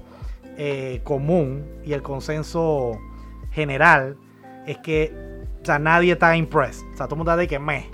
eh, 0.57 1.01
común 1.03 1.65
y 1.85 1.93
el 1.93 2.01
consenso 2.01 2.99
general 3.51 4.17
es 4.67 4.77
que, 4.79 5.13
o 5.61 5.65
sea, 5.65 5.79
nadie 5.79 6.13
está 6.13 6.35
impressed, 6.35 6.83
o 6.93 6.97
sea, 6.97 7.05
todo 7.05 7.15
el 7.15 7.17
mundo 7.19 7.31
está 7.31 7.37
de 7.37 7.47
que 7.47 7.59
me. 7.59 7.89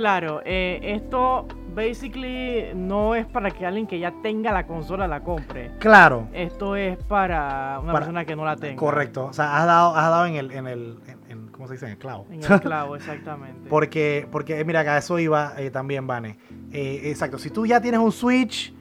Claro, 0.00 0.42
eh, 0.44 0.78
esto 0.82 1.46
basically 1.74 2.74
no 2.74 3.14
es 3.14 3.24
para 3.24 3.50
que 3.50 3.64
alguien 3.64 3.86
que 3.86 3.98
ya 3.98 4.12
tenga 4.22 4.52
la 4.52 4.66
consola 4.66 5.08
la 5.08 5.20
compre. 5.22 5.70
Claro, 5.78 6.28
Esto 6.34 6.76
es 6.76 6.98
para 6.98 7.78
una 7.82 7.92
Para- 7.92 8.04
persona 8.04 8.24
que 8.26 8.36
no 8.36 8.44
la 8.44 8.56
tenga. 8.56 8.76
correcto. 8.76 9.24
O 9.24 9.32
sea, 9.32 9.56
has 9.56 9.64
dado, 9.66 9.96
has 9.96 10.10
dado 10.10 10.26
en 10.26 10.34
el, 10.36 10.50
en 10.52 10.66
el, 10.66 10.98
en- 11.06 11.30
en- 11.30 11.48
¿cómo 11.48 11.66
se 11.66 11.72
dice? 11.74 11.86
En 11.86 11.92
el 11.92 11.98
clavo. 11.98 12.26
En 12.30 12.42
el 12.44 12.60
clavo, 12.60 12.94
exactamente. 12.94 13.66
porque, 13.70 14.28
porque, 14.30 14.62
mira, 14.66 14.84
que 14.84 14.90
a 14.90 14.98
eso 14.98 15.18
iba 15.18 15.54
eh, 15.56 15.70
también, 15.70 16.06
Vane. 16.06 16.36
Eh, 16.72 17.00
exacto, 17.04 17.38
si 17.38 17.48
tú 17.48 17.64
ya 17.64 17.80
tienes 17.80 17.98
un 18.00 18.12
Switch, 18.12 18.74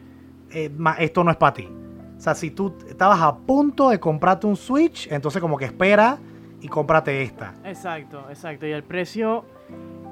eh, 0.52 0.70
esto 1.00 1.24
no 1.24 1.32
es 1.32 1.38
para 1.38 1.54
ti. 1.54 1.70
O 2.18 2.20
sea, 2.20 2.36
si 2.36 2.52
tú 2.52 2.76
estabas 2.90 3.22
a 3.22 3.34
punto 3.38 3.90
de 3.90 4.02
comprarte 4.02 4.48
un 4.48 4.58
Switch, 4.58 5.10
entonces 5.10 5.42
como 5.42 5.56
que 5.58 5.64
espera 5.66 6.18
y 6.60 6.68
cómprate 6.68 7.22
esta. 7.22 7.54
Exacto, 7.64 8.26
exacto. 8.30 8.66
Y 8.68 8.72
el 8.72 8.84
precio, 8.84 9.46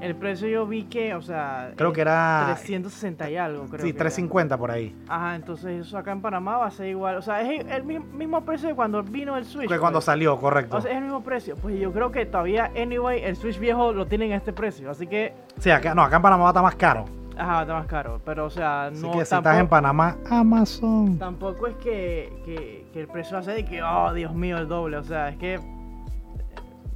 el 0.04 0.16
precio 0.16 0.48
yo 0.48 0.68
vi 0.68 0.84
que, 0.84 1.14
o 1.16 1.22
sea, 1.22 1.72
Creo 1.76 1.94
que 1.94 2.02
era... 2.02 2.44
360 2.48 3.30
y 3.30 3.38
algo, 3.38 3.66
creo. 3.66 3.80
Sí, 3.86 3.92
que 3.92 3.98
era. 3.98 4.00
350 4.00 4.58
por 4.58 4.70
ahí. 4.72 4.96
Ajá, 5.08 5.36
entonces 5.36 5.88
eso 5.88 5.98
acá 5.98 6.12
en 6.12 6.22
Panamá 6.22 6.58
va 6.58 6.66
a 6.68 6.72
ser 6.72 6.88
igual. 6.88 7.16
O 7.18 7.22
sea, 7.22 7.42
es 7.42 7.62
el, 7.62 7.70
el 7.72 7.84
mi- 7.84 8.00
mismo 8.00 8.42
precio 8.42 8.68
de 8.70 8.76
cuando 8.76 9.02
vino 9.04 9.38
el 9.38 9.46
Switch. 9.46 9.70
Que 9.70 9.80
cuando 9.80 9.98
pues. 10.00 10.06
salió, 10.06 10.38
correcto. 10.40 10.78
O 10.78 10.82
sea, 10.82 10.92
es 10.92 10.98
el 10.98 11.04
mismo 11.04 11.24
precio. 11.24 11.56
Pues 11.56 11.80
yo 11.80 11.92
creo 11.94 12.12
que 12.12 12.26
todavía, 12.26 12.72
anyway, 12.80 13.24
el 13.24 13.36
Switch 13.36 13.58
viejo 13.60 13.94
lo 13.94 14.06
tienen 14.08 14.34
a 14.34 14.36
este 14.36 14.52
precio. 14.54 14.92
Así 14.92 15.08
que, 15.08 15.34
Sí, 15.60 15.70
acá, 15.72 15.96
no, 15.96 16.02
acá 16.04 16.18
en 16.18 16.22
Panamá 16.22 16.48
estar 16.50 16.64
más 16.64 16.76
caro. 16.76 17.06
ajá, 17.38 17.62
está 17.62 17.74
más 17.74 17.88
caro. 17.88 18.20
Pero, 18.26 18.46
o 18.46 18.50
sea, 18.50 18.88
Así 18.88 19.02
no 19.02 19.12
que 19.14 19.24
si 19.24 19.30
tampoco, 19.32 19.50
estás 19.50 19.60
en 19.60 19.68
Panamá, 19.68 20.18
Amazon. 20.30 21.18
tampoco 21.18 21.68
es 21.68 21.76
que, 21.76 22.34
que, 22.46 22.86
que 22.92 23.00
el 23.00 23.08
precio 23.08 23.42
ser 23.42 23.56
de 23.56 23.66
que, 23.66 23.82
oh, 23.82 24.14
Dios 24.14 24.34
mío, 24.36 24.58
el 24.58 24.68
doble. 24.68 24.98
O 24.98 25.04
sea, 25.04 25.30
es 25.30 25.38
que 25.38 25.60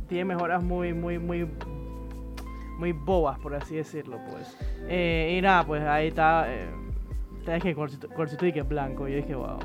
tiene 0.07 0.25
mejoras 0.25 0.63
muy, 0.63 0.93
muy, 0.93 1.19
muy, 1.19 1.49
muy 2.77 2.91
bobas, 2.93 3.39
por 3.39 3.53
así 3.55 3.75
decirlo, 3.75 4.19
pues. 4.29 4.57
Eh, 4.87 5.35
y 5.37 5.41
nada, 5.41 5.65
pues 5.65 5.83
ahí 5.83 6.07
está. 6.07 6.45
Eh, 6.53 6.67
Sabes 7.45 7.63
que 7.63 7.73
colorcito 7.75 8.45
y 8.45 8.51
que 8.51 8.59
es 8.59 8.67
blanco. 8.67 9.07
Yo 9.07 9.15
dije, 9.15 9.33
wow. 9.35 9.59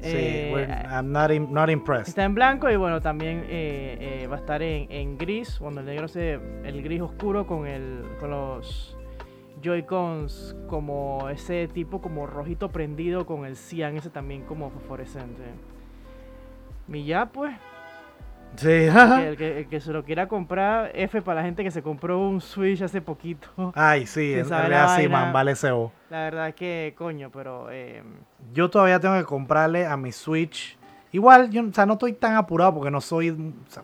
Sí, 0.00 0.08
Eh, 0.12 0.84
I'm 0.90 1.10
not, 1.12 1.30
im- 1.30 1.48
not 1.50 1.70
impressed. 1.70 2.08
Está 2.08 2.24
en 2.24 2.34
blanco 2.34 2.68
y 2.70 2.76
bueno, 2.76 3.00
también 3.00 3.44
eh, 3.48 4.22
eh, 4.22 4.26
va 4.26 4.36
a 4.36 4.38
estar 4.40 4.60
en, 4.62 4.90
en 4.90 5.16
gris, 5.16 5.56
cuando 5.60 5.80
el 5.80 5.86
negro 5.86 6.08
se. 6.08 6.34
el 6.64 6.82
gris 6.82 7.00
oscuro 7.00 7.46
con 7.46 7.66
el. 7.66 8.02
con 8.20 8.30
los. 8.30 8.92
Joy-Cons 9.62 10.54
como 10.68 11.28
ese 11.30 11.66
tipo 11.68 12.00
como 12.02 12.26
rojito 12.26 12.68
prendido 12.68 13.24
con 13.24 13.46
el 13.46 13.56
cian 13.56 13.96
ese 13.96 14.10
también 14.10 14.42
como 14.42 14.70
fosforescente. 14.70 15.42
Y 16.92 17.04
ya 17.04 17.26
pues, 17.26 17.56
Sí, 18.56 18.68
el, 18.68 19.36
que, 19.36 19.58
el 19.60 19.68
que 19.68 19.80
se 19.80 19.92
lo 19.92 20.04
quiera 20.04 20.28
comprar, 20.28 20.90
F 20.94 21.22
para 21.22 21.40
la 21.40 21.46
gente 21.46 21.62
que 21.62 21.70
se 21.70 21.82
compró 21.82 22.18
un 22.18 22.40
Switch 22.40 22.82
hace 22.82 23.00
poquito. 23.00 23.48
Ay, 23.74 24.06
sí, 24.06 24.34
en 24.34 24.48
realidad 24.48 24.96
sí, 24.96 25.08
man, 25.08 25.32
vale 25.32 25.54
SEO. 25.54 25.92
La 26.10 26.24
verdad 26.24 26.54
que 26.54 26.94
coño, 26.96 27.30
pero 27.30 27.68
eh, 27.70 28.02
Yo 28.52 28.70
todavía 28.70 28.98
tengo 29.00 29.16
que 29.16 29.24
comprarle 29.24 29.86
a 29.86 29.96
mi 29.96 30.12
Switch. 30.12 30.76
Igual, 31.12 31.50
yo 31.50 31.62
o 31.62 31.72
sea, 31.72 31.86
no 31.86 31.94
estoy 31.94 32.12
tan 32.12 32.34
apurado 32.34 32.74
porque 32.74 32.90
no 32.90 33.00
soy. 33.00 33.30
o 33.30 33.70
sea, 33.70 33.82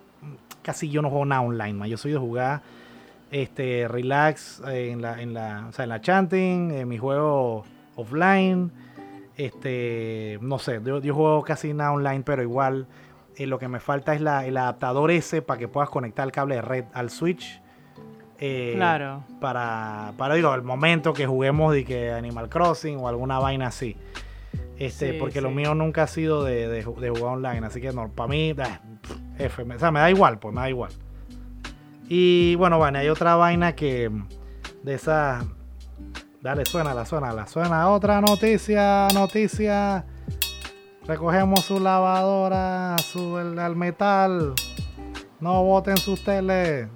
casi 0.63 0.89
yo 0.89 1.03
no 1.03 1.11
juego 1.11 1.25
nada 1.25 1.43
online, 1.43 1.75
man. 1.75 1.89
Yo 1.89 1.97
soy 1.97 2.13
de 2.13 2.19
jugar 2.19 2.63
este, 3.33 3.89
relax 3.89 4.63
eh, 4.69 4.91
en 4.91 5.03
la, 5.03 5.21
en 5.21 5.35
la, 5.35 5.67
o 5.69 5.73
sea, 5.73 5.85
en 5.85 5.89
la 5.89 6.01
chanting, 6.01 6.71
en 6.71 6.89
mi 6.89 6.99
juego 6.99 7.65
offline. 7.97 8.71
Este, 9.37 10.39
no 10.43 10.59
sé, 10.59 10.81
yo, 10.85 11.01
yo 11.01 11.15
juego 11.15 11.43
casi 11.43 11.73
nada 11.73 11.93
online, 11.93 12.23
pero 12.25 12.43
igual 12.43 12.87
eh, 13.37 13.47
lo 13.47 13.59
que 13.59 13.69
me 13.69 13.81
falta 13.81 14.15
es 14.15 14.21
la, 14.21 14.47
el 14.47 14.57
adaptador 14.57 15.11
ese 15.11 15.43
para 15.43 15.59
que 15.59 15.69
puedas 15.69 15.91
conectar 15.91 16.25
el 16.27 16.33
cable 16.33 16.57
de 16.57 16.63
red 16.63 16.85
al 16.95 17.11
Switch. 17.11 17.61
Eh, 18.45 18.73
claro. 18.75 19.23
para, 19.41 20.15
para 20.17 20.35
digo, 20.35 20.53
el 20.53 20.63
momento 20.63 21.13
que 21.13 21.27
juguemos 21.27 21.73
de 21.73 21.85
que 21.85 22.11
Animal 22.11 22.49
Crossing 22.49 22.99
o 22.99 23.07
alguna 23.09 23.39
vaina 23.39 23.69
así. 23.69 23.97
Este, 24.79 25.13
Sí, 25.13 25.19
porque 25.21 25.41
lo 25.41 25.51
mío 25.53 25.75
nunca 25.77 26.03
ha 26.03 26.07
sido 26.09 26.43
de, 26.43 26.67
de 26.67 26.85
ju- 26.85 26.99
de 26.99 27.11
jugar 27.11 27.35
online, 27.37 27.65
así 27.65 27.81
que 27.81 27.93
no, 27.93 28.09
para 28.11 28.29
mí, 28.29 28.51
eh, 28.51 28.57
F, 29.39 29.65
me- 29.65 29.77
o 29.77 29.79
sea, 29.79 29.93
me 29.93 30.01
da 30.01 30.11
igual, 30.11 30.41
pues 30.41 30.53
me 30.53 30.61
da 30.61 30.69
igual. 30.69 30.91
Y 32.09 32.57
bueno, 32.57 32.79
bueno, 32.79 32.99
hay 32.99 33.09
otra 33.09 33.37
vaina 33.37 33.75
que 33.77 34.11
de 34.83 34.95
esa, 34.95 35.45
dale, 36.41 36.65
suena, 36.67 36.95
la 36.95 37.07
suena, 37.07 37.33
la 37.33 37.47
suena, 37.47 37.89
otra 37.91 38.21
noticia, 38.21 39.07
noticia. 39.15 40.05
Recogemos 41.07 41.61
su 41.65 41.81
lavadora, 41.81 42.97
su 42.99 43.39
el, 43.39 43.59
al 43.59 43.75
metal. 43.75 44.55
No 45.41 45.65
boten 45.65 45.97
sus 45.97 46.23
teles. 46.23 46.89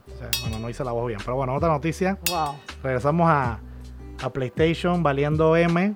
Bueno, 0.43 0.61
no 0.61 0.71
hice 0.71 0.85
la 0.85 0.93
voz 0.93 1.09
bien, 1.09 1.19
pero 1.25 1.37
bueno, 1.37 1.55
otra 1.55 1.69
noticia. 1.69 2.19
Wow. 2.31 2.55
Regresamos 2.83 3.29
a, 3.29 3.59
a 4.23 4.31
PlayStation 4.31 5.03
valiendo 5.03 5.57
M. 5.57 5.95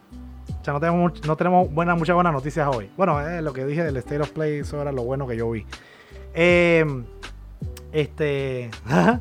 O 0.61 0.65
sea, 0.65 0.75
no 0.75 0.81
tenemos, 0.81 1.27
no 1.27 1.37
tenemos 1.37 1.73
buenas, 1.73 1.97
muchas 1.97 2.15
buenas 2.15 2.33
noticias 2.33 2.69
hoy. 2.75 2.91
Bueno, 2.97 3.21
eh, 3.27 3.41
lo 3.43 3.53
que 3.53 3.65
dije 3.65 3.85
del 3.85 3.97
State 3.99 4.21
of 4.21 4.31
Play, 4.31 4.59
eso 4.59 4.83
era 4.83 4.91
lo 4.91 5.05
bueno 5.05 5.27
que 5.27 5.37
yo 5.37 5.51
vi. 5.51 5.65
Eh, 6.35 6.85
este. 7.93 8.71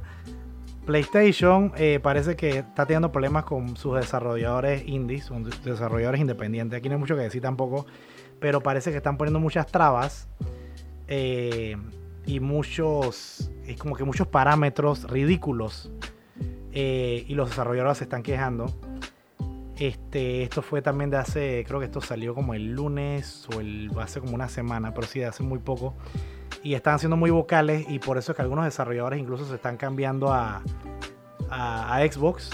PlayStation 0.89 1.71
eh, 1.78 1.99
parece 2.02 2.36
que 2.36 2.49
está 2.49 2.88
teniendo 2.88 3.12
problemas 3.12 3.43
con 3.43 3.78
sus 3.78 3.95
desarrolladores 3.95 4.88
indies, 4.88 5.25
sus 5.25 5.63
desarrolladores 5.63 6.19
independientes. 6.19 6.80
Aquí 6.80 6.89
no 6.89 6.95
hay 6.95 6.99
mucho 6.99 7.15
que 7.15 7.21
decir 7.21 7.43
tampoco, 7.43 7.86
pero 8.39 8.62
parece 8.62 8.91
que 8.91 8.97
están 8.97 9.17
poniendo 9.17 9.39
muchas 9.39 9.67
trabas 9.67 10.28
eh, 11.08 11.75
y 12.25 12.39
muchos, 12.39 13.52
es 13.65 13.78
como 13.78 13.95
que 13.95 14.04
muchos 14.04 14.28
parámetros 14.28 15.10
ridículos 15.10 15.91
eh, 16.71 17.25
y 17.28 17.34
los 17.34 17.49
desarrolladores 17.49 17.97
se 17.97 18.04
están 18.06 18.23
quejando. 18.23 18.73
Este, 19.78 20.43
esto 20.43 20.62
fue 20.62 20.82
también 20.82 21.10
de 21.10 21.17
hace, 21.17 21.63
creo 21.65 21.80
que 21.80 21.86
esto 21.86 22.02
salió 22.02 22.36
como 22.36 22.54
el 22.54 22.73
lunes 22.73 23.47
o 23.56 23.62
el, 23.62 23.89
hace 23.99 24.19
como 24.19 24.36
una 24.36 24.49
semana, 24.49 24.93
pero 24.93 25.08
sí 25.08 25.19
de 25.19 25.25
hace 25.25 25.41
muy 25.41 25.60
poco. 25.60 25.95
Y 26.63 26.73
están 26.73 26.99
siendo 26.99 27.15
muy 27.15 27.32
vocales 27.32 27.86
y 27.89 27.99
por 27.99 28.17
eso 28.17 28.34
es 28.34 28.36
que 28.36 28.41
algunos 28.41 28.65
desarrolladores 28.65 29.19
incluso 29.19 29.45
se 29.45 29.56
están 29.56 29.78
cambiando 29.78 30.34
a, 30.34 30.62
a 31.49 31.99
Xbox. 32.12 32.49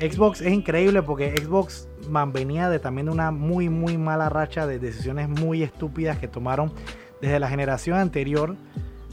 Xbox 0.00 0.40
es 0.40 0.52
increíble 0.52 1.02
porque 1.02 1.36
Xbox 1.36 1.88
man, 2.08 2.32
venía 2.32 2.68
de 2.68 2.78
también 2.78 3.06
de 3.06 3.12
una 3.12 3.30
muy 3.30 3.68
muy 3.68 3.96
mala 3.98 4.28
racha 4.28 4.66
de 4.66 4.78
decisiones 4.78 5.28
muy 5.28 5.62
estúpidas 5.62 6.18
que 6.18 6.28
tomaron 6.28 6.72
desde 7.20 7.38
la 7.40 7.48
generación 7.48 7.98
anterior 7.98 8.56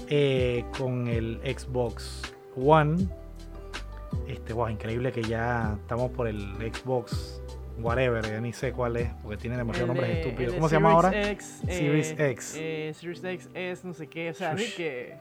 eh, 0.09 0.65
con 0.77 1.07
el 1.07 1.39
Xbox 1.45 2.33
One. 2.55 3.07
Este, 4.27 4.53
wow, 4.53 4.67
increíble 4.69 5.11
que 5.11 5.23
ya 5.23 5.75
estamos 5.81 6.11
por 6.11 6.27
el 6.27 6.53
Xbox 6.73 7.41
whatever, 7.79 8.23
ya 8.25 8.39
ni 8.41 8.51
sé 8.53 8.73
cuál 8.73 8.97
es, 8.97 9.09
porque 9.23 9.37
tiene 9.37 9.57
demasiados 9.57 9.87
nombres 9.95 10.17
estúpidos. 10.17 10.53
¿Cómo 10.55 10.69
se 10.69 10.75
llama 10.75 10.91
ahora? 10.91 11.09
Series 11.11 11.29
X, 11.31 11.61
eh, 11.67 11.73
Series 11.73 12.11
X. 12.19 12.55
eh, 12.59 12.93
Series 12.95 13.23
X 13.23 13.49
es 13.53 13.85
no 13.85 13.93
sé 13.93 14.07
qué, 14.07 14.29
o 14.29 14.33
sea, 14.33 14.53
Shush. 14.53 14.75
que... 14.75 15.15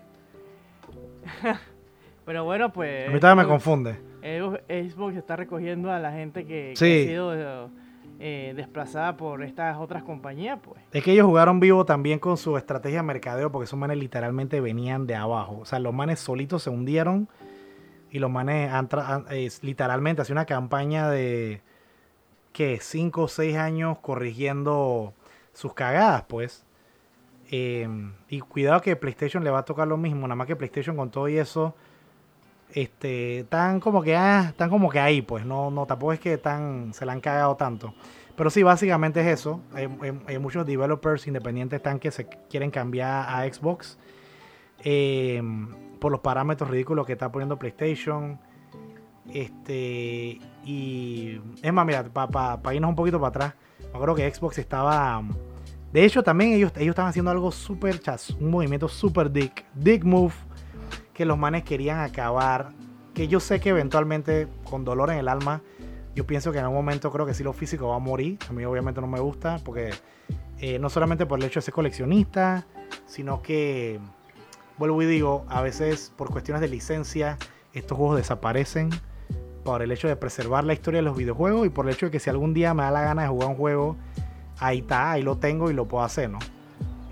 Pero 2.26 2.44
bueno, 2.44 2.72
pues... 2.72 3.08
A 3.08 3.12
mí 3.12 3.18
todavía 3.20 3.42
me 3.42 3.46
Xbox- 3.48 3.52
confunde. 3.52 3.96
Xbox 4.22 5.16
está 5.16 5.36
recogiendo 5.36 5.90
a 5.90 5.98
la 5.98 6.12
gente 6.12 6.46
que, 6.46 6.72
ha 6.72 6.76
sido 6.76 7.70
eh, 8.22 8.52
desplazada 8.54 9.16
por 9.16 9.42
estas 9.42 9.78
otras 9.78 10.02
compañías, 10.02 10.58
pues. 10.62 10.80
Es 10.92 11.02
que 11.02 11.12
ellos 11.12 11.26
jugaron 11.26 11.58
vivo 11.58 11.86
también 11.86 12.18
con 12.18 12.36
su 12.36 12.56
estrategia 12.58 12.98
de 12.98 13.04
mercadeo 13.04 13.50
porque 13.50 13.64
esos 13.64 13.78
manes 13.78 13.96
literalmente 13.96 14.60
venían 14.60 15.06
de 15.06 15.14
abajo. 15.14 15.60
O 15.60 15.64
sea, 15.64 15.78
los 15.78 15.94
manes 15.94 16.20
solitos 16.20 16.62
se 16.62 16.70
hundieron 16.70 17.28
y 18.10 18.18
los 18.18 18.30
manes 18.30 18.70
han 18.70 18.88
literalmente 19.62 20.22
hacían 20.22 20.36
una 20.36 20.44
campaña 20.44 21.08
de 21.08 21.62
que 22.52 22.78
5 22.80 23.22
o 23.22 23.28
6 23.28 23.56
años 23.56 23.98
corrigiendo 24.00 25.14
sus 25.54 25.72
cagadas, 25.72 26.24
pues. 26.24 26.66
Eh, 27.50 27.88
y 28.28 28.40
cuidado 28.40 28.80
que 28.80 28.96
PlayStation 28.96 29.42
le 29.44 29.50
va 29.50 29.60
a 29.60 29.64
tocar 29.64 29.88
lo 29.88 29.96
mismo, 29.96 30.22
nada 30.28 30.36
más 30.36 30.46
que 30.46 30.56
PlayStation 30.56 30.96
con 30.96 31.10
todo 31.10 31.28
y 31.28 31.38
eso 31.38 31.74
este, 32.74 33.40
están 33.40 33.80
como 33.80 34.02
que 34.02 34.16
ah, 34.16 34.54
como 34.68 34.90
que 34.90 35.00
ahí, 35.00 35.22
pues 35.22 35.44
no, 35.44 35.70
no, 35.70 35.86
tampoco 35.86 36.12
es 36.12 36.20
que 36.20 36.38
tan, 36.38 36.92
se 36.94 37.04
la 37.04 37.12
han 37.12 37.20
cagado 37.20 37.56
tanto. 37.56 37.94
Pero 38.36 38.48
sí, 38.48 38.62
básicamente 38.62 39.20
es 39.20 39.40
eso. 39.40 39.60
Hay, 39.74 40.38
muchos 40.38 40.64
developers 40.64 41.26
independientes 41.26 41.76
están 41.76 41.98
que 41.98 42.10
se 42.10 42.26
quieren 42.48 42.70
cambiar 42.70 43.26
a 43.28 43.52
Xbox 43.52 43.98
eh, 44.82 45.42
por 46.00 46.10
los 46.10 46.20
parámetros 46.20 46.70
ridículos 46.70 47.06
que 47.06 47.12
está 47.12 47.30
poniendo 47.30 47.58
PlayStation. 47.58 48.38
Este, 49.32 50.40
y 50.64 51.40
es 51.62 51.72
más, 51.72 51.84
mira, 51.84 52.04
para 52.04 52.74
irnos 52.74 52.88
un 52.88 52.96
poquito 52.96 53.20
para 53.20 53.28
atrás, 53.28 53.54
me 53.80 53.94
acuerdo 53.94 54.14
que 54.14 54.32
Xbox 54.32 54.58
estaba. 54.58 55.22
De 55.92 56.04
hecho, 56.04 56.22
también 56.22 56.52
ellos, 56.52 56.72
ellos 56.76 56.92
estaban 56.92 57.10
haciendo 57.10 57.30
algo 57.30 57.50
súper 57.50 58.00
chas, 58.00 58.30
un 58.30 58.50
movimiento 58.50 58.88
súper 58.88 59.30
dick, 59.30 59.66
dick 59.74 60.04
move, 60.04 60.32
que 61.20 61.26
los 61.26 61.36
manes 61.36 61.64
querían 61.64 62.00
acabar. 62.00 62.70
Que 63.12 63.28
yo 63.28 63.40
sé 63.40 63.60
que 63.60 63.68
eventualmente, 63.68 64.48
con 64.64 64.86
dolor 64.86 65.10
en 65.10 65.18
el 65.18 65.28
alma, 65.28 65.60
yo 66.14 66.26
pienso 66.26 66.50
que 66.50 66.56
en 66.56 66.64
algún 66.64 66.78
momento 66.78 67.12
creo 67.12 67.26
que 67.26 67.34
sí 67.34 67.44
lo 67.44 67.52
físico 67.52 67.88
va 67.88 67.96
a 67.96 67.98
morir. 67.98 68.38
A 68.48 68.54
mí 68.54 68.64
obviamente 68.64 69.02
no 69.02 69.06
me 69.06 69.20
gusta, 69.20 69.58
porque 69.62 69.90
eh, 70.60 70.78
no 70.78 70.88
solamente 70.88 71.26
por 71.26 71.38
el 71.38 71.44
hecho 71.44 71.60
de 71.60 71.64
ser 71.64 71.74
coleccionista, 71.74 72.66
sino 73.04 73.42
que, 73.42 74.00
vuelvo 74.78 75.02
y 75.02 75.04
digo, 75.04 75.44
a 75.50 75.60
veces 75.60 76.10
por 76.16 76.30
cuestiones 76.30 76.62
de 76.62 76.68
licencia, 76.68 77.36
estos 77.74 77.98
juegos 77.98 78.16
desaparecen 78.16 78.88
por 79.62 79.82
el 79.82 79.92
hecho 79.92 80.08
de 80.08 80.16
preservar 80.16 80.64
la 80.64 80.72
historia 80.72 81.00
de 81.00 81.04
los 81.04 81.18
videojuegos 81.18 81.66
y 81.66 81.68
por 81.68 81.86
el 81.86 81.92
hecho 81.92 82.06
de 82.06 82.12
que 82.12 82.18
si 82.18 82.30
algún 82.30 82.54
día 82.54 82.72
me 82.72 82.84
da 82.84 82.92
la 82.92 83.02
gana 83.02 83.22
de 83.24 83.28
jugar 83.28 83.50
un 83.50 83.56
juego, 83.56 83.96
ahí 84.58 84.78
está, 84.78 85.10
ahí 85.10 85.22
lo 85.22 85.36
tengo 85.36 85.70
y 85.70 85.74
lo 85.74 85.86
puedo 85.86 86.02
hacer, 86.02 86.30
¿no? 86.30 86.38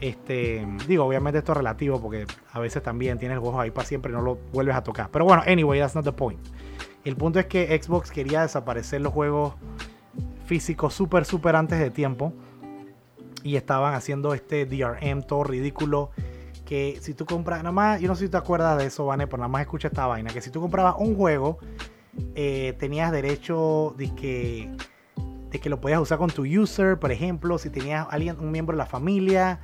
Este, 0.00 0.66
digo, 0.86 1.04
obviamente 1.04 1.38
esto 1.38 1.52
es 1.52 1.58
relativo 1.58 2.00
porque 2.00 2.26
a 2.52 2.60
veces 2.60 2.82
también 2.82 3.18
tienes 3.18 3.36
el 3.36 3.40
juego 3.40 3.60
ahí 3.60 3.70
para 3.70 3.86
siempre 3.86 4.12
y 4.12 4.14
no 4.14 4.22
lo 4.22 4.38
vuelves 4.52 4.76
a 4.76 4.82
tocar. 4.82 5.10
Pero 5.10 5.24
bueno, 5.24 5.42
anyway, 5.46 5.80
that's 5.80 5.94
not 5.94 6.04
the 6.04 6.12
point. 6.12 6.38
El 7.04 7.16
punto 7.16 7.40
es 7.40 7.46
que 7.46 7.80
Xbox 7.80 8.10
quería 8.10 8.42
desaparecer 8.42 9.00
los 9.00 9.12
juegos 9.12 9.54
físicos 10.46 10.94
súper, 10.94 11.24
súper 11.24 11.56
antes 11.56 11.78
de 11.78 11.90
tiempo. 11.90 12.32
Y 13.42 13.56
estaban 13.56 13.94
haciendo 13.94 14.34
este 14.34 14.66
DRM 14.66 15.22
todo 15.22 15.44
ridículo. 15.44 16.10
Que 16.64 16.98
si 17.00 17.14
tú 17.14 17.24
compras, 17.24 17.58
nada 17.58 17.72
más, 17.72 18.00
yo 18.00 18.08
no 18.08 18.14
sé 18.14 18.26
si 18.26 18.30
te 18.30 18.36
acuerdas 18.36 18.76
de 18.78 18.86
eso, 18.86 19.06
Vane, 19.06 19.26
pero 19.26 19.38
nada 19.38 19.48
más 19.48 19.62
escucha 19.62 19.88
esta 19.88 20.06
vaina. 20.06 20.30
Que 20.30 20.40
si 20.40 20.50
tú 20.50 20.60
comprabas 20.60 20.96
un 20.98 21.16
juego, 21.16 21.58
eh, 22.34 22.74
tenías 22.78 23.10
derecho 23.10 23.94
de 23.96 24.14
que, 24.14 24.70
de 25.50 25.58
que 25.60 25.70
lo 25.70 25.80
podías 25.80 26.00
usar 26.00 26.18
con 26.18 26.30
tu 26.30 26.44
user, 26.44 26.98
por 26.98 27.10
ejemplo, 27.10 27.58
si 27.58 27.70
tenías 27.70 28.06
alguien, 28.10 28.38
un 28.38 28.50
miembro 28.50 28.76
de 28.76 28.78
la 28.78 28.86
familia, 28.86 29.60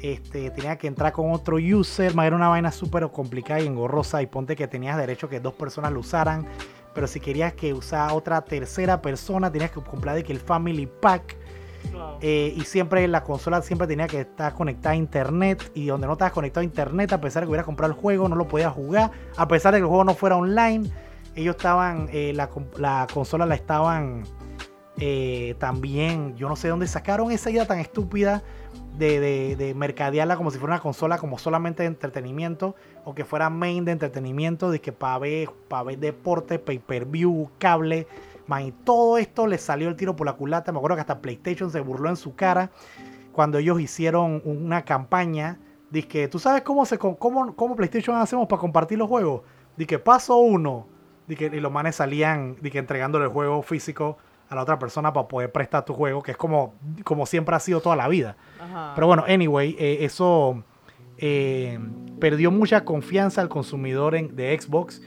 este, 0.00 0.50
tenía 0.50 0.76
que 0.76 0.86
entrar 0.86 1.12
con 1.12 1.32
otro 1.32 1.56
user, 1.56 2.12
era 2.12 2.36
una 2.36 2.48
vaina 2.48 2.70
súper 2.70 3.08
complicada 3.10 3.60
y 3.60 3.66
engorrosa 3.66 4.22
y 4.22 4.26
ponte 4.26 4.54
que 4.56 4.68
tenías 4.68 4.96
derecho 4.96 5.28
que 5.28 5.40
dos 5.40 5.54
personas 5.54 5.92
lo 5.92 6.00
usaran, 6.00 6.46
pero 6.94 7.06
si 7.06 7.20
querías 7.20 7.52
que 7.52 7.72
usara 7.74 8.12
otra 8.14 8.40
tercera 8.42 9.02
persona, 9.02 9.50
tenías 9.50 9.70
que 9.70 9.80
comprar 9.80 10.14
de 10.14 10.24
que 10.24 10.32
el 10.32 10.40
Family 10.40 10.86
Pack 10.86 11.36
eh, 12.20 12.52
y 12.56 12.60
siempre 12.62 13.06
la 13.06 13.22
consola 13.22 13.62
siempre 13.62 13.86
tenía 13.86 14.06
que 14.06 14.22
estar 14.22 14.52
conectada 14.54 14.92
a 14.92 14.96
internet 14.96 15.70
y 15.74 15.86
donde 15.86 16.06
no 16.06 16.14
estabas 16.14 16.32
conectado 16.32 16.62
a 16.62 16.64
internet, 16.64 17.12
a 17.12 17.20
pesar 17.20 17.42
de 17.42 17.46
que 17.46 17.50
hubieras 17.50 17.66
comprado 17.66 17.92
el 17.92 17.98
juego, 17.98 18.28
no 18.28 18.36
lo 18.36 18.48
podías 18.48 18.72
jugar, 18.72 19.10
a 19.36 19.48
pesar 19.48 19.72
de 19.72 19.78
que 19.78 19.82
el 19.82 19.88
juego 19.88 20.04
no 20.04 20.14
fuera 20.14 20.36
online, 20.36 20.90
ellos 21.34 21.56
estaban, 21.56 22.08
eh, 22.12 22.32
la, 22.34 22.50
la 22.76 23.06
consola 23.12 23.46
la 23.46 23.54
estaban 23.54 24.24
eh, 25.00 25.54
también, 25.60 26.36
yo 26.36 26.48
no 26.48 26.56
sé 26.56 26.68
dónde 26.68 26.88
sacaron 26.88 27.30
esa 27.30 27.50
idea 27.50 27.66
tan 27.66 27.78
estúpida 27.78 28.42
de, 28.98 29.20
de, 29.20 29.56
de 29.56 29.74
mercadearla 29.74 30.36
como 30.36 30.50
si 30.50 30.58
fuera 30.58 30.74
una 30.74 30.82
consola 30.82 31.18
como 31.18 31.38
solamente 31.38 31.82
de 31.82 31.86
entretenimiento 31.86 32.74
o 33.04 33.14
que 33.14 33.24
fuera 33.24 33.48
main 33.48 33.84
de 33.84 33.92
entretenimiento, 33.92 34.70
de 34.70 34.80
que 34.80 34.92
para 34.92 35.18
ver, 35.18 35.50
para 35.68 35.96
deporte, 35.96 36.58
pay 36.58 36.78
per 36.78 37.06
view, 37.06 37.50
cable, 37.58 38.06
Man, 38.48 38.62
y 38.64 38.72
todo 38.72 39.18
esto 39.18 39.46
les 39.46 39.60
salió 39.60 39.90
el 39.90 39.96
tiro 39.96 40.16
por 40.16 40.26
la 40.26 40.32
culata. 40.32 40.72
Me 40.72 40.78
acuerdo 40.78 40.96
que 40.96 41.02
hasta 41.02 41.20
PlayStation 41.20 41.70
se 41.70 41.80
burló 41.80 42.08
en 42.08 42.16
su 42.16 42.34
cara 42.34 42.70
cuando 43.32 43.58
ellos 43.58 43.78
hicieron 43.78 44.40
una 44.44 44.86
campaña. 44.86 45.58
Dice 45.90 46.08
que, 46.08 46.28
¿tú 46.28 46.38
sabes 46.38 46.62
cómo, 46.62 46.86
se, 46.86 46.98
cómo, 46.98 47.54
cómo 47.54 47.76
PlayStation 47.76 48.16
hacemos 48.16 48.48
para 48.48 48.58
compartir 48.58 48.96
los 48.96 49.06
juegos? 49.06 49.42
Dice 49.76 49.86
que 49.86 49.98
paso 49.98 50.38
uno. 50.38 50.86
Dice 51.26 51.50
que, 51.50 51.56
y 51.58 51.60
los 51.60 51.70
manes 51.70 51.96
salían 51.96 52.54
que 52.56 52.78
entregándole 52.78 53.26
el 53.26 53.30
juego 53.30 53.60
físico 53.60 54.16
a 54.48 54.54
la 54.54 54.62
otra 54.62 54.78
persona 54.78 55.12
para 55.12 55.28
poder 55.28 55.52
prestar 55.52 55.84
tu 55.84 55.92
juego, 55.94 56.22
que 56.22 56.30
es 56.30 56.36
como, 56.36 56.74
como 57.04 57.26
siempre 57.26 57.54
ha 57.54 57.60
sido 57.60 57.80
toda 57.80 57.96
la 57.96 58.08
vida. 58.08 58.36
Ajá. 58.60 58.92
Pero 58.94 59.06
bueno, 59.06 59.24
anyway, 59.28 59.76
eh, 59.78 59.98
eso 60.04 60.62
eh, 61.18 61.78
perdió 62.20 62.50
mucha 62.50 62.84
confianza 62.84 63.40
al 63.40 63.48
consumidor 63.48 64.14
en- 64.14 64.34
de 64.36 64.58
Xbox 64.58 65.02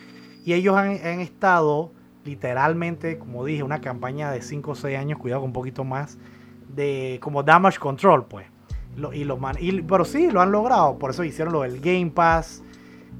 y 0.45 0.53
ellos 0.53 0.75
han, 0.75 0.89
han 1.05 1.19
estado 1.21 1.91
literalmente, 2.23 3.17
como 3.17 3.43
dije, 3.45 3.63
una 3.63 3.81
campaña 3.81 4.31
de 4.31 4.41
5 4.43 4.71
o 4.71 4.75
6 4.75 4.97
años, 4.99 5.17
cuidado 5.17 5.41
con 5.41 5.49
un 5.49 5.53
poquito 5.53 5.83
más, 5.83 6.17
de 6.69 7.17
como 7.21 7.41
damage 7.43 7.79
control, 7.79 8.25
pues. 8.25 8.45
Lo- 8.95 9.11
y 9.13 9.23
los 9.23 9.39
man- 9.39 9.55
y- 9.59 9.81
pero 9.81 10.05
sí, 10.05 10.29
lo 10.29 10.41
han 10.41 10.51
logrado, 10.51 10.99
por 10.99 11.09
eso 11.11 11.23
hicieron 11.23 11.51
lo 11.53 11.61
del 11.61 11.79
Game 11.79 12.11
Pass, 12.11 12.61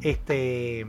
este, 0.01 0.86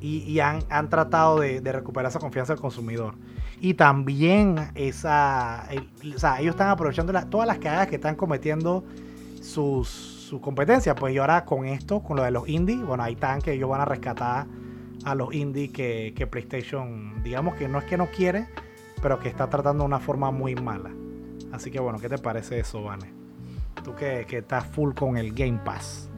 y, 0.00 0.18
y 0.20 0.40
han, 0.40 0.60
han 0.70 0.88
tratado 0.88 1.40
de, 1.40 1.60
de 1.60 1.72
recuperar 1.72 2.08
esa 2.10 2.20
confianza 2.20 2.52
del 2.54 2.60
consumidor. 2.62 3.14
Y 3.60 3.74
también 3.74 4.70
esa, 4.74 5.68
o 6.14 6.18
sea, 6.18 6.40
ellos 6.40 6.52
están 6.54 6.68
aprovechando 6.70 7.12
la- 7.12 7.28
todas 7.28 7.46
las 7.46 7.58
cagadas 7.58 7.88
que 7.88 7.96
están 7.96 8.14
cometiendo 8.14 8.84
sus, 9.42 9.88
sus 9.88 10.40
competencias. 10.40 10.94
Pues 10.98 11.14
y 11.14 11.18
ahora 11.18 11.44
con 11.44 11.64
esto, 11.66 12.00
con 12.02 12.16
lo 12.16 12.22
de 12.22 12.30
los 12.30 12.48
indies, 12.48 12.80
bueno, 12.84 13.02
ahí 13.02 13.14
están 13.14 13.40
que 13.40 13.52
ellos 13.52 13.68
van 13.68 13.80
a 13.80 13.84
rescatar 13.84 14.46
a 15.04 15.14
los 15.14 15.32
indies 15.34 15.70
que, 15.72 16.12
que 16.16 16.26
PlayStation, 16.26 17.22
digamos 17.22 17.54
que 17.56 17.68
no 17.68 17.78
es 17.78 17.84
que 17.84 17.96
no 17.96 18.06
quiere, 18.06 18.46
pero 19.02 19.18
que 19.18 19.28
está 19.28 19.48
tratando 19.50 19.82
de 19.84 19.86
una 19.86 19.98
forma 20.00 20.30
muy 20.30 20.54
mala. 20.54 20.90
Así 21.52 21.70
que 21.70 21.80
bueno, 21.80 21.98
¿qué 21.98 22.08
te 22.08 22.18
parece 22.18 22.60
eso, 22.60 22.82
Vane? 22.82 23.12
Tú 23.82 23.94
que, 23.94 24.24
que 24.28 24.38
estás 24.38 24.66
full 24.66 24.92
con 24.94 25.16
el 25.16 25.32
Game 25.32 25.60
Pass. 25.64 26.10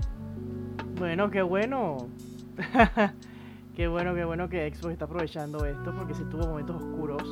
Bueno, 0.98 1.30
qué 1.30 1.40
bueno. 1.42 2.08
qué 3.80 3.88
bueno, 3.88 4.14
qué 4.14 4.26
bueno 4.26 4.46
que 4.46 4.70
Xbox 4.74 4.92
está 4.92 5.06
aprovechando 5.06 5.64
esto 5.64 5.94
porque 5.96 6.12
si 6.12 6.22
tuvo 6.24 6.46
momentos 6.48 6.76
oscuros. 6.76 7.22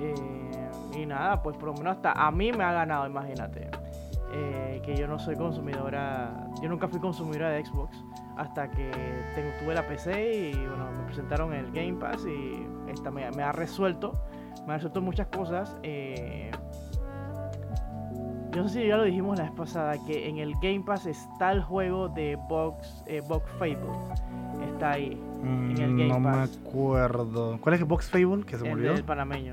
eh, 0.00 0.68
y 0.96 1.06
nada, 1.06 1.40
pues 1.40 1.56
por 1.56 1.68
lo 1.68 1.74
menos 1.74 1.94
hasta 1.94 2.10
a 2.10 2.32
mí 2.32 2.50
me 2.50 2.64
ha 2.64 2.72
ganado, 2.72 3.06
imagínate. 3.06 3.70
Eh, 4.32 4.82
que 4.84 4.96
yo 4.96 5.06
no 5.06 5.20
soy 5.20 5.36
consumidora, 5.36 6.48
yo 6.60 6.68
nunca 6.68 6.88
fui 6.88 6.98
consumidora 6.98 7.50
de 7.50 7.64
Xbox 7.64 7.96
hasta 8.36 8.68
que 8.72 8.90
tuve 9.60 9.72
la 9.72 9.86
PC 9.86 10.50
y 10.50 10.52
bueno, 10.66 10.90
me 10.98 11.04
presentaron 11.04 11.52
el 11.52 11.70
Game 11.70 11.94
Pass 11.94 12.26
y 12.26 12.66
esta 12.90 13.12
me, 13.12 13.30
me 13.30 13.44
ha 13.44 13.52
resuelto, 13.52 14.20
me 14.66 14.72
ha 14.72 14.76
resuelto 14.78 15.00
muchas 15.00 15.28
cosas. 15.28 15.78
eh, 15.84 16.50
yo 18.54 18.62
no 18.62 18.68
sé 18.68 18.82
si 18.82 18.88
ya 18.88 18.96
lo 18.96 19.02
dijimos 19.04 19.36
la 19.38 19.44
vez 19.44 19.52
pasada, 19.52 19.94
que 20.06 20.28
en 20.28 20.38
el 20.38 20.54
Game 20.54 20.80
Pass 20.86 21.06
está 21.06 21.52
el 21.52 21.62
juego 21.62 22.08
de 22.08 22.36
Box, 22.48 23.02
eh, 23.06 23.20
Box 23.26 23.50
Fable. 23.58 23.78
Está 24.72 24.92
ahí, 24.92 25.20
En 25.42 25.70
el 25.72 25.76
Game 25.76 26.04
Mm, 26.04 26.08
no 26.08 26.22
Pass. 26.22 26.58
me 26.58 26.68
acuerdo. 26.68 27.58
¿Cuál 27.60 27.74
es 27.74 27.80
el 27.80 27.86
Box 27.86 28.08
Fable? 28.10 28.44
Que 28.46 28.56
se 28.56 28.62
me 28.62 28.68
el 28.70 28.74
olvidó. 28.76 28.94
del 28.94 29.04
panameño. 29.04 29.52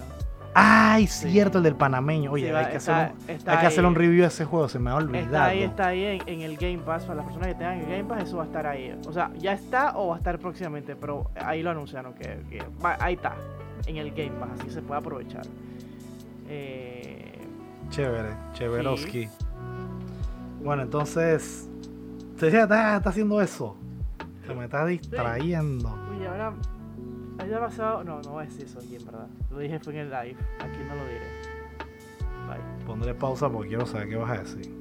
Ay, 0.54 1.08
Sí. 1.08 1.30
cierto, 1.32 1.60
el 1.60 1.64
del 1.64 1.76
panameño. 1.76 2.32
Oye, 2.32 2.50
Sí, 2.50 2.54
hay, 2.56 2.66
que, 2.72 2.78
está- 2.78 3.06
hacer 3.06 3.16
un, 3.30 3.50
hay 3.50 3.58
que 3.60 3.66
hacer 3.68 3.86
un 3.86 3.96
review 3.96 4.22
de 4.22 4.28
ese 4.28 4.44
juego, 4.46 4.68
se 4.68 4.80
me 4.80 4.90
ha 4.90 4.96
olvidado. 4.96 5.26
Está 5.26 5.46
ahí, 5.46 5.64
está 5.64 5.88
ahí 5.88 6.04
en, 6.04 6.22
en 6.28 6.42
el 6.42 6.58
Game 6.58 6.80
Pass. 6.80 7.04
Para 7.04 7.16
las 7.18 7.26
personas 7.26 7.48
que 7.50 7.56
tengan 7.56 7.80
el 7.80 7.86
Game 7.86 8.04
Pass, 8.04 8.24
eso 8.24 8.38
va 8.38 8.44
a 8.44 8.46
estar 8.48 8.68
ahí. 8.68 8.94
O 9.08 9.14
sea, 9.14 9.32
ya 9.40 9.54
está 9.54 9.98
o 9.98 10.10
va 10.10 10.16
a 10.16 10.18
estar 10.18 10.38
próximamente, 10.40 10.96
pero 10.98 11.32
ahí 11.42 11.64
lo 11.64 11.70
anunciaron 11.72 12.14
que, 12.14 12.42
que 12.50 12.62
va- 12.84 12.98
ahí 13.00 13.14
está, 13.14 13.34
en 13.88 13.96
el 13.98 14.12
Game 14.12 14.32
Pass, 14.40 14.50
así 14.60 14.70
se 14.72 14.82
puede 14.82 15.00
aprovechar. 15.00 15.44
Eh, 16.50 17.01
Chévere, 17.92 18.30
chéveroski. 18.54 19.30
Bueno, 20.64 20.84
entonces. 20.84 21.70
Usted 22.36 22.54
ya 22.54 22.64
está, 22.64 22.96
está 22.96 23.10
haciendo 23.10 23.42
eso. 23.42 23.76
Se 24.48 24.56
me 24.56 24.64
está 24.64 24.86
distrayendo. 24.86 25.94
uy, 26.10 26.26
ahora. 26.26 26.54
Haya 27.38 27.60
pasado. 27.60 28.04
No, 28.06 28.22
no 28.22 28.32
voy 28.32 28.44
a 28.44 28.48
decir 28.48 28.64
eso 28.64 28.80
aquí 28.80 28.96
en 28.96 29.06
verdad. 29.06 29.28
Lo 29.50 29.60
dije 29.60 29.78
fue 29.80 29.94
en 29.94 30.00
el 30.00 30.10
live. 30.10 30.38
Aquí 30.60 30.78
no 30.88 30.96
lo 30.96 31.06
diré. 31.06 31.28
Bye. 32.48 32.86
Pondré 32.86 33.14
pausa 33.14 33.50
porque 33.50 33.70
quiero 33.70 33.86
saber 33.86 34.08
qué 34.08 34.16
vas 34.16 34.32
a 34.32 34.42
decir. 34.42 34.74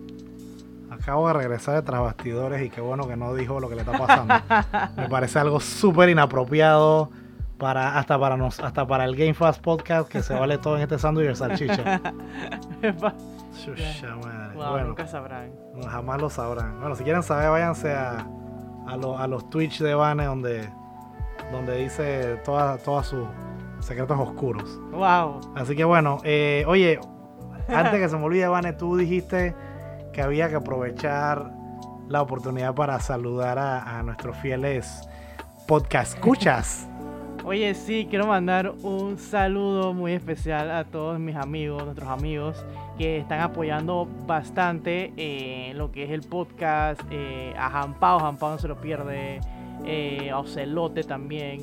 Acabo 0.88 1.26
de 1.26 1.34
regresar 1.34 1.74
de 1.74 1.82
tras 1.82 2.00
bastidores 2.00 2.64
y 2.64 2.70
qué 2.70 2.80
bueno 2.80 3.08
que 3.08 3.16
no 3.16 3.34
dijo 3.34 3.58
lo 3.58 3.68
que 3.68 3.74
le 3.74 3.80
está 3.80 3.98
pasando. 3.98 4.34
Me 4.96 5.08
parece 5.08 5.40
algo 5.40 5.58
súper 5.58 6.10
inapropiado 6.10 7.10
para 7.60 7.96
hasta 7.98 8.18
para 8.18 8.36
nos, 8.36 8.58
hasta 8.58 8.86
para 8.86 9.04
el 9.04 9.14
Game 9.14 9.34
Fast 9.34 9.60
Podcast 9.62 10.08
que 10.08 10.22
se 10.22 10.34
vale 10.34 10.58
todo 10.58 10.76
en 10.76 10.82
este 10.82 10.98
sándwich 10.98 11.28
de 11.28 11.36
salchicha. 11.36 12.00
Chucha 13.64 14.16
madre. 14.16 14.54
wow, 14.56 14.70
bueno, 14.70 14.86
nunca 14.88 15.06
sabrán. 15.06 15.52
no, 15.74 15.82
jamás 15.88 16.20
lo 16.20 16.30
sabrán. 16.30 16.80
Bueno, 16.80 16.94
si 16.96 17.04
quieren 17.04 17.22
saber, 17.22 17.50
váyanse 17.50 17.92
a, 17.94 18.26
a, 18.88 18.96
lo- 18.96 19.18
a 19.18 19.26
los 19.26 19.48
Twitch 19.50 19.80
de 19.80 19.94
Vane 19.94 20.24
donde, 20.24 20.68
donde 21.52 21.76
dice 21.76 22.36
todas 22.44 22.82
todas 22.82 23.06
sus 23.06 23.26
secretos 23.80 24.18
oscuros. 24.18 24.80
Wow. 24.92 25.40
Así 25.56 25.76
que 25.76 25.84
bueno, 25.84 26.18
eh, 26.24 26.64
oye, 26.66 26.98
antes 27.68 28.00
que 28.00 28.08
se 28.08 28.16
me 28.16 28.24
olvide, 28.24 28.48
Vane, 28.48 28.72
tú 28.72 28.96
dijiste 28.96 29.54
que 30.12 30.22
había 30.22 30.48
que 30.48 30.56
aprovechar 30.56 31.52
la 32.08 32.22
oportunidad 32.22 32.74
para 32.74 32.98
saludar 33.00 33.58
a, 33.58 33.98
a 33.98 34.02
nuestros 34.02 34.36
fieles 34.38 35.06
podcast 35.68 36.14
escuchas. 36.14 36.88
Oye, 37.44 37.74
sí, 37.74 38.06
quiero 38.08 38.26
mandar 38.26 38.72
un 38.82 39.18
saludo 39.18 39.92
muy 39.94 40.12
especial 40.12 40.70
a 40.70 40.84
todos 40.84 41.18
mis 41.18 41.34
amigos, 41.36 41.82
nuestros 41.84 42.08
amigos 42.08 42.64
que 42.98 43.16
están 43.16 43.40
apoyando 43.40 44.06
bastante 44.26 45.12
eh, 45.16 45.72
lo 45.74 45.90
que 45.90 46.04
es 46.04 46.10
el 46.10 46.20
podcast. 46.20 47.00
eh, 47.10 47.54
a 47.58 47.70
Jampao, 47.70 48.20
Jampao 48.20 48.50
no 48.50 48.58
se 48.58 48.68
lo 48.68 48.76
pierde. 48.80 49.40
eh, 49.86 50.30
a 50.30 50.38
Ocelote 50.38 51.02
también. 51.02 51.62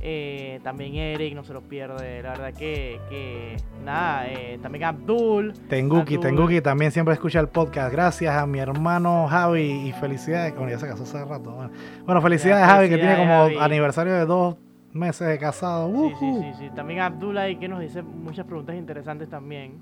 eh, 0.00 0.60
también 0.62 0.94
Eric 0.96 1.34
no 1.34 1.42
se 1.42 1.54
lo 1.54 1.62
pierde. 1.62 2.22
La 2.22 2.30
verdad 2.32 2.52
que, 2.52 3.00
que 3.08 3.56
nada, 3.84 4.28
eh, 4.28 4.58
también 4.62 4.84
Abdul. 4.84 5.54
Tenguki, 5.68 6.16
Abdul. 6.16 6.20
Tenguki 6.20 6.60
también 6.60 6.92
siempre 6.92 7.14
escucha 7.14 7.40
el 7.40 7.48
podcast. 7.48 7.90
Gracias 7.90 8.36
a 8.36 8.46
mi 8.46 8.58
hermano 8.58 9.26
Javi 9.28 9.88
y 9.88 9.92
felicidades. 9.92 10.54
Bueno, 10.54 10.70
ya 10.70 10.78
se 10.78 10.86
casó 10.86 11.04
hace 11.04 11.24
rato. 11.24 11.50
Bueno, 11.52 11.70
Bueno, 12.04 12.20
felicidades 12.20 12.66
Javi, 12.66 12.90
que 12.90 12.98
tiene 12.98 13.16
como 13.16 13.32
Javi. 13.32 13.56
aniversario 13.58 14.12
de 14.12 14.26
dos 14.26 14.56
meses 14.96 15.28
de 15.28 15.38
casado. 15.38 15.90
Sí, 15.92 16.14
sí, 16.18 16.32
sí, 16.40 16.52
sí. 16.58 16.70
También 16.74 17.00
Abdul 17.00 17.36
ahí 17.38 17.56
que 17.56 17.68
nos 17.68 17.80
dice 17.80 18.02
muchas 18.02 18.46
preguntas 18.46 18.74
interesantes 18.76 19.28
también. 19.28 19.74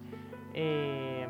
Eh, 0.54 1.26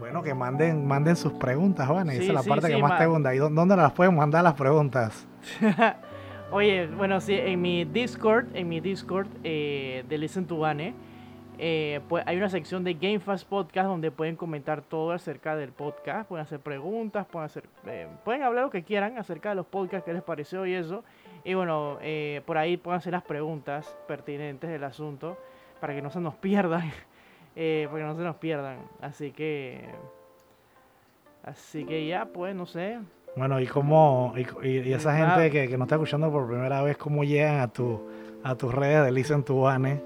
Bueno, 0.00 0.22
que 0.22 0.34
manden, 0.34 0.86
manden 0.86 1.16
sus 1.16 1.32
preguntas. 1.32 1.88
Sí, 1.88 1.94
Esa 2.10 2.22
es 2.22 2.28
la 2.34 2.42
sí, 2.42 2.48
parte 2.48 2.68
que 2.68 2.76
más 2.82 2.98
te 2.98 3.06
gusta. 3.06 3.34
¿Y 3.34 3.38
dó- 3.38 3.48
dónde 3.48 3.76
las 3.76 3.92
pueden 3.92 4.14
mandar 4.16 4.44
las 4.44 4.54
preguntas? 4.54 5.26
Oye, 6.52 6.86
bueno, 6.88 7.20
sí, 7.20 7.32
en 7.34 7.60
mi 7.62 7.84
Discord, 7.84 8.46
en 8.54 8.68
mi 8.68 8.80
Discord 8.80 9.26
eh, 9.42 10.04
de 10.08 10.18
Listen 10.18 10.46
to 10.46 10.58
Bane, 10.58 10.94
eh, 11.58 12.00
pues 12.08 12.22
hay 12.26 12.36
una 12.36 12.48
sección 12.48 12.84
de 12.84 12.94
Game 12.94 13.18
Fast 13.18 13.48
Podcast 13.48 13.86
donde 13.88 14.10
pueden 14.10 14.36
comentar 14.36 14.82
todo 14.82 15.12
acerca 15.12 15.56
del 15.56 15.70
podcast, 15.72 16.28
pueden 16.28 16.44
hacer 16.44 16.60
preguntas, 16.60 17.26
pueden 17.26 17.46
hacer, 17.46 17.64
eh, 17.86 18.06
pueden 18.24 18.42
hablar 18.42 18.64
lo 18.64 18.70
que 18.70 18.82
quieran 18.82 19.16
acerca 19.18 19.48
de 19.50 19.54
los 19.54 19.66
podcasts, 19.66 20.04
qué 20.04 20.12
les 20.12 20.22
pareció 20.22 20.66
y 20.66 20.74
eso. 20.74 21.02
Y 21.44 21.54
bueno, 21.54 21.98
eh, 22.00 22.40
por 22.46 22.56
ahí 22.58 22.80
hacer 22.90 23.12
las 23.12 23.22
preguntas 23.22 23.96
pertinentes 24.08 24.70
del 24.70 24.82
asunto 24.84 25.38
para 25.80 25.94
que 25.94 26.00
no 26.02 26.10
se 26.10 26.20
nos 26.20 26.34
pierdan, 26.36 26.90
eh, 27.56 27.86
para 27.90 27.98
que 28.02 28.06
no 28.06 28.16
se 28.16 28.22
nos 28.22 28.36
pierdan. 28.36 28.78
Así 29.00 29.30
que, 29.32 29.84
así 31.44 31.84
que 31.84 32.06
ya, 32.06 32.24
pues, 32.26 32.54
no 32.54 32.66
sé. 32.66 32.98
Bueno, 33.36 33.60
y 33.60 33.66
cómo, 33.66 34.32
y, 34.36 34.66
y- 34.68 34.78
y 34.88 34.92
esa 34.92 35.10
Ah. 35.10 35.30
gente 35.36 35.50
que, 35.50 35.68
que 35.68 35.76
nos 35.76 35.86
está 35.86 35.96
escuchando 35.96 36.30
por 36.30 36.46
primera 36.46 36.82
vez, 36.82 36.96
cómo 36.96 37.24
llegan 37.24 37.60
a 37.60 37.68
tu 37.68 38.00
a 38.44 38.54
tus 38.54 38.74
redes 38.74 39.04
de 39.06 39.10
Listen 39.12 39.42
to 39.42 39.60
Vane. 39.62 40.02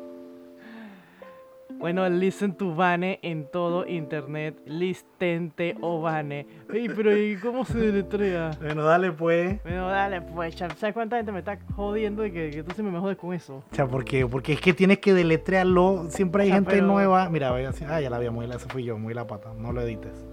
Bueno, 1.79 2.09
listen 2.09 2.55
to 2.55 2.75
Vane 2.75 3.21
en 3.23 3.47
todo 3.51 3.87
internet. 3.87 4.61
Listente 4.67 5.77
o 5.81 6.01
Vane. 6.01 6.45
Ey, 6.73 6.89
pero 6.89 7.17
¿y 7.17 7.37
cómo 7.37 7.65
se 7.65 7.79
deletrea? 7.79 8.51
Bueno, 8.61 8.83
dale 8.83 9.13
pues. 9.13 9.63
Bueno, 9.63 9.87
dale, 9.89 10.21
pues, 10.21 10.57
¿sabes 10.57 10.93
cuánta 10.93 11.17
gente 11.19 11.31
me 11.31 11.39
está 11.39 11.57
jodiendo 11.77 12.27
y 12.27 12.33
que, 12.33 12.51
que 12.51 12.63
tú 12.65 12.73
siempre 12.75 12.93
me 12.93 12.99
jodes 12.99 13.17
con 13.17 13.33
eso? 13.33 13.63
O 13.71 13.75
sea, 13.75 13.87
porque, 13.87 14.27
porque 14.27 14.55
es 14.55 14.61
que 14.61 14.75
tienes 14.75 14.99
que 14.99 15.15
deletrearlo. 15.15 16.07
Siempre 16.09 16.43
hay 16.43 16.49
sea, 16.49 16.57
gente 16.57 16.71
pero- 16.73 16.87
nueva. 16.87 17.29
Mira, 17.31 17.53
voy 17.53 17.63
a 17.63 17.69
decir, 17.69 17.87
ah, 17.89 18.01
ya 18.01 18.11
la 18.11 18.19
vi 18.19 18.29
muy 18.29 18.49
la, 18.49 18.57
ese 18.57 18.69
fui 18.69 18.83
yo, 18.83 18.99
muy 18.99 19.15
la 19.15 19.27
pata. 19.29 19.53
No 19.57 19.73
lo 19.73 19.81
edites. 19.83 20.27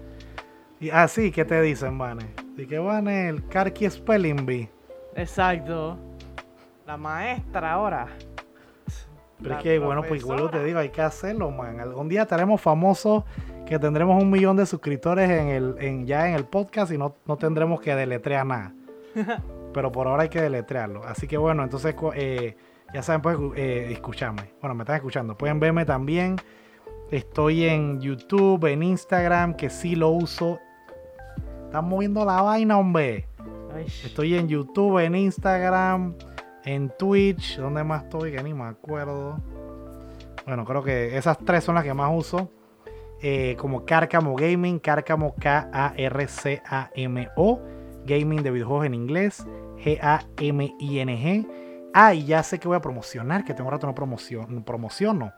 Y, 0.80 0.90
ah, 0.90 1.06
sí, 1.06 1.30
¿qué 1.30 1.44
te 1.44 1.62
dicen, 1.62 1.96
Vane? 1.96 2.26
Di 2.56 2.66
que 2.66 2.78
Vane, 2.80 3.28
el 3.28 3.46
Karki 3.46 3.88
Spelling 3.88 4.44
Bee. 4.44 4.68
Exacto. 5.14 5.96
La 6.86 6.96
maestra 6.96 7.72
ahora. 7.72 8.08
Pero 9.38 9.50
La 9.50 9.56
es 9.58 9.62
que, 9.62 9.78
bueno, 9.78 10.02
pues 10.02 10.24
vuelvo 10.24 10.48
te 10.48 10.64
digo, 10.64 10.78
hay 10.78 10.88
que 10.88 11.02
hacerlo, 11.02 11.50
man. 11.50 11.80
Algún 11.80 12.08
día 12.08 12.22
estaremos 12.22 12.60
famosos, 12.60 13.24
que 13.66 13.78
tendremos 13.78 14.22
un 14.22 14.30
millón 14.30 14.56
de 14.56 14.64
suscriptores 14.64 15.28
en 15.28 15.48
el, 15.48 15.74
en, 15.78 16.06
ya 16.06 16.28
en 16.28 16.34
el 16.34 16.44
podcast 16.44 16.92
y 16.92 16.98
no, 16.98 17.16
no 17.26 17.36
tendremos 17.36 17.80
que 17.80 17.94
deletrear 17.94 18.46
nada. 18.46 18.72
Pero 19.74 19.92
por 19.92 20.06
ahora 20.06 20.22
hay 20.22 20.28
que 20.30 20.40
deletrearlo. 20.40 21.04
Así 21.04 21.26
que 21.26 21.36
bueno, 21.36 21.62
entonces 21.62 21.94
eh, 22.14 22.56
Ya 22.94 23.02
saben, 23.02 23.20
pueden 23.20 23.52
eh, 23.56 23.88
escucharme. 23.92 24.54
Bueno, 24.60 24.74
me 24.74 24.84
están 24.84 24.96
escuchando. 24.96 25.36
Pueden 25.36 25.60
verme 25.60 25.84
también. 25.84 26.36
Estoy 27.10 27.64
en 27.64 28.00
YouTube, 28.00 28.64
en 28.66 28.82
Instagram, 28.82 29.54
que 29.54 29.68
sí 29.68 29.94
lo 29.94 30.08
uso. 30.08 30.58
Están 31.66 31.88
moviendo 31.88 32.24
la 32.24 32.40
vaina, 32.40 32.78
hombre. 32.78 33.28
Estoy 34.04 34.34
en 34.34 34.48
YouTube, 34.48 34.98
en 34.98 35.14
Instagram, 35.14 36.14
en 36.66 36.92
Twitch. 36.98 37.56
¿Dónde 37.56 37.82
más 37.84 38.02
estoy? 38.04 38.32
Que 38.32 38.42
ni 38.42 38.52
me 38.52 38.64
acuerdo. 38.64 39.40
Bueno, 40.44 40.66
creo 40.66 40.82
que 40.82 41.16
esas 41.16 41.38
tres 41.38 41.64
son 41.64 41.76
las 41.76 41.84
que 41.84 41.94
más 41.94 42.10
uso. 42.14 42.50
Eh, 43.22 43.56
como 43.58 43.86
Cárcamo 43.86 44.36
Gaming, 44.36 44.78
Cárcamo 44.78 45.34
K-A-R-C-A-M-O. 45.40 46.02
Gaming 48.04 48.42
de 48.42 48.50
videojuegos 48.50 48.84
en 48.84 48.92
inglés. 48.94 49.46
G-A-M-I-N-G. 49.82 51.48
Ah, 51.94 52.12
y 52.12 52.26
ya 52.26 52.42
sé 52.42 52.58
que 52.58 52.68
voy 52.68 52.76
a 52.76 52.80
promocionar, 52.80 53.42
que 53.44 53.54
tengo 53.54 53.68
un 53.68 53.72
rato 53.72 53.86
no 53.86 53.94
promociono. 53.94 54.62
promociono. 54.64 55.32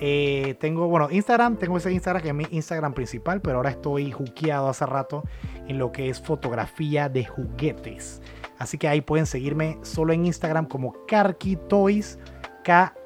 Eh, 0.00 0.56
tengo, 0.58 0.88
bueno, 0.88 1.08
Instagram, 1.12 1.58
tengo 1.58 1.76
ese 1.76 1.92
Instagram 1.92 2.22
que 2.22 2.28
es 2.30 2.34
mi 2.34 2.46
Instagram 2.50 2.92
principal, 2.92 3.40
pero 3.40 3.58
ahora 3.58 3.70
estoy 3.70 4.10
juqueado 4.10 4.68
hace 4.68 4.84
rato 4.84 5.22
en 5.68 5.78
lo 5.78 5.92
que 5.92 6.08
es 6.08 6.20
fotografía 6.20 7.08
de 7.08 7.24
juguetes. 7.24 8.20
Así 8.62 8.78
que 8.78 8.86
ahí 8.86 9.00
pueden 9.00 9.26
seguirme 9.26 9.78
solo 9.82 10.12
en 10.12 10.24
Instagram 10.24 10.66
como 10.66 10.94
Karki 11.08 11.56
Toys, 11.68 12.16
K-A-R-K-Y, 12.62 13.02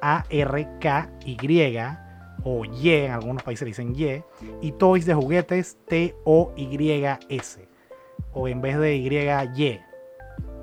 o 2.43 2.63
Y, 2.63 2.91
en 2.91 3.11
algunos 3.11 3.41
países 3.41 3.63
le 3.63 3.69
dicen 3.69 3.95
Y, 3.95 4.21
y 4.61 4.71
Toys 4.73 5.07
de 5.07 5.15
juguetes, 5.15 5.79
T-O-Y-S, 5.87 7.67
o 8.33 8.47
en 8.47 8.61
vez 8.61 8.77
de 8.77 8.97
Y, 8.97 9.07
Y. 9.07 9.79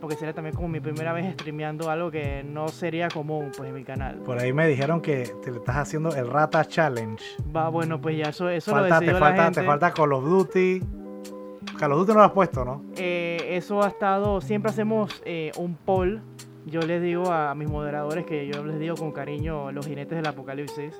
Porque 0.01 0.15
sería 0.15 0.35
también 0.35 0.55
como 0.55 0.69
mi 0.69 0.79
primera 0.79 1.13
vez 1.15 1.33
streameando 1.33 1.91
algo 1.91 2.11
que 2.11 2.45
no 2.45 2.69
sería 2.69 3.09
común 3.09 3.51
pues 3.57 3.71
en 3.71 3.75
mi 3.75 3.83
canal. 3.83 4.17
Por 4.19 4.39
ahí 4.39 4.53
me 4.53 4.67
dijeron 4.69 5.01
que 5.01 5.33
te 5.43 5.51
le 5.51 5.57
estás 5.57 5.77
haciendo 5.77 6.15
el 6.15 6.29
Rata 6.29 6.65
Challenge. 6.67 7.25
Va, 7.55 7.71
bueno, 7.71 7.99
pues 8.01 8.17
ya 8.19 8.29
eso, 8.29 8.49
eso 8.51 8.73
lo 8.73 8.83
Falta, 8.83 8.99
te, 9.01 9.07
decidió 9.07 9.21
la 9.21 9.27
falta, 9.27 9.45
gente. 9.45 9.61
te 9.63 9.67
falta 9.67 9.91
Call 9.93 10.13
of 10.13 10.25
Duty. 10.25 10.83
Call 11.79 11.93
of 11.93 11.99
Duty 12.01 12.13
no 12.13 12.19
lo 12.19 12.25
has 12.25 12.33
puesto, 12.33 12.65
¿no? 12.65 12.83
Eh, 12.99 13.39
eso 13.57 13.83
ha 13.83 13.89
estado, 13.89 14.41
siempre 14.43 14.71
hacemos 14.71 15.23
eh, 15.25 15.51
un 15.57 15.75
poll. 15.75 16.21
Yo 16.67 16.81
les 16.81 17.01
digo 17.01 17.31
a 17.33 17.55
mis 17.55 17.69
moderadores 17.71 18.27
que 18.27 18.47
yo 18.47 18.65
les 18.65 18.79
digo 18.79 18.97
con 18.97 19.13
cariño 19.13 19.71
los 19.73 19.87
jinetes 19.87 20.17
del 20.17 20.27
apocalipsis. 20.27 20.93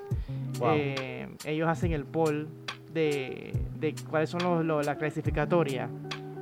Wow. 0.59 0.69
Eh, 0.73 1.27
ellos 1.45 1.67
hacen 1.67 1.91
el 1.91 2.05
poll 2.05 2.47
de, 2.93 3.53
de 3.77 3.93
cuáles 4.09 4.29
son 4.29 4.41
los, 4.43 4.65
los- 4.65 4.85
la 4.85 4.97
clasificatoria 4.97 5.89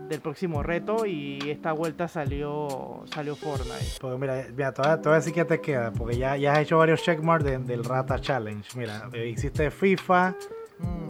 del 0.07 0.21
próximo 0.21 0.61
reto 0.61 1.07
y 1.07 1.39
esta 1.49 1.71
vuelta 1.73 2.07
salió 2.07 3.03
salió 3.11 3.35
Fortnite. 3.35 3.97
Porque 3.99 4.17
mira, 4.19 4.45
mira 4.55 4.71
te, 4.71 4.83
voy 4.83 4.91
a, 4.91 5.01
te 5.01 5.09
voy 5.09 5.13
a 5.13 5.15
decir 5.19 5.33
qué 5.33 5.43
te 5.45 5.59
queda. 5.59 5.91
Porque 5.91 6.15
ya, 6.17 6.37
ya 6.37 6.53
has 6.53 6.59
hecho 6.59 6.77
varios 6.77 7.01
checkmarks 7.01 7.43
de- 7.43 7.57
del 7.57 7.83
Rata 7.83 8.19
Challenge. 8.21 8.63
Mira, 8.77 9.09
eh, 9.11 9.27
hiciste 9.29 9.71
FIFA, 9.71 10.35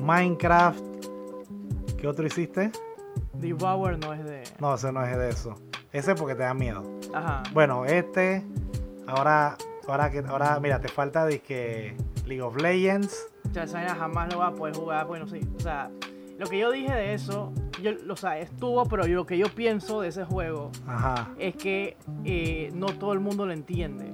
Minecraft. 0.02 0.80
¿Qué 2.00 2.08
otro 2.08 2.26
hiciste? 2.26 2.72
Devour 3.34 3.98
no 4.00 4.14
es 4.14 4.24
de... 4.24 4.44
No, 4.60 4.76
ese 4.76 4.92
no 4.94 5.04
es 5.06 5.18
de 5.18 5.30
eso. 5.30 5.56
Ese 5.96 6.12
es 6.12 6.20
porque 6.20 6.36
te 6.36 6.44
da 6.44 6.54
miedo. 6.54 6.84
Ajá. 7.14 7.44
Bueno, 7.54 7.86
este. 7.86 8.44
Ahora, 9.08 9.56
ahora 9.88 10.12
que 10.12 10.20
ahora, 10.28 10.60
mira, 10.60 10.82
te 10.82 10.88
falta 10.90 11.26
de 11.26 11.40
que 11.40 11.96
League 12.26 12.42
of 12.42 12.58
Legends. 12.62 13.28
O 13.50 13.54
sea, 13.54 13.64
esa 13.64 13.96
jamás 13.96 14.32
lo 14.34 14.40
va 14.40 14.48
a 14.48 14.54
poder 14.54 14.76
jugar, 14.76 15.08
bueno, 15.08 15.28
sí. 15.28 15.40
O 15.56 15.60
sea, 15.60 15.90
lo 16.38 16.48
que 16.48 16.60
yo 16.60 16.72
dije 16.72 16.92
de 16.94 17.14
eso, 17.14 17.54
yo, 17.82 17.92
o 18.10 18.16
sea, 18.18 18.38
estuvo, 18.40 18.84
pero 18.88 19.06
yo- 19.08 19.16
lo 19.16 19.26
que 19.26 19.38
yo 19.38 19.48
pienso 19.48 20.02
de 20.02 20.10
ese 20.10 20.26
juego 20.26 20.72
Ajá. 20.86 21.30
es 21.40 21.56
que 21.56 21.96
eh, 22.26 22.72
no 22.74 22.88
todo 22.88 23.14
el 23.14 23.22
mundo 23.22 23.46
lo 23.46 23.54
entiende. 23.54 24.12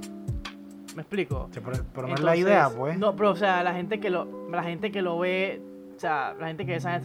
¿Me 0.95 1.01
explico? 1.03 1.47
Sí, 1.51 1.61
Pero, 1.63 1.83
pero 1.95 2.07
no 2.09 2.13
es 2.15 2.19
la 2.19 2.35
idea, 2.35 2.69
pues. 2.69 2.99
No, 2.99 3.15
pero 3.15 3.31
o 3.31 3.35
sea, 3.35 3.63
la 3.63 3.73
gente 3.73 3.99
que 3.99 4.09
lo, 4.09 4.49
la 4.51 4.61
gente 4.61 4.91
que 4.91 5.01
lo 5.01 5.17
ve, 5.17 5.61
sea, 6.01 6.35
la 6.39 6.47
gente 6.47 6.65
que 6.65 6.75
esa 6.75 6.95
es 6.97 7.03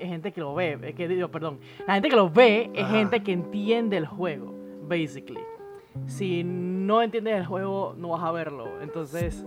gente 0.00 0.32
que 0.32 0.40
lo 0.40 0.54
ve, 0.54 0.78
es 0.82 0.94
que 0.94 1.06
digo, 1.06 1.28
perdón, 1.28 1.58
la 1.86 1.94
gente 1.94 2.08
que 2.08 2.16
lo 2.16 2.30
ve 2.30 2.70
es 2.74 2.84
Ajá. 2.84 2.94
gente 2.94 3.22
que 3.22 3.32
entiende 3.32 3.96
el 3.96 4.06
juego, 4.06 4.54
basically. 4.88 5.40
Si 6.06 6.44
no 6.44 7.02
entiendes 7.02 7.36
el 7.36 7.46
juego, 7.46 7.94
no 7.98 8.10
vas 8.10 8.22
a 8.22 8.30
verlo. 8.30 8.80
Entonces, 8.80 9.44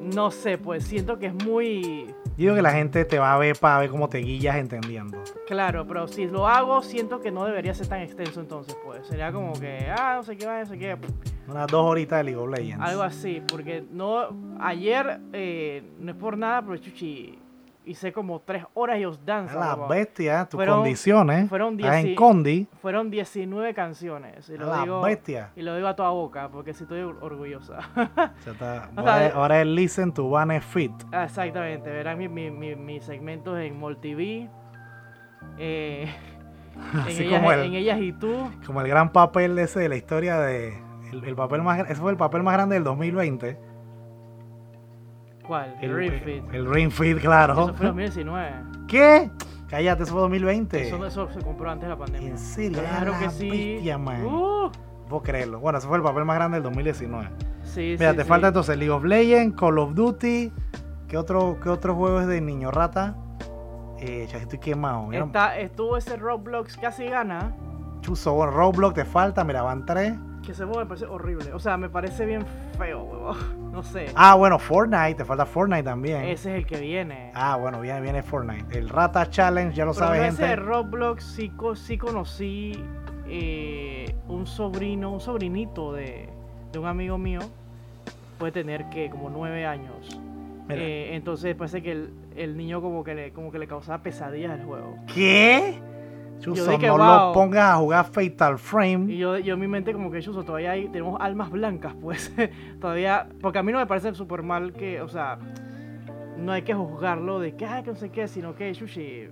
no 0.00 0.30
sé, 0.30 0.58
pues 0.58 0.84
siento 0.84 1.18
que 1.18 1.26
es 1.26 1.34
muy 1.34 2.14
digo 2.36 2.54
que 2.54 2.62
la 2.62 2.72
gente 2.72 3.04
te 3.04 3.18
va 3.18 3.34
a 3.34 3.38
ver 3.38 3.56
para 3.58 3.78
ver 3.80 3.90
cómo 3.90 4.08
te 4.08 4.18
guillas 4.18 4.56
entendiendo. 4.56 5.22
claro, 5.46 5.86
pero 5.86 6.08
si 6.08 6.26
lo 6.26 6.48
hago, 6.48 6.82
siento 6.82 7.20
que 7.20 7.30
no 7.30 7.44
debería 7.44 7.74
ser 7.74 7.86
tan 7.86 8.00
extenso 8.00 8.40
entonces, 8.40 8.76
pues. 8.84 9.06
Sería 9.06 9.30
como 9.30 9.52
que, 9.52 9.88
ah, 9.90 10.14
no 10.16 10.22
sé 10.22 10.36
qué, 10.36 10.46
no 10.46 10.66
sé 10.66 10.78
qué. 10.78 10.96
Unas 11.48 11.66
dos 11.66 11.84
horitas 11.84 12.18
de 12.18 12.24
League 12.24 12.40
of 12.40 12.48
Legends. 12.48 12.82
Algo 12.82 13.02
así, 13.02 13.42
porque 13.46 13.84
no. 13.90 14.28
Ayer, 14.60 15.20
eh, 15.32 15.82
no 15.98 16.12
es 16.12 16.16
por 16.16 16.38
nada, 16.38 16.62
pero 16.62 16.76
chuchi, 16.78 17.38
hice 17.90 18.12
como 18.12 18.40
tres 18.40 18.64
horas 18.74 18.98
de 18.98 19.04
Just 19.06 19.22
Dance. 19.24 19.56
A 19.56 19.60
la 19.60 19.76
loco. 19.76 19.88
bestia, 19.88 20.44
tus 20.46 20.58
Fueron- 20.58 20.76
condiciones. 20.78 21.48
fueron 21.48 21.78
en 21.80 22.14
Condi. 22.14 22.68
Fueron 22.80 23.10
19 23.10 23.74
canciones. 23.74 24.48
Y 24.48 24.54
A 24.54 24.58
lo, 24.58 24.66
la 24.66 24.82
digo, 24.82 25.00
bestia. 25.02 25.50
y 25.56 25.62
lo 25.62 25.74
digo 25.76 25.88
a 25.88 25.96
toda 25.96 26.10
boca, 26.10 26.48
porque 26.50 26.72
sí 26.72 26.84
estoy 26.84 27.00
or- 27.02 27.18
orgullosa. 27.20 27.78
O 27.78 27.94
sea, 27.94 28.52
está- 28.52 28.90
O 28.96 29.02
sea, 29.02 29.14
ahora, 29.14 29.32
ahora 29.34 29.60
es 29.60 29.66
Listen 29.66 30.12
to 30.12 30.28
Bane 30.30 30.60
Fit. 30.60 30.92
Exactamente, 31.12 31.90
verán 31.90 32.18
mi- 32.18 32.28
mi- 32.28 32.50
mi- 32.50 32.76
mis 32.76 33.04
segmentos 33.04 33.58
en 33.58 33.78
MultiV. 33.78 34.48
Eh, 35.58 36.08
en, 36.94 37.00
Así 37.00 37.22
ellas, 37.24 37.40
como 37.40 37.52
el- 37.52 37.60
en 37.60 37.74
ellas 37.74 37.98
y 38.00 38.12
tú. 38.12 38.50
Como 38.66 38.80
el 38.80 38.88
gran 38.88 39.10
papel 39.12 39.58
ese 39.58 39.80
de 39.80 39.88
la 39.88 39.96
historia 39.96 40.38
de. 40.38 40.78
El, 41.12 41.24
el 41.24 41.34
papel 41.34 41.60
más, 41.62 41.80
ese 41.90 41.96
fue 41.96 42.12
el 42.12 42.16
papel 42.16 42.42
más 42.44 42.54
grande 42.54 42.76
del 42.76 42.84
2020. 42.84 43.58
¿Cuál? 45.50 45.74
El, 45.80 45.96
Ring 45.96 46.12
Fit. 46.22 46.54
el 46.54 46.92
Fit, 46.92 47.18
claro. 47.18 47.54
Eso 47.54 47.74
fue 47.74 47.86
2019. 47.86 48.52
¿Qué? 48.86 49.32
Cállate, 49.68 50.04
eso 50.04 50.12
fue 50.12 50.20
2020. 50.20 50.86
Eso, 50.86 51.04
eso 51.04 51.28
se 51.28 51.40
compró 51.40 51.68
antes 51.72 51.88
de 51.88 51.90
la 51.92 51.98
pandemia. 51.98 52.28
En 52.30 52.38
serio, 52.38 52.78
Claro 52.78 53.16
a 53.16 53.18
que 53.18 53.30
sí. 53.30 53.50
bestia, 53.50 53.98
man. 53.98 54.24
Uh, 54.24 54.70
puedo 55.08 55.24
creerlo. 55.24 55.58
Bueno, 55.58 55.80
ese 55.80 55.88
fue 55.88 55.96
el 55.96 56.04
papel 56.04 56.24
más 56.24 56.36
grande 56.36 56.58
del 56.58 56.62
2019. 56.62 57.30
sí, 57.64 57.96
Mira, 57.98 58.12
sí, 58.12 58.16
te 58.18 58.22
sí. 58.22 58.28
falta 58.28 58.46
entonces 58.46 58.78
League 58.78 58.92
of 58.92 59.02
Legends, 59.02 59.56
Call 59.58 59.78
of 59.80 59.94
Duty. 59.94 60.52
¿Qué 61.08 61.16
otro, 61.16 61.58
qué 61.60 61.68
otro 61.68 61.96
juego 61.96 62.20
es 62.20 62.28
de 62.28 62.40
niño 62.40 62.70
rata? 62.70 63.16
Eh, 63.98 64.28
ya 64.30 64.38
estoy 64.38 64.60
quemado. 64.60 65.10
Está, 65.12 65.58
estuvo 65.58 65.96
ese 65.96 66.16
Roblox 66.16 66.76
casi 66.76 67.06
gana. 67.06 67.56
Bueno, 68.06 68.52
Roblox 68.52 68.94
te 68.94 69.04
falta, 69.04 69.42
mira, 69.42 69.62
van 69.62 69.84
tres. 69.84 70.14
Que 70.50 70.54
ese 70.54 70.64
juego 70.64 70.80
me 70.80 70.86
parece 70.86 71.06
horrible. 71.06 71.52
O 71.52 71.60
sea, 71.60 71.76
me 71.76 71.88
parece 71.88 72.26
bien 72.26 72.44
feo, 72.76 73.04
huevón. 73.04 73.60
No 73.70 73.84
sé. 73.84 74.06
Ah, 74.16 74.34
bueno, 74.34 74.58
Fortnite, 74.58 75.14
te 75.14 75.24
falta 75.24 75.46
Fortnite 75.46 75.84
también. 75.84 76.22
Ese 76.24 76.50
es 76.50 76.58
el 76.58 76.66
que 76.66 76.80
viene. 76.80 77.30
Ah, 77.34 77.56
bueno, 77.56 77.80
viene, 77.80 78.00
viene 78.00 78.20
Fortnite. 78.24 78.76
El 78.76 78.88
Rata 78.88 79.30
Challenge, 79.30 79.72
ya 79.76 79.84
lo 79.84 79.92
Pero 79.92 80.06
sabe, 80.06 80.18
no 80.18 80.24
ese 80.24 80.42
de 80.42 80.48
gente. 80.48 80.62
Roblox 80.64 81.22
sí, 81.22 81.50
co- 81.50 81.76
sí 81.76 81.96
conocí 81.96 82.82
eh, 83.28 84.12
un 84.26 84.48
sobrino, 84.48 85.12
un 85.12 85.20
sobrinito 85.20 85.92
de, 85.92 86.28
de 86.72 86.78
un 86.80 86.86
amigo 86.86 87.16
mío. 87.16 87.38
Puede 88.40 88.50
tener 88.50 88.88
que 88.90 89.08
como 89.08 89.30
nueve 89.30 89.64
años. 89.66 90.18
Eh, 90.68 91.10
entonces 91.12 91.54
parece 91.54 91.80
que 91.80 91.92
el, 91.92 92.10
el 92.36 92.56
niño 92.56 92.80
como 92.82 93.04
que 93.04 93.14
le, 93.14 93.32
como 93.32 93.52
que 93.52 93.60
le 93.60 93.68
causaba 93.68 94.02
pesadillas 94.02 94.58
el 94.58 94.64
juego. 94.66 94.96
¿Qué? 95.14 95.80
Chuzo, 96.40 96.70
dije, 96.70 96.86
no 96.86 96.96
wow. 96.96 97.28
lo 97.28 97.32
pongas 97.32 97.74
a 97.74 97.76
jugar 97.76 98.06
Fatal 98.06 98.58
Frame. 98.58 99.12
Y 99.12 99.18
yo, 99.18 99.38
yo 99.38 99.54
en 99.54 99.60
mi 99.60 99.68
mente 99.68 99.92
como 99.92 100.10
que 100.10 100.20
chuzo, 100.22 100.42
todavía 100.42 100.72
hay, 100.72 100.88
tenemos 100.88 101.20
almas 101.20 101.50
blancas, 101.50 101.94
pues. 102.00 102.32
todavía, 102.80 103.28
porque 103.40 103.58
a 103.58 103.62
mí 103.62 103.72
no 103.72 103.78
me 103.78 103.86
parece 103.86 104.14
súper 104.14 104.42
mal 104.42 104.72
que, 104.72 105.02
o 105.02 105.08
sea, 105.08 105.38
no 106.38 106.52
hay 106.52 106.62
que 106.62 106.74
juzgarlo 106.74 107.40
de 107.40 107.54
que, 107.54 107.66
ay, 107.66 107.82
que 107.82 107.90
no 107.90 107.96
sé 107.96 108.08
qué, 108.10 108.26
sino 108.26 108.54
que, 108.54 108.72
chuchi, 108.72 109.02
eh, 109.02 109.30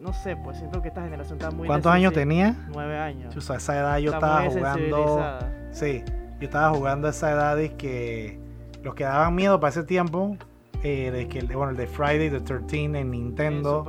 no 0.00 0.14
sé, 0.14 0.34
pues 0.36 0.56
siento 0.56 0.80
que 0.80 0.88
esta 0.88 1.02
generación 1.02 1.38
está 1.38 1.50
muy... 1.50 1.66
¿Cuántos 1.66 1.92
años 1.92 2.14
tenía? 2.14 2.56
Nueve 2.72 2.98
años. 2.98 3.34
Chuzo, 3.34 3.52
a 3.52 3.56
esa 3.56 3.78
edad 3.78 3.98
yo 3.98 4.12
Está 4.12 4.46
estaba 4.46 4.72
jugando. 4.72 5.38
Sí, 5.72 6.02
yo 6.40 6.44
estaba 6.46 6.70
jugando 6.74 7.06
a 7.06 7.10
esa 7.10 7.30
edad 7.32 7.58
y 7.58 7.68
que 7.70 8.40
los 8.82 8.94
que 8.94 9.04
daban 9.04 9.34
miedo 9.34 9.60
para 9.60 9.70
ese 9.70 9.84
tiempo, 9.84 10.38
eh, 10.82 11.10
de 11.10 11.28
que, 11.28 11.42
bueno, 11.42 11.70
el 11.72 11.76
de 11.76 11.86
Friday 11.86 12.30
the 12.30 12.40
13 12.40 12.84
en 12.84 12.96
ah, 12.96 13.04
Nintendo. 13.04 13.84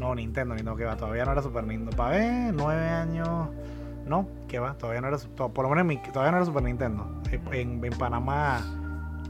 No, 0.00 0.14
Nintendo, 0.14 0.54
Nintendo, 0.54 0.76
que 0.76 0.84
va, 0.84 0.96
todavía 0.96 1.24
no 1.24 1.32
era 1.32 1.42
Super 1.42 1.64
Nintendo. 1.64 1.96
Para 1.96 2.10
ver, 2.10 2.54
nueve 2.54 2.88
años. 2.88 3.48
No, 4.06 4.26
que 4.46 4.58
va, 4.58 4.74
todavía 4.74 5.00
no 5.00 5.08
era, 5.08 5.18
por 5.36 5.58
lo 5.64 5.68
menos 5.68 5.82
en 5.82 5.86
mi- 5.86 5.98
todavía 6.12 6.30
no 6.32 6.36
era 6.38 6.46
Super 6.46 6.62
Nintendo. 6.62 7.20
En, 7.52 7.84
en 7.84 7.92
Panamá 7.98 8.60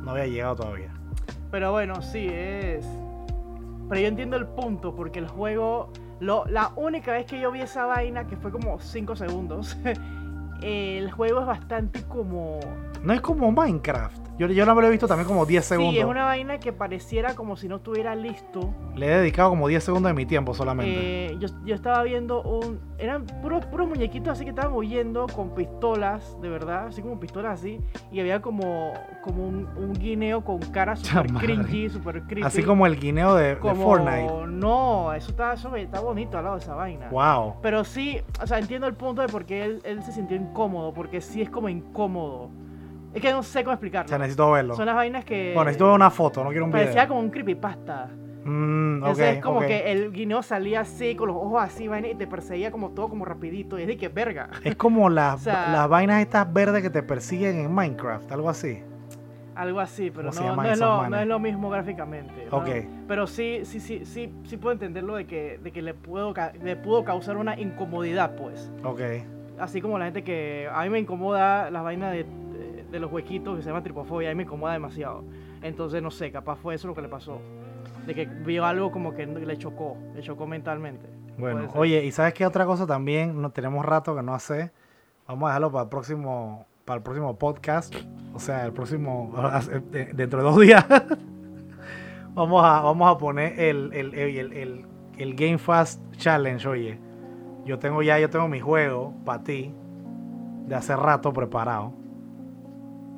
no 0.02 0.10
había 0.12 0.26
llegado 0.26 0.56
todavía. 0.56 0.92
Pero 1.50 1.72
bueno, 1.72 2.00
sí, 2.02 2.28
es. 2.30 2.84
Pero 3.88 4.00
yo 4.00 4.06
entiendo 4.08 4.36
el 4.36 4.46
punto, 4.46 4.94
porque 4.94 5.18
el 5.18 5.28
juego. 5.28 5.90
Lo, 6.20 6.44
la 6.46 6.72
única 6.76 7.12
vez 7.12 7.26
que 7.26 7.40
yo 7.40 7.50
vi 7.52 7.60
esa 7.62 7.86
vaina, 7.86 8.26
que 8.26 8.36
fue 8.36 8.50
como 8.50 8.78
5 8.80 9.14
segundos, 9.16 9.78
el 10.62 11.10
juego 11.12 11.40
es 11.40 11.46
bastante 11.46 12.02
como. 12.04 12.58
No 13.02 13.12
es 13.12 13.20
como 13.20 13.50
Minecraft. 13.52 14.27
Yo, 14.38 14.46
yo 14.46 14.64
no 14.64 14.74
me 14.74 14.82
lo 14.82 14.86
he 14.88 14.90
visto 14.90 15.08
también 15.08 15.26
como 15.26 15.44
10 15.44 15.64
segundos. 15.64 15.94
Sí, 15.94 15.98
es 16.00 16.04
una 16.06 16.24
vaina 16.24 16.58
que 16.58 16.72
pareciera 16.72 17.34
como 17.34 17.56
si 17.56 17.66
no 17.66 17.76
estuviera 17.76 18.14
listo. 18.14 18.72
Le 18.94 19.06
he 19.06 19.18
dedicado 19.18 19.50
como 19.50 19.66
10 19.66 19.82
segundos 19.82 20.10
de 20.10 20.14
mi 20.14 20.26
tiempo 20.26 20.54
solamente. 20.54 21.26
Eh, 21.32 21.36
yo, 21.40 21.48
yo 21.64 21.74
estaba 21.74 22.02
viendo 22.04 22.42
un. 22.42 22.78
Eran 22.98 23.26
puros, 23.42 23.66
puros 23.66 23.88
muñequitos 23.88 24.28
así 24.32 24.44
que 24.44 24.50
estaban 24.50 24.72
huyendo 24.72 25.26
con 25.26 25.54
pistolas, 25.54 26.40
de 26.40 26.48
verdad, 26.48 26.86
así 26.86 27.02
como 27.02 27.18
pistolas 27.18 27.58
así. 27.60 27.80
Y 28.12 28.20
había 28.20 28.40
como, 28.40 28.92
como 29.22 29.44
un, 29.46 29.66
un 29.76 29.92
guineo 29.94 30.44
con 30.44 30.58
cara 30.58 30.94
super 30.96 31.26
cringy, 31.34 31.88
super 31.90 32.22
creepy. 32.22 32.46
Así 32.46 32.62
como 32.62 32.86
el 32.86 32.98
guineo 32.98 33.34
de, 33.34 33.54
de 33.54 33.58
como- 33.58 33.82
Fortnite. 33.82 34.46
No, 34.48 35.12
eso 35.14 35.30
está, 35.30 35.52
eso 35.54 35.74
está 35.76 36.00
bonito 36.00 36.38
al 36.38 36.44
lado 36.44 36.56
de 36.56 36.62
esa 36.62 36.74
vaina. 36.74 37.08
Wow. 37.10 37.54
Pero 37.60 37.82
sí, 37.84 38.20
o 38.42 38.46
sea, 38.46 38.58
entiendo 38.58 38.86
el 38.86 38.94
punto 38.94 39.22
de 39.22 39.28
por 39.28 39.44
qué 39.44 39.64
él, 39.64 39.80
él 39.84 40.02
se 40.02 40.12
sintió 40.12 40.36
incómodo, 40.36 40.92
porque 40.92 41.20
sí 41.20 41.42
es 41.42 41.50
como 41.50 41.68
incómodo. 41.68 42.50
Es 43.14 43.22
que 43.22 43.32
no 43.32 43.42
sé 43.42 43.60
cómo 43.64 43.72
O 43.72 43.74
explicarlo. 43.74 44.08
sea, 44.08 44.18
necesito 44.18 44.50
verlo. 44.50 44.74
Son 44.76 44.86
las 44.86 44.94
vainas 44.94 45.24
que. 45.24 45.52
Bueno, 45.54 45.64
necesito 45.66 45.86
ver 45.86 45.94
una 45.94 46.10
foto, 46.10 46.44
no 46.44 46.50
quiero 46.50 46.64
un 46.66 46.70
Parecía 46.70 46.92
video. 47.02 47.08
como 47.08 47.20
un 47.20 47.30
creepypasta. 47.30 48.10
Mm, 48.44 48.94
Entonces 48.96 49.36
es 49.36 49.42
como 49.42 49.60
que 49.60 49.92
el 49.92 50.10
guineo 50.12 50.42
salía 50.42 50.80
así, 50.80 51.14
con 51.16 51.28
los 51.28 51.36
ojos 51.36 51.62
así, 51.62 51.86
vaina, 51.88 52.08
y 52.08 52.14
te 52.14 52.26
perseguía 52.26 52.70
como 52.70 52.90
todo 52.90 53.08
como 53.08 53.24
rapidito. 53.24 53.78
Y 53.78 53.82
es 53.82 53.88
de 53.88 53.96
que 53.96 54.08
verga. 54.08 54.48
Es 54.64 54.76
como 54.76 55.08
las, 55.10 55.34
O 55.40 55.44
sea- 55.44 55.70
las 55.72 55.88
vainas 55.88 56.20
estas 56.22 56.50
verdes 56.52 56.82
que 56.82 56.90
te 56.90 57.02
persiguen 57.02 57.58
en 57.58 57.72
Minecraft, 57.74 58.30
algo 58.32 58.48
así. 58.48 58.82
Algo 59.54 59.80
así, 59.80 60.12
pero 60.12 60.28
¿Cómo 60.30 60.32
se 60.40 60.44
no, 60.56 60.62
es 60.62 60.78
lo, 60.78 61.08
no 61.08 61.18
es 61.18 61.26
lo 61.26 61.38
mismo 61.40 61.68
gráficamente. 61.68 62.46
¿no? 62.50 62.58
Ok. 62.58 62.68
Pero 63.08 63.26
sí, 63.26 63.62
sí, 63.64 63.80
sí, 63.80 64.04
sí, 64.04 64.32
sí 64.44 64.56
puedo 64.56 64.72
entenderlo 64.72 65.16
de 65.16 65.26
que, 65.26 65.58
de 65.60 65.72
que 65.72 65.82
le, 65.82 65.94
puedo, 65.94 66.32
le 66.62 66.76
pudo 66.76 67.02
causar 67.04 67.36
una 67.36 67.58
incomodidad, 67.58 68.36
pues. 68.36 68.70
Ok. 68.84 69.00
Así 69.58 69.80
como 69.80 69.98
la 69.98 70.04
gente 70.04 70.22
que 70.22 70.68
a 70.72 70.84
mí 70.84 70.90
me 70.90 71.00
incomoda 71.00 71.72
las 71.72 71.82
vainas 71.82 72.12
de, 72.12 72.24
de, 72.90 73.00
los 73.00 73.10
huequitos 73.12 73.56
que 73.56 73.62
se 73.62 73.68
llama 73.68 73.82
tripofobia, 73.82 74.30
mí 74.30 74.36
me 74.36 74.42
incomoda 74.44 74.72
demasiado. 74.72 75.24
Entonces, 75.62 76.02
no 76.02 76.10
sé, 76.10 76.30
capaz 76.30 76.56
fue 76.56 76.74
eso 76.74 76.88
lo 76.88 76.94
que 76.94 77.02
le 77.02 77.08
pasó. 77.08 77.40
De 78.06 78.14
que 78.14 78.24
vio 78.26 78.64
algo 78.64 78.90
como 78.90 79.14
que 79.14 79.26
le 79.26 79.56
chocó, 79.58 79.96
le 80.14 80.22
chocó 80.22 80.46
mentalmente. 80.46 81.06
Bueno, 81.36 81.68
oye, 81.74 82.04
¿y 82.04 82.10
sabes 82.10 82.34
qué 82.34 82.44
otra 82.46 82.66
cosa 82.66 82.86
también? 82.86 83.40
No 83.40 83.50
tenemos 83.50 83.84
rato 83.84 84.16
que 84.16 84.22
no 84.22 84.34
hace. 84.34 84.72
Vamos 85.26 85.44
a 85.46 85.50
dejarlo 85.50 85.70
para 85.70 85.84
el 85.84 85.88
próximo, 85.90 86.66
para 86.84 86.96
el 86.98 87.02
próximo 87.02 87.36
podcast. 87.38 87.94
O 88.34 88.38
sea, 88.40 88.64
el 88.66 88.72
próximo, 88.72 89.32
de- 89.90 90.06
dentro 90.14 90.38
de 90.40 90.44
dos 90.44 90.58
días. 90.60 90.84
vamos, 92.34 92.64
a, 92.64 92.80
vamos 92.80 93.14
a 93.14 93.18
poner 93.18 93.58
el, 93.60 93.92
el, 93.92 94.14
el, 94.14 94.52
el- 94.52 94.86
el 95.18 95.34
Game 95.34 95.58
Fast 95.58 96.00
Challenge, 96.16 96.66
oye. 96.68 96.98
Yo 97.64 97.78
tengo 97.78 98.02
ya, 98.02 98.18
yo 98.18 98.30
tengo 98.30 98.48
mi 98.48 98.60
juego 98.60 99.12
para 99.24 99.42
ti. 99.42 99.74
De 100.66 100.74
hace 100.74 100.94
rato 100.96 101.32
preparado. 101.32 101.92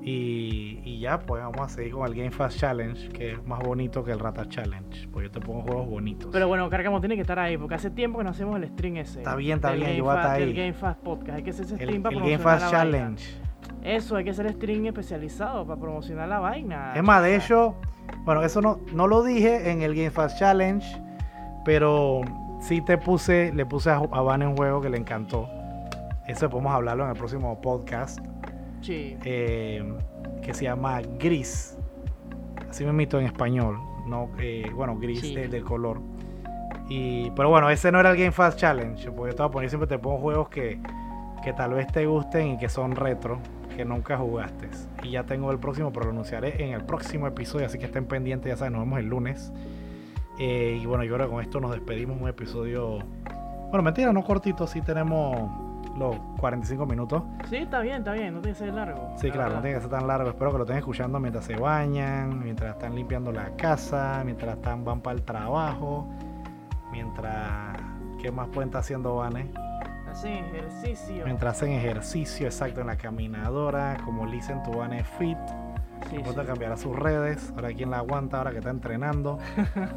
Y, 0.02 0.80
y 0.82 0.98
ya, 1.00 1.18
pues 1.20 1.42
vamos 1.42 1.60
a 1.60 1.68
seguir 1.68 1.92
con 1.92 2.06
el 2.06 2.14
Game 2.14 2.30
Fast 2.30 2.58
Challenge, 2.58 3.08
que 3.10 3.32
es 3.32 3.46
más 3.46 3.58
bonito 3.60 4.02
que 4.02 4.12
el 4.12 4.18
Rata 4.18 4.48
Challenge. 4.48 5.08
Pues 5.08 5.24
yo 5.26 5.30
te 5.30 5.40
pongo 5.40 5.62
juegos 5.62 5.88
bonitos. 5.88 6.30
Pero 6.32 6.48
bueno, 6.48 6.70
Carcamo 6.70 7.00
tiene 7.00 7.16
que 7.16 7.20
estar 7.20 7.38
ahí, 7.38 7.58
porque 7.58 7.74
hace 7.74 7.90
tiempo 7.90 8.18
que 8.18 8.24
no 8.24 8.30
hacemos 8.30 8.56
el 8.56 8.66
stream 8.68 8.96
ese. 8.96 9.18
Está 9.18 9.36
bien, 9.36 9.56
está 9.56 9.72
bien, 9.72 9.84
Game 9.88 9.96
yo 9.98 10.04
voy 10.04 10.14
a 10.14 10.16
estar 10.16 10.30
Fast- 10.32 10.36
ahí. 10.40 10.46
del 10.46 10.56
Game 10.56 10.72
Fast 10.72 11.00
Podcast. 11.00 11.36
Hay 11.36 11.42
que 11.42 11.50
hacer 11.50 11.64
ese 11.66 11.74
el, 11.74 11.80
stream 11.80 12.02
para 12.02 12.16
el 12.16 12.22
Game 12.22 12.38
Fast 12.38 12.62
vaina. 12.72 12.78
Challenge. 12.78 13.24
Eso, 13.84 14.16
hay 14.16 14.24
que 14.24 14.30
hacer 14.30 14.50
stream 14.52 14.86
especializado 14.86 15.66
para 15.66 15.78
promocionar 15.80 16.28
la 16.28 16.38
vaina. 16.38 16.94
Es 16.96 17.02
más, 17.02 17.22
de 17.22 17.36
hecho, 17.36 17.76
bueno, 18.24 18.42
eso 18.42 18.60
no, 18.62 18.80
no 18.94 19.06
lo 19.06 19.22
dije 19.22 19.70
en 19.70 19.82
el 19.82 19.94
Game 19.94 20.10
Fast 20.10 20.38
Challenge, 20.38 20.86
pero 21.64 22.22
sí 22.60 22.80
te 22.82 22.96
puse, 22.98 23.52
le 23.54 23.66
puse 23.66 23.90
a, 23.90 23.96
a 23.96 24.20
Van 24.22 24.42
en 24.42 24.56
juego 24.56 24.80
que 24.80 24.88
le 24.90 24.96
encantó. 24.98 25.48
Eso 26.26 26.48
podemos 26.48 26.72
hablarlo 26.72 27.04
en 27.04 27.10
el 27.10 27.16
próximo 27.16 27.60
podcast, 27.60 28.18
Sí. 28.80 29.16
eh, 29.24 29.82
que 30.42 30.54
se 30.54 30.64
llama 30.64 31.00
Gris. 31.18 31.76
Así 32.68 32.84
me 32.84 32.90
invito 32.90 33.18
en 33.18 33.26
español, 33.26 33.78
no, 34.06 34.30
eh, 34.38 34.70
bueno, 34.74 34.96
gris 34.98 35.20
Sí. 35.20 35.34
de- 35.34 35.48
del 35.48 35.64
color. 35.64 36.00
Y, 36.88 37.30
pero 37.32 37.48
bueno, 37.50 37.68
ese 37.70 37.92
no 37.92 38.00
era 38.00 38.10
el 38.10 38.16
Game 38.16 38.32
Fast 38.32 38.58
Challenge, 38.58 39.10
porque 39.12 39.30
yo 39.32 39.36
te 39.36 39.42
voy 39.42 39.48
a 39.48 39.52
poner, 39.52 39.68
siempre 39.70 39.88
te 39.88 39.98
pongo 39.98 40.18
juegos 40.18 40.48
que, 40.48 40.80
que 41.44 41.52
tal 41.52 41.74
vez 41.74 41.86
te 41.88 42.06
gusten 42.06 42.48
y 42.52 42.58
que 42.58 42.68
son 42.68 42.96
retro, 42.96 43.38
que 43.76 43.84
nunca 43.84 44.16
jugaste. 44.18 44.68
Y 45.02 45.10
ya 45.12 45.24
tengo 45.24 45.50
el 45.52 45.58
próximo, 45.58 45.92
pero 45.92 46.06
lo 46.06 46.12
anunciaré 46.12 46.62
en 46.64 46.72
el 46.74 46.84
próximo 46.84 47.26
episodio, 47.26 47.66
así 47.66 47.78
que 47.78 47.86
estén 47.86 48.06
pendientes, 48.06 48.50
ya 48.50 48.56
saben, 48.56 48.72
nos 48.74 48.82
vemos 48.82 48.98
el 48.98 49.06
lunes. 49.06 49.52
Eh, 50.38 50.78
y 50.82 50.86
bueno, 50.86 51.04
yo 51.04 51.14
creo 51.14 51.26
que 51.28 51.32
con 51.34 51.42
esto 51.42 51.60
nos 51.60 51.70
despedimos, 51.72 52.20
un 52.20 52.28
episodio, 52.28 52.98
bueno, 53.68 53.82
mentira, 53.82 54.12
no 54.12 54.22
cortito, 54.24 54.66
sí 54.66 54.80
tenemos 54.80 55.50
los 55.96 56.16
45 56.38 56.86
minutos. 56.86 57.22
Sí, 57.48 57.56
está 57.56 57.80
bien, 57.80 57.98
está 57.98 58.12
bien, 58.12 58.34
no 58.34 58.40
tiene 58.40 58.56
que 58.56 58.64
ser 58.64 58.74
largo. 58.74 59.12
Sí, 59.16 59.28
la 59.28 59.32
claro, 59.32 59.48
no 59.48 59.54
verdad. 59.56 59.62
tiene 59.62 59.76
que 59.76 59.80
ser 59.82 59.90
tan 59.90 60.06
largo. 60.06 60.28
Espero 60.30 60.52
que 60.52 60.58
lo 60.58 60.64
estén 60.64 60.78
escuchando 60.78 61.20
mientras 61.20 61.44
se 61.44 61.56
bañan, 61.56 62.38
mientras 62.42 62.74
están 62.74 62.94
limpiando 62.94 63.32
la 63.32 63.50
casa, 63.56 64.22
mientras 64.24 64.56
están 64.56 64.84
van 64.84 65.00
para 65.00 65.16
el 65.16 65.22
trabajo, 65.22 66.08
mientras... 66.90 67.76
¿Qué 68.20 68.30
más 68.30 68.48
pueden 68.48 68.68
estar 68.68 68.80
haciendo, 68.80 69.16
Vane? 69.16 69.50
Así, 70.10 70.28
ejercicio. 70.28 71.24
Mientras 71.24 71.56
hacen 71.56 71.72
ejercicio 71.72 72.46
exacto 72.46 72.80
en 72.80 72.88
la 72.88 72.96
caminadora, 72.96 73.96
como 74.04 74.26
Listen 74.26 74.62
to 74.62 74.72
Vane 74.72 75.04
Fit. 75.04 75.38
Sí, 76.10 76.16
sí. 76.16 76.34
cambiará 76.46 76.76
sus 76.76 76.96
redes. 76.96 77.52
Ahora 77.54 77.72
quién 77.72 77.90
la 77.90 77.98
aguanta, 77.98 78.38
ahora 78.38 78.50
que 78.50 78.58
está 78.58 78.70
entrenando. 78.70 79.38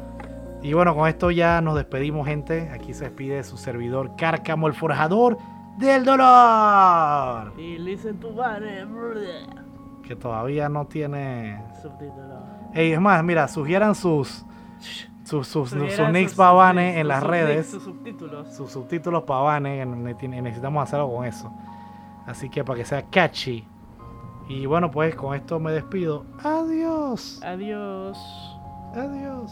y 0.62 0.72
bueno, 0.72 0.94
con 0.94 1.08
esto 1.08 1.30
ya 1.30 1.60
nos 1.60 1.74
despedimos, 1.74 2.26
gente. 2.26 2.70
Aquí 2.72 2.94
se 2.94 3.04
despide 3.04 3.42
su 3.42 3.56
servidor 3.56 4.16
Cárcamo, 4.16 4.68
el 4.68 4.74
forjador 4.74 5.36
del 5.78 6.04
dolor. 6.04 7.52
Y 7.58 7.78
listen 7.78 8.18
to 8.20 8.32
Vane. 8.34 8.86
Que 10.02 10.14
todavía 10.16 10.68
no 10.68 10.86
tiene 10.86 11.62
Subtítulo. 11.80 12.38
Ey, 12.74 12.92
es 12.92 13.00
más, 13.00 13.22
mira, 13.24 13.48
sugieran 13.48 13.94
sus 13.94 14.44
sus, 15.24 15.48
sus, 15.48 15.70
sus, 15.70 15.74
nicks 16.10 16.32
sus- 16.32 16.34
pavanes 16.36 16.96
en 16.98 17.08
las 17.08 17.22
redes, 17.22 17.70
Sus 17.70 17.82
subtítulos. 17.84 18.54
sus 18.54 18.70
subtítulos 18.70 19.22
pavanes, 19.22 19.86
necesitamos 19.86 20.82
hacer 20.82 21.00
algo 21.00 21.16
con 21.16 21.24
eso. 21.24 21.50
Así 22.26 22.50
que 22.50 22.62
para 22.62 22.78
que 22.78 22.84
sea 22.84 23.02
catchy. 23.06 23.66
Y 24.48 24.66
bueno, 24.66 24.90
pues 24.90 25.14
con 25.14 25.34
esto 25.34 25.58
me 25.58 25.72
despido. 25.72 26.26
Adiós. 26.42 27.40
Adiós. 27.42 28.18
Adiós. 28.94 29.50